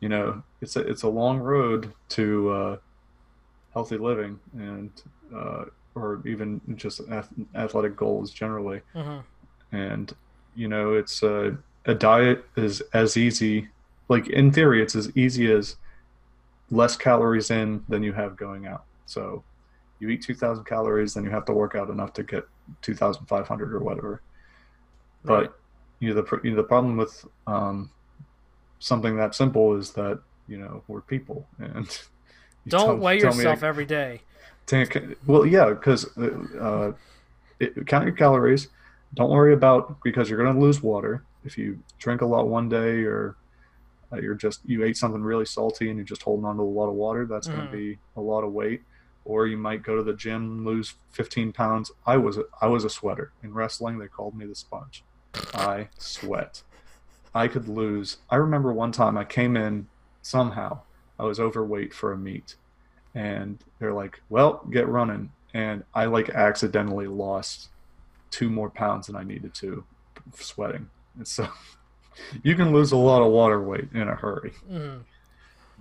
you 0.00 0.08
know, 0.08 0.42
it's 0.60 0.76
a 0.76 0.80
it's 0.80 1.02
a 1.02 1.08
long 1.08 1.38
road 1.38 1.92
to 2.10 2.50
uh, 2.50 2.76
healthy 3.72 3.96
living 3.98 4.38
and 4.56 4.90
uh, 5.34 5.64
or 5.94 6.22
even 6.26 6.60
just 6.76 7.00
ath- 7.10 7.32
athletic 7.54 7.96
goals 7.96 8.30
generally. 8.30 8.80
hmm 8.94 9.18
And 9.72 10.12
you 10.54 10.68
know, 10.68 10.94
it's 10.94 11.22
uh, 11.22 11.52
a 11.86 11.94
diet 11.94 12.44
is 12.56 12.80
as 12.92 13.16
easy. 13.16 13.68
Like 14.08 14.28
in 14.28 14.50
theory, 14.52 14.82
it's 14.82 14.94
as 14.94 15.14
easy 15.16 15.50
as 15.50 15.76
less 16.70 16.96
calories 16.96 17.50
in 17.50 17.84
than 17.88 18.02
you 18.02 18.12
have 18.12 18.36
going 18.36 18.66
out. 18.66 18.84
So 19.06 19.42
you 19.98 20.08
eat 20.08 20.22
2,000 20.22 20.64
calories, 20.64 21.14
then 21.14 21.24
you 21.24 21.30
have 21.30 21.44
to 21.46 21.52
work 21.52 21.74
out 21.74 21.88
enough 21.90 22.12
to 22.14 22.22
get 22.22 22.44
2,500 22.82 23.72
or 23.74 23.78
whatever. 23.80 24.20
But 25.24 25.40
Right. 25.40 25.50
you 26.00 26.14
know 26.14 26.20
the 26.22 26.40
you 26.42 26.50
know, 26.50 26.56
the 26.56 26.62
problem 26.64 26.96
with 26.96 27.24
um, 27.46 27.90
something 28.78 29.16
that 29.16 29.34
simple 29.34 29.74
is 29.76 29.92
that 29.92 30.20
you 30.48 30.58
know 30.58 30.82
we're 30.88 31.00
people 31.00 31.46
and 31.58 31.86
don't 32.68 32.86
tell- 32.86 32.96
weigh 32.96 33.20
tell 33.20 33.34
yourself 33.34 33.60
to- 33.60 33.66
every 33.66 33.86
day 33.86 34.20
to- 34.66 35.16
well, 35.26 35.46
yeah, 35.46 35.68
because 35.70 36.04
uh, 36.18 36.92
it, 37.60 37.86
count 37.86 38.04
your 38.06 38.14
calories. 38.14 38.68
Don't 39.14 39.30
worry 39.30 39.52
about 39.54 40.02
because 40.02 40.28
you're 40.28 40.42
going 40.42 40.54
to 40.54 40.60
lose 40.60 40.82
water 40.82 41.22
if 41.44 41.56
you 41.56 41.78
drink 41.98 42.20
a 42.22 42.26
lot 42.26 42.48
one 42.48 42.68
day 42.68 43.04
or 43.04 43.30
uh, 43.30 43.32
you're 44.22 44.34
just 44.34 44.60
you 44.64 44.84
ate 44.84 44.96
something 44.96 45.22
really 45.22 45.44
salty 45.46 45.88
and 45.88 45.96
you're 45.98 46.04
just 46.04 46.22
holding 46.22 46.44
on 46.46 46.56
to 46.56 46.62
a 46.62 46.64
lot 46.64 46.88
of 46.88 46.94
water. 46.94 47.26
That's 47.26 47.46
going 47.48 47.60
Mhm. 47.60 47.70
to 47.70 47.76
be 47.76 47.98
a 48.16 48.20
lot 48.20 48.44
of 48.44 48.52
weight. 48.52 48.82
Or 49.24 49.46
you 49.46 49.56
might 49.56 49.82
go 49.82 49.96
to 49.96 50.02
the 50.02 50.12
gym, 50.12 50.64
lose 50.66 50.94
15 51.12 51.52
pounds. 51.52 51.90
I 52.06 52.18
was 52.18 52.36
a, 52.36 52.44
I 52.60 52.66
was 52.66 52.84
a 52.84 52.90
sweater 52.90 53.32
in 53.42 53.54
wrestling. 53.54 53.98
They 53.98 54.06
called 54.08 54.34
me 54.36 54.44
the 54.44 54.54
sponge. 54.54 55.02
I 55.54 55.88
sweat. 55.98 56.62
I 57.34 57.48
could 57.48 57.66
lose. 57.68 58.18
I 58.30 58.36
remember 58.36 58.72
one 58.72 58.92
time 58.92 59.16
I 59.16 59.24
came 59.24 59.56
in 59.56 59.88
somehow. 60.22 60.80
I 61.18 61.24
was 61.24 61.40
overweight 61.40 61.94
for 61.94 62.12
a 62.12 62.18
meet 62.18 62.56
and 63.14 63.62
they're 63.78 63.92
like, 63.94 64.20
"Well, 64.28 64.64
get 64.70 64.88
running." 64.88 65.32
And 65.54 65.84
I 65.94 66.04
like 66.06 66.28
accidentally 66.30 67.06
lost 67.06 67.68
two 68.30 68.50
more 68.50 68.68
pounds 68.70 69.06
than 69.06 69.14
I 69.16 69.22
needed 69.22 69.54
to, 69.54 69.84
sweating. 70.34 70.90
And 71.16 71.26
so 71.26 71.48
you 72.42 72.54
can 72.54 72.72
lose 72.72 72.92
a 72.92 72.96
lot 72.96 73.22
of 73.22 73.30
water 73.32 73.60
weight 73.60 73.88
in 73.92 74.08
a 74.08 74.14
hurry. 74.14 74.52
hmm 74.68 74.98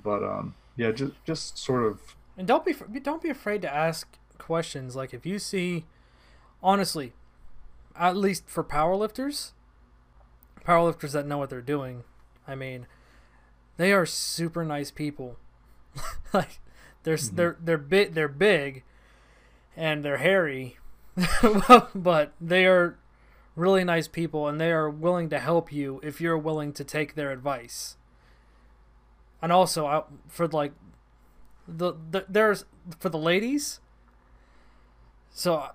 But 0.03 0.23
um, 0.23 0.55
yeah, 0.75 0.91
just 0.91 1.13
just 1.25 1.57
sort 1.57 1.83
of 1.83 2.15
And 2.37 2.47
don't 2.47 2.65
be 2.65 2.73
don't 3.01 3.21
be 3.21 3.29
afraid 3.29 3.61
to 3.63 3.73
ask 3.73 4.07
questions. 4.37 4.95
Like 4.95 5.13
if 5.13 5.25
you 5.25 5.39
see, 5.39 5.85
honestly, 6.61 7.13
at 7.95 8.17
least 8.17 8.49
for 8.49 8.63
powerlifters, 8.63 9.51
powerlifters 10.65 11.11
that 11.11 11.25
know 11.27 11.37
what 11.37 11.49
they're 11.49 11.61
doing. 11.61 12.03
I 12.47 12.55
mean, 12.55 12.87
they 13.77 13.93
are 13.93 14.05
super 14.05 14.63
nice 14.65 14.91
people. 14.91 15.37
like 16.33 16.59
they're 17.03 17.17
Mhm. 17.17 17.35
they're 17.35 17.57
they're 17.63 17.77
big 17.77 18.13
they're 18.13 18.27
big, 18.27 18.83
and 19.77 20.03
they're 20.03 20.17
hairy, 20.17 20.77
but 21.95 22.33
they 22.41 22.65
are 22.65 22.97
really 23.55 23.83
nice 23.83 24.07
people, 24.07 24.47
and 24.47 24.59
they 24.59 24.71
are 24.71 24.89
willing 24.89 25.29
to 25.29 25.39
help 25.39 25.71
you 25.71 25.99
if 26.03 26.19
you're 26.19 26.37
willing 26.37 26.73
to 26.73 26.83
take 26.83 27.15
their 27.15 27.31
advice. 27.31 27.97
And 29.41 29.51
also, 29.51 29.85
I, 29.85 30.03
for 30.27 30.47
like 30.47 30.73
the, 31.67 31.93
the 32.11 32.25
there's 32.27 32.65
for 32.99 33.09
the 33.09 33.17
ladies. 33.17 33.79
So 35.31 35.55
uh, 35.55 35.71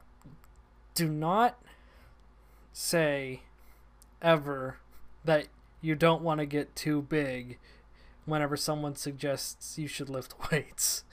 do 0.94 1.08
not 1.08 1.60
say 2.72 3.42
ever 4.22 4.78
that 5.24 5.48
you 5.80 5.94
don't 5.94 6.22
want 6.22 6.40
to 6.40 6.46
get 6.46 6.74
too 6.74 7.02
big 7.02 7.58
whenever 8.24 8.56
someone 8.56 8.94
suggests 8.94 9.78
you 9.78 9.88
should 9.88 10.08
lift 10.08 10.34
weights. 10.52 11.04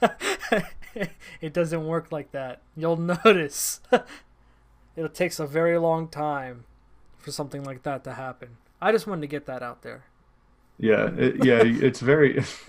it 1.40 1.52
doesn't 1.52 1.86
work 1.86 2.10
like 2.10 2.32
that. 2.32 2.62
You'll 2.76 2.96
notice. 3.24 3.80
It 4.96 5.14
takes 5.14 5.38
a 5.40 5.46
very 5.46 5.78
long 5.78 6.08
time 6.08 6.64
for 7.18 7.30
something 7.32 7.64
like 7.64 7.82
that 7.84 8.04
to 8.04 8.14
happen. 8.14 8.56
I 8.80 8.92
just 8.92 9.06
wanted 9.06 9.22
to 9.22 9.26
get 9.28 9.46
that 9.46 9.62
out 9.62 9.82
there. 9.82 10.04
Yeah, 10.78 11.10
it, 11.16 11.44
yeah, 11.44 11.62
it's 11.64 12.00
very. 12.00 12.38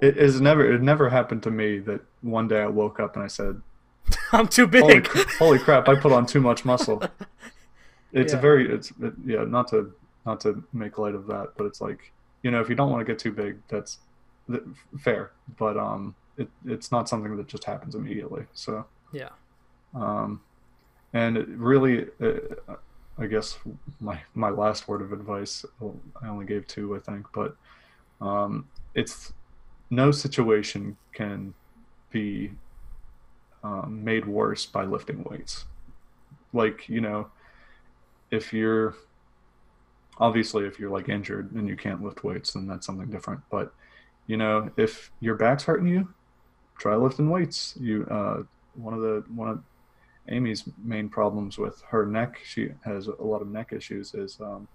it 0.00 0.16
is 0.16 0.40
never. 0.40 0.74
It 0.74 0.82
never 0.82 1.08
happened 1.08 1.42
to 1.44 1.50
me 1.50 1.78
that 1.80 2.00
one 2.20 2.48
day 2.48 2.60
I 2.60 2.66
woke 2.66 3.00
up 3.00 3.14
and 3.16 3.24
I 3.24 3.28
said, 3.28 3.62
I'm 4.32 4.48
too 4.48 4.66
big. 4.66 5.04
cr- 5.04 5.28
holy 5.38 5.58
crap! 5.58 5.88
I 5.88 5.94
put 5.94 6.12
on 6.12 6.26
too 6.26 6.40
much 6.40 6.64
muscle." 6.64 7.02
It's 8.10 8.32
Yeah. 8.32 8.38
a 8.38 8.42
very. 8.42 8.72
It's 8.74 8.90
it, 9.02 9.12
yeah. 9.26 9.44
Not 9.44 9.68
to 9.68 9.92
not 10.24 10.40
to 10.40 10.64
make 10.72 10.96
light 10.96 11.14
of 11.14 11.26
that, 11.26 11.52
but 11.58 11.64
it's 11.66 11.82
like 11.82 12.10
you 12.42 12.50
know 12.50 12.58
if 12.62 12.70
you 12.70 12.74
don't 12.74 12.90
want 12.90 13.06
to 13.06 13.12
get 13.12 13.18
too 13.18 13.32
big, 13.32 13.58
that's 13.68 13.98
th- 14.50 14.62
fair. 14.98 15.32
But 15.58 15.76
um, 15.76 16.14
it 16.38 16.48
it's 16.64 16.90
not 16.90 17.06
something 17.06 17.36
that 17.36 17.48
just 17.48 17.64
happens 17.64 17.94
immediately. 17.94 18.46
So 18.54 18.86
yeah. 19.12 19.28
um, 19.94 20.40
and 21.12 21.36
really, 21.58 22.06
uh, 22.20 22.74
I 23.18 23.26
guess 23.26 23.58
my 24.00 24.20
my 24.34 24.50
last 24.50 24.88
word 24.88 25.02
of 25.02 25.12
advice. 25.12 25.64
Well, 25.80 25.96
I 26.22 26.28
only 26.28 26.46
gave 26.46 26.66
two, 26.66 26.94
I 26.96 27.00
think, 27.00 27.26
but 27.34 27.56
um, 28.20 28.68
it's 28.94 29.32
no 29.90 30.10
situation 30.10 30.96
can 31.12 31.54
be 32.10 32.52
um, 33.62 34.04
made 34.04 34.26
worse 34.26 34.66
by 34.66 34.84
lifting 34.84 35.24
weights. 35.24 35.64
Like 36.52 36.88
you 36.88 37.00
know, 37.00 37.30
if 38.30 38.52
you're 38.52 38.94
obviously 40.18 40.64
if 40.64 40.78
you're 40.78 40.90
like 40.90 41.08
injured 41.08 41.52
and 41.52 41.68
you 41.68 41.76
can't 41.76 42.02
lift 42.02 42.24
weights, 42.24 42.52
then 42.52 42.66
that's 42.66 42.86
something 42.86 43.10
different. 43.10 43.40
But 43.50 43.72
you 44.26 44.36
know, 44.36 44.70
if 44.76 45.10
your 45.20 45.34
back's 45.34 45.64
hurting 45.64 45.88
you, 45.88 46.08
try 46.78 46.94
lifting 46.96 47.30
weights. 47.30 47.74
You 47.80 48.06
uh, 48.10 48.42
one 48.74 48.94
of 48.94 49.00
the 49.00 49.24
one 49.34 49.48
of 49.48 49.62
Amy's 50.28 50.64
main 50.82 51.08
problems 51.08 51.58
with 51.58 51.82
her 51.88 52.04
neck, 52.06 52.40
she 52.44 52.70
has 52.84 53.06
a 53.08 53.22
lot 53.22 53.40
of 53.42 53.48
neck 53.48 53.72
issues. 53.72 54.14
Is 54.14 54.38
um, 54.40 54.68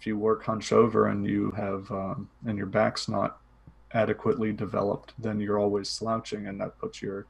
if 0.00 0.06
you 0.06 0.16
work 0.18 0.44
hunched 0.44 0.72
over 0.72 1.08
and 1.08 1.24
you 1.26 1.50
have 1.52 1.90
um, 1.90 2.28
and 2.46 2.58
your 2.58 2.66
back's 2.66 3.08
not 3.08 3.38
adequately 3.92 4.52
developed, 4.52 5.14
then 5.18 5.38
you're 5.40 5.58
always 5.58 5.88
slouching, 5.88 6.46
and 6.48 6.60
that 6.60 6.78
puts 6.78 7.00
your 7.00 7.26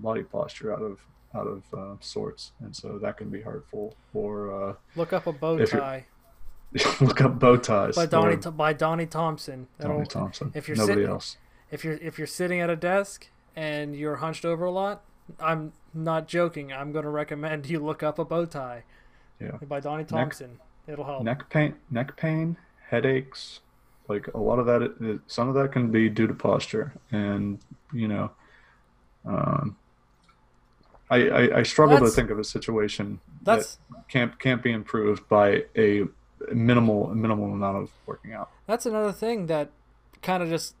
body 0.00 0.22
posture 0.22 0.72
out 0.72 0.82
of 0.82 0.98
out 1.34 1.46
of 1.46 1.62
uh, 1.76 1.96
sorts, 2.00 2.52
and 2.60 2.74
so 2.74 2.98
that 2.98 3.16
can 3.16 3.28
be 3.28 3.40
hurtful. 3.40 3.94
Or 4.14 4.70
uh, 4.70 4.74
Look 4.96 5.12
up 5.12 5.26
a 5.26 5.32
bow 5.32 5.64
tie 5.64 6.06
look 7.00 7.20
up 7.22 7.38
bow 7.38 7.56
ties 7.56 7.96
by 7.96 8.04
Donnie 8.06 8.36
or 8.44 8.50
by 8.50 8.72
Donnie 8.74 9.06
Thompson. 9.06 9.68
That'll- 9.78 9.96
Donnie 9.98 10.06
Thompson. 10.08 10.52
if 10.54 10.68
you're 10.68 10.76
Nobody 10.76 10.96
sitting- 11.00 11.10
else. 11.10 11.36
if 11.70 11.84
you're 11.84 11.94
if 11.94 12.18
you're 12.18 12.26
sitting 12.26 12.60
at 12.60 12.68
a 12.70 12.76
desk 12.76 13.28
and 13.56 13.94
you're 13.96 14.16
hunched 14.16 14.44
over 14.44 14.64
a 14.66 14.70
lot, 14.70 15.02
I'm 15.40 15.72
not 16.04 16.28
joking. 16.28 16.72
I'm 16.72 16.92
going 16.92 17.04
to 17.04 17.10
recommend 17.10 17.66
you 17.68 17.78
look 17.80 18.02
up 18.02 18.18
a 18.18 18.24
bow 18.24 18.44
tie 18.46 18.84
Yeah. 19.40 19.52
by 19.68 19.80
Donnie 19.80 20.04
Thompson. 20.04 20.58
It'll 20.86 21.04
help. 21.04 21.22
neck 21.22 21.50
pain 21.50 21.74
neck 21.90 22.16
pain 22.16 22.56
headaches 22.88 23.60
like 24.08 24.26
a 24.28 24.38
lot 24.38 24.58
of 24.58 24.64
that 24.64 25.20
some 25.26 25.48
of 25.50 25.54
that 25.54 25.70
can 25.70 25.90
be 25.90 26.08
due 26.08 26.26
to 26.26 26.32
posture 26.32 26.94
and 27.12 27.58
you 27.92 28.08
know 28.08 28.30
um 29.26 29.76
i 31.10 31.16
i, 31.28 31.58
I 31.58 31.62
struggle 31.62 31.96
That's- 31.96 32.12
to 32.12 32.16
think 32.16 32.30
of 32.30 32.38
a 32.38 32.44
situation 32.44 33.20
That's 33.42 33.76
that 33.90 34.08
can't 34.08 34.38
can't 34.38 34.62
be 34.62 34.72
improved 34.72 35.28
by 35.28 35.64
a 35.76 36.04
minimal 36.54 37.14
minimal 37.14 37.52
amount 37.52 37.76
of 37.76 37.90
working 38.06 38.32
out 38.32 38.48
that's 38.66 38.86
another 38.86 39.12
thing 39.12 39.44
that 39.48 39.68
kind 40.22 40.42
of 40.42 40.48
just 40.48 40.74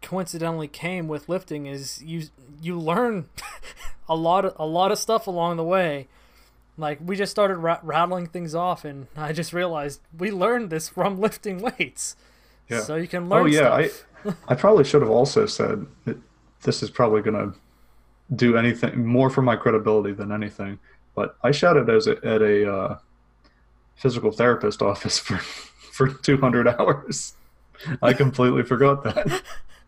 coincidentally 0.00 0.68
came 0.68 1.08
with 1.08 1.28
lifting 1.28 1.66
is 1.66 2.02
you 2.02 2.24
you 2.60 2.78
learn 2.78 3.28
a 4.08 4.16
lot 4.16 4.44
of 4.44 4.54
a 4.58 4.66
lot 4.66 4.92
of 4.92 4.98
stuff 4.98 5.26
along 5.26 5.56
the 5.56 5.64
way. 5.64 6.08
Like 6.76 6.98
we 7.04 7.16
just 7.16 7.30
started 7.30 7.56
ra- 7.58 7.80
rattling 7.82 8.26
things 8.26 8.54
off, 8.54 8.84
and 8.84 9.06
I 9.16 9.32
just 9.32 9.52
realized 9.52 10.00
we 10.16 10.30
learned 10.30 10.70
this 10.70 10.88
from 10.88 11.20
lifting 11.20 11.60
weights. 11.60 12.16
Yeah. 12.68 12.80
So 12.80 12.96
you 12.96 13.08
can 13.08 13.28
learn 13.28 13.42
oh 13.42 13.46
yeah 13.46 13.88
stuff. 13.88 14.06
i 14.24 14.34
i 14.52 14.54
probably 14.54 14.84
should 14.84 15.02
have 15.02 15.10
also 15.10 15.46
said 15.46 15.86
that 16.04 16.16
this 16.62 16.82
is 16.82 16.90
probably 16.90 17.22
going 17.22 17.52
to 17.52 17.58
do 18.34 18.56
anything 18.56 19.04
more 19.04 19.28
for 19.28 19.42
my 19.42 19.56
credibility 19.56 20.12
than 20.12 20.32
anything 20.32 20.78
but 21.14 21.36
i 21.42 21.50
shouted 21.50 21.90
as 21.90 22.06
a, 22.06 22.12
at 22.24 22.40
a 22.40 22.72
uh, 22.72 22.98
physical 23.96 24.30
therapist 24.30 24.80
office 24.90 25.18
for 25.18 25.38
for 25.92 26.08
200 26.08 26.68
hours 26.68 27.34
i 28.00 28.12
completely 28.12 28.62
forgot 28.62 29.02
that 29.04 29.42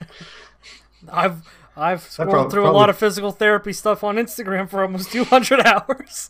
I've 1.13 1.43
I've 1.77 2.03
scrolled 2.03 2.31
prob- 2.31 2.51
through 2.51 2.69
a 2.69 2.71
lot 2.73 2.89
of 2.89 2.97
physical 2.97 3.31
therapy 3.33 3.73
stuff 3.73 4.03
on 4.05 4.17
Instagram 4.17 4.69
for 4.69 4.83
almost 4.83 5.11
200 5.13 5.61
hours. 5.67 6.29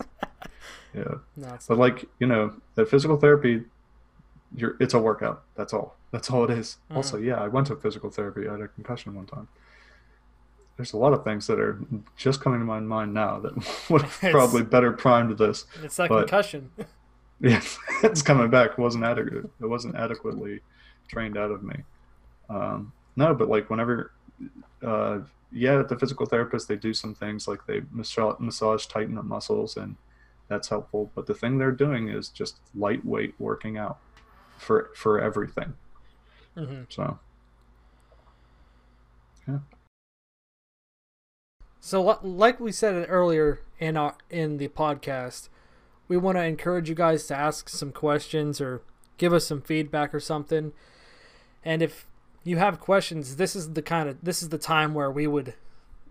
yeah 0.94 1.14
no, 1.36 1.58
but 1.68 1.78
like 1.78 2.04
you 2.18 2.26
know 2.26 2.54
the 2.76 2.86
physical 2.86 3.16
therapy 3.16 3.62
you're 4.56 4.76
it's 4.80 4.94
a 4.94 4.98
workout 4.98 5.42
that's 5.56 5.72
all 5.72 5.96
that's 6.12 6.30
all 6.30 6.44
it 6.44 6.50
is 6.50 6.78
Mhm. 6.90 6.96
also 6.96 7.18
yeah 7.18 7.34
i 7.42 7.48
went 7.48 7.66
to 7.66 7.74
physical 7.74 8.10
therapy 8.10 8.46
i 8.48 8.52
had 8.52 8.60
a 8.60 8.68
concussion 8.68 9.12
one 9.16 9.26
time 9.26 9.48
there's 10.76 10.92
a 10.92 10.96
lot 10.96 11.12
of 11.12 11.24
things 11.24 11.48
that 11.48 11.58
are 11.58 11.80
just 12.16 12.40
coming 12.40 12.60
to 12.60 12.64
my 12.64 12.78
mind 12.78 13.12
now 13.12 13.40
that 13.40 13.52
would 13.90 14.02
have 14.02 14.30
probably 14.32 14.62
better 14.62 14.92
primed 14.92 15.36
this 15.38 15.66
it's 15.82 15.96
that 15.96 16.08
but- 16.08 16.20
concussion. 16.28 16.70
Yeah, 17.40 17.60
it's 18.04 18.22
coming 18.22 18.48
back. 18.48 18.70
It 18.70 18.78
wasn't 18.78 19.04
adequate. 19.04 19.50
It 19.60 19.66
wasn't 19.66 19.96
adequately 19.96 20.60
trained 21.08 21.36
out 21.36 21.50
of 21.50 21.62
me. 21.64 21.74
Um, 22.48 22.92
no, 23.16 23.34
but 23.34 23.48
like 23.48 23.70
whenever, 23.70 24.12
uh, 24.82 25.20
yeah, 25.52 25.80
at 25.80 25.88
the 25.88 25.98
physical 25.98 26.26
therapist, 26.26 26.68
they 26.68 26.76
do 26.76 26.92
some 26.92 27.14
things 27.14 27.46
like 27.46 27.66
they 27.66 27.82
massage, 27.90 28.36
massage, 28.40 28.86
tighten 28.86 29.18
up 29.18 29.24
muscles, 29.24 29.76
and 29.76 29.96
that's 30.48 30.68
helpful. 30.68 31.10
But 31.14 31.26
the 31.26 31.34
thing 31.34 31.58
they're 31.58 31.72
doing 31.72 32.08
is 32.08 32.28
just 32.28 32.56
lightweight 32.74 33.34
working 33.38 33.78
out 33.78 33.98
for 34.58 34.90
for 34.94 35.20
everything. 35.20 35.74
hmm 36.54 36.82
So 36.88 37.18
yeah. 39.46 39.58
So, 41.80 42.18
like 42.22 42.60
we 42.60 42.72
said 42.72 43.06
earlier 43.08 43.60
in 43.78 43.96
our 43.96 44.16
in 44.30 44.56
the 44.56 44.68
podcast, 44.68 45.48
we 46.08 46.16
want 46.16 46.38
to 46.38 46.44
encourage 46.44 46.88
you 46.88 46.94
guys 46.94 47.26
to 47.26 47.36
ask 47.36 47.68
some 47.68 47.92
questions 47.92 48.60
or 48.60 48.82
give 49.18 49.32
us 49.32 49.46
some 49.46 49.60
feedback 49.60 50.14
or 50.14 50.20
something. 50.20 50.72
And 51.64 51.82
if 51.82 52.06
you 52.44 52.58
have 52.58 52.78
questions, 52.78 53.36
this 53.36 53.56
is 53.56 53.72
the 53.72 53.82
kind 53.82 54.08
of 54.08 54.18
this 54.22 54.42
is 54.42 54.50
the 54.50 54.58
time 54.58 54.94
where 54.94 55.10
we 55.10 55.26
would 55.26 55.54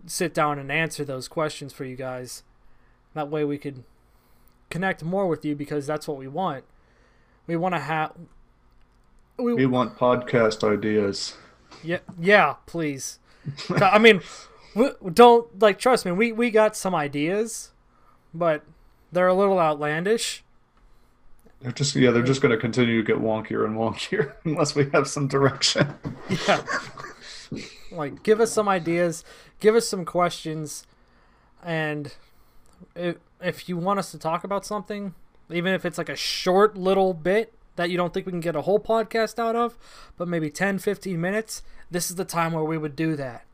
sit 0.06 0.34
down 0.34 0.58
and 0.58 0.70
answer 0.70 1.04
those 1.04 1.28
questions 1.28 1.72
for 1.72 1.84
you 1.84 1.96
guys. 1.96 2.42
That 3.14 3.30
way, 3.30 3.44
we 3.44 3.56
could 3.56 3.84
connect 4.68 5.04
more 5.04 5.28
with 5.28 5.44
you 5.44 5.54
because 5.54 5.86
that's 5.86 6.08
what 6.08 6.18
we 6.18 6.26
want. 6.26 6.64
We 7.46 7.56
want 7.56 7.74
to 7.76 7.80
have. 7.80 8.12
We, 9.36 9.54
we 9.54 9.66
want 9.66 9.96
podcast 9.96 10.68
ideas. 10.68 11.36
yeah, 11.82 11.98
yeah, 12.18 12.54
please. 12.66 13.20
I 13.70 13.98
mean, 13.98 14.20
we, 14.74 14.90
don't 15.12 15.60
like 15.60 15.78
trust 15.78 16.04
me. 16.04 16.12
We 16.12 16.32
we 16.32 16.50
got 16.50 16.76
some 16.76 16.94
ideas, 16.94 17.70
but 18.32 18.62
they're 19.12 19.28
a 19.28 19.34
little 19.34 19.60
outlandish. 19.60 20.42
They're 21.64 21.72
just 21.72 21.96
yeah, 21.96 22.10
they're 22.10 22.22
just 22.22 22.42
going 22.42 22.52
to 22.52 22.58
continue 22.58 23.02
to 23.02 23.06
get 23.06 23.22
wonkier 23.22 23.64
and 23.64 23.74
wonkier 23.74 24.34
unless 24.44 24.74
we 24.74 24.90
have 24.90 25.08
some 25.08 25.28
direction. 25.28 25.94
Yeah. 26.46 26.62
like, 27.90 28.22
give 28.22 28.38
us 28.38 28.52
some 28.52 28.68
ideas, 28.68 29.24
give 29.60 29.74
us 29.74 29.88
some 29.88 30.04
questions, 30.04 30.86
and 31.62 32.12
if, 32.94 33.16
if 33.40 33.66
you 33.66 33.78
want 33.78 33.98
us 33.98 34.10
to 34.10 34.18
talk 34.18 34.44
about 34.44 34.66
something, 34.66 35.14
even 35.48 35.72
if 35.72 35.86
it's 35.86 35.96
like 35.96 36.10
a 36.10 36.16
short 36.16 36.76
little 36.76 37.14
bit 37.14 37.54
that 37.76 37.88
you 37.88 37.96
don't 37.96 38.12
think 38.12 38.26
we 38.26 38.32
can 38.32 38.40
get 38.40 38.56
a 38.56 38.62
whole 38.62 38.78
podcast 38.78 39.38
out 39.38 39.56
of, 39.56 39.78
but 40.18 40.28
maybe 40.28 40.50
10, 40.50 40.78
15 40.78 41.18
minutes, 41.18 41.62
this 41.90 42.10
is 42.10 42.16
the 42.16 42.26
time 42.26 42.52
where 42.52 42.62
we 42.62 42.76
would 42.76 42.94
do 42.94 43.16
that. 43.16 43.46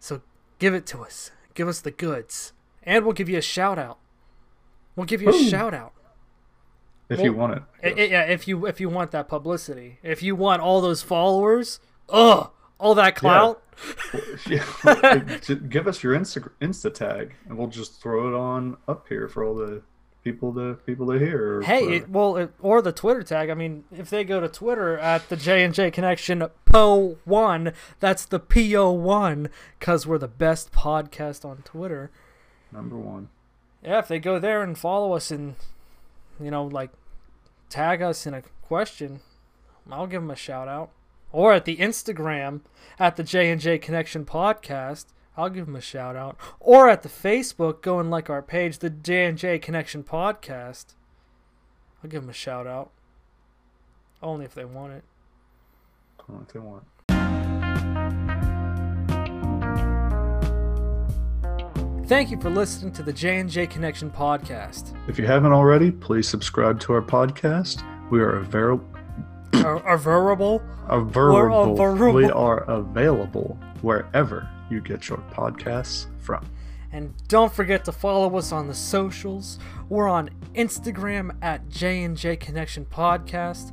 So 0.00 0.20
give 0.58 0.74
it 0.74 0.84
to 0.88 1.00
us. 1.00 1.30
Give 1.54 1.66
us 1.66 1.80
the 1.80 1.90
goods. 1.90 2.52
And 2.82 3.06
we'll 3.06 3.14
give 3.14 3.30
you 3.30 3.38
a 3.38 3.42
shout 3.42 3.78
out. 3.78 3.96
We'll 4.96 5.06
give 5.06 5.22
you 5.22 5.30
a 5.30 5.34
Ooh. 5.34 5.48
shout 5.48 5.72
out. 5.72 5.94
If 7.14 7.18
Well, 7.20 7.26
you 7.26 7.32
want 7.32 7.52
it. 7.54 7.62
I- 7.82 8.00
I- 8.02 8.04
yeah, 8.06 8.22
if 8.24 8.46
you 8.46 8.66
if 8.66 8.80
you 8.80 8.88
want 8.88 9.10
that 9.12 9.28
publicity, 9.28 9.98
if 10.02 10.22
you 10.22 10.36
want 10.36 10.60
all 10.62 10.80
those 10.80 11.02
followers, 11.02 11.80
ugh, 12.08 12.50
all 12.78 12.94
that 12.94 13.16
clout. 13.16 13.60
Yeah, 14.48 14.64
give 15.68 15.88
us 15.88 16.02
your 16.02 16.14
Insta 16.14 16.48
Insta 16.60 16.92
tag, 16.94 17.34
and 17.48 17.58
we'll 17.58 17.66
just 17.68 18.00
throw 18.00 18.28
it 18.28 18.34
on 18.38 18.76
up 18.86 19.08
here 19.08 19.26
for 19.28 19.42
all 19.44 19.54
the 19.56 19.82
people 20.22 20.54
to 20.54 20.74
people 20.86 21.06
to 21.12 21.18
hear. 21.18 21.58
or 21.58 21.62
Hey, 21.62 21.96
it, 21.96 22.08
well, 22.08 22.36
it, 22.36 22.52
or 22.60 22.80
the 22.82 22.92
Twitter 22.92 23.22
tag. 23.24 23.50
I 23.50 23.54
mean, 23.54 23.84
if 23.92 24.10
they 24.10 24.22
go 24.24 24.38
to 24.40 24.48
Twitter 24.48 24.96
at 24.98 25.28
the 25.28 25.36
J 25.36 25.64
and 25.64 25.74
J 25.74 25.90
Connection 25.90 26.46
Po 26.66 27.16
One, 27.24 27.72
that's 28.00 28.24
the 28.24 28.38
P 28.38 28.76
O 28.76 28.90
One, 28.92 29.48
cause 29.80 30.06
we're 30.06 30.18
the 30.18 30.28
best 30.28 30.70
podcast 30.72 31.44
on 31.44 31.58
Twitter. 31.64 32.10
number 32.70 32.96
one. 32.96 33.28
Yeah, 33.82 33.98
if 33.98 34.08
they 34.08 34.18
go 34.20 34.38
there 34.38 34.62
and 34.62 34.78
follow 34.78 35.14
us 35.14 35.30
and 35.32 35.56
you 36.40 36.50
know 36.50 36.64
like 36.64 36.90
tag 37.68 38.02
us 38.02 38.26
in 38.26 38.34
a 38.34 38.42
question, 38.62 39.20
I'll 39.90 40.06
give 40.06 40.22
them 40.22 40.30
a 40.30 40.36
shout 40.36 40.68
out. 40.68 40.90
Or 41.32 41.52
at 41.52 41.64
the 41.64 41.76
Instagram 41.78 42.60
at 42.98 43.16
the 43.16 43.24
J 43.24 43.50
and 43.50 43.60
J 43.60 43.78
Connection 43.78 44.24
Podcast, 44.24 45.06
I'll 45.36 45.50
give 45.50 45.66
them 45.66 45.76
a 45.76 45.80
shout 45.80 46.14
out. 46.16 46.36
Or 46.60 46.88
at 46.88 47.02
the 47.02 47.08
Facebook, 47.08 47.82
go 47.82 47.98
and 47.98 48.10
like 48.10 48.30
our 48.30 48.42
page, 48.42 48.78
the 48.78 48.90
J 48.90 49.26
and 49.26 49.36
J 49.36 49.58
Connection 49.58 50.04
Podcast. 50.04 50.94
I'll 52.02 52.10
give 52.10 52.22
them 52.22 52.30
a 52.30 52.34
shout 52.34 52.66
out. 52.66 52.92
Only 54.22 54.44
if 54.44 54.54
they 54.54 54.64
want 54.64 54.92
it. 54.92 55.04
It 56.18 56.28
what 56.28 56.48
they 56.50 56.60
want. 56.60 56.84
Thank 62.06 62.30
you 62.30 62.38
for 62.38 62.50
listening 62.50 62.92
to 62.94 63.02
the 63.02 63.12
J&J 63.12 63.66
Connection 63.68 64.10
podcast. 64.10 64.94
If 65.08 65.18
you 65.18 65.26
haven't 65.26 65.52
already, 65.52 65.90
please 65.90 66.28
subscribe 66.28 66.78
to 66.80 66.92
our 66.92 67.00
podcast. 67.00 67.82
We 68.10 68.20
are 68.20 68.36
a 68.36 68.44
very 68.44 68.78
Our, 69.54 69.82
our 69.84 69.96
variable 69.96 70.62
available. 70.88 71.72
available. 71.72 72.12
We 72.12 72.30
are 72.30 72.58
available 72.64 73.58
wherever 73.80 74.46
you 74.70 74.82
get 74.82 75.08
your 75.08 75.18
podcasts 75.32 76.06
from. 76.20 76.46
And 76.92 77.14
don't 77.28 77.52
forget 77.52 77.84
to 77.86 77.92
follow 77.92 78.36
us 78.36 78.52
on 78.52 78.68
the 78.68 78.74
socials. 78.74 79.58
We're 79.88 80.08
on 80.08 80.28
Instagram 80.54 81.34
at 81.42 81.68
J&J 81.70 82.36
Connection 82.36 82.84
Podcast, 82.84 83.72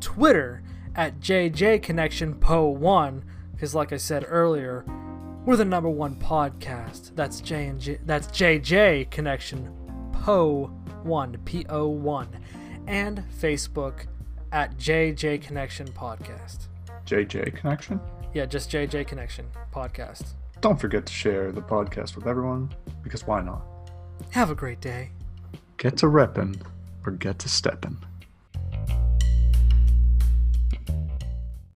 Twitter 0.00 0.62
at 0.94 1.18
JJ 1.20 1.82
Connection 1.82 2.34
Po1, 2.34 3.22
because 3.52 3.74
like 3.74 3.92
I 3.92 3.96
said 3.96 4.24
earlier, 4.28 4.84
we're 5.44 5.56
the 5.56 5.64
number 5.64 5.88
one 5.88 6.14
podcast. 6.16 7.14
That's 7.14 7.40
J 7.40 7.66
and 7.66 7.80
J. 7.80 7.98
That's 8.04 8.28
JJ 8.28 9.10
Connection 9.10 9.74
Po1 10.12 11.44
P 11.44 11.66
O 11.68 11.88
1, 11.88 12.28
and 12.86 13.24
Facebook 13.40 14.06
at 14.52 14.76
JJ 14.78 15.42
Connection 15.42 15.88
Podcast. 15.88 16.68
JJ 17.06 17.56
Connection. 17.56 18.00
Yeah, 18.34 18.46
just 18.46 18.70
JJ 18.70 19.06
Connection 19.06 19.46
Podcast. 19.74 20.34
Don't 20.60 20.80
forget 20.80 21.04
to 21.06 21.12
share 21.12 21.50
the 21.50 21.60
podcast 21.60 22.14
with 22.14 22.26
everyone 22.26 22.72
because 23.02 23.26
why 23.26 23.40
not? 23.40 23.62
Have 24.30 24.50
a 24.50 24.54
great 24.54 24.80
day. 24.80 25.10
Get 25.76 25.96
to 25.98 26.06
reppin' 26.06 26.60
or 27.04 27.12
get 27.12 27.40
to 27.40 27.48
steppin'. 27.48 27.98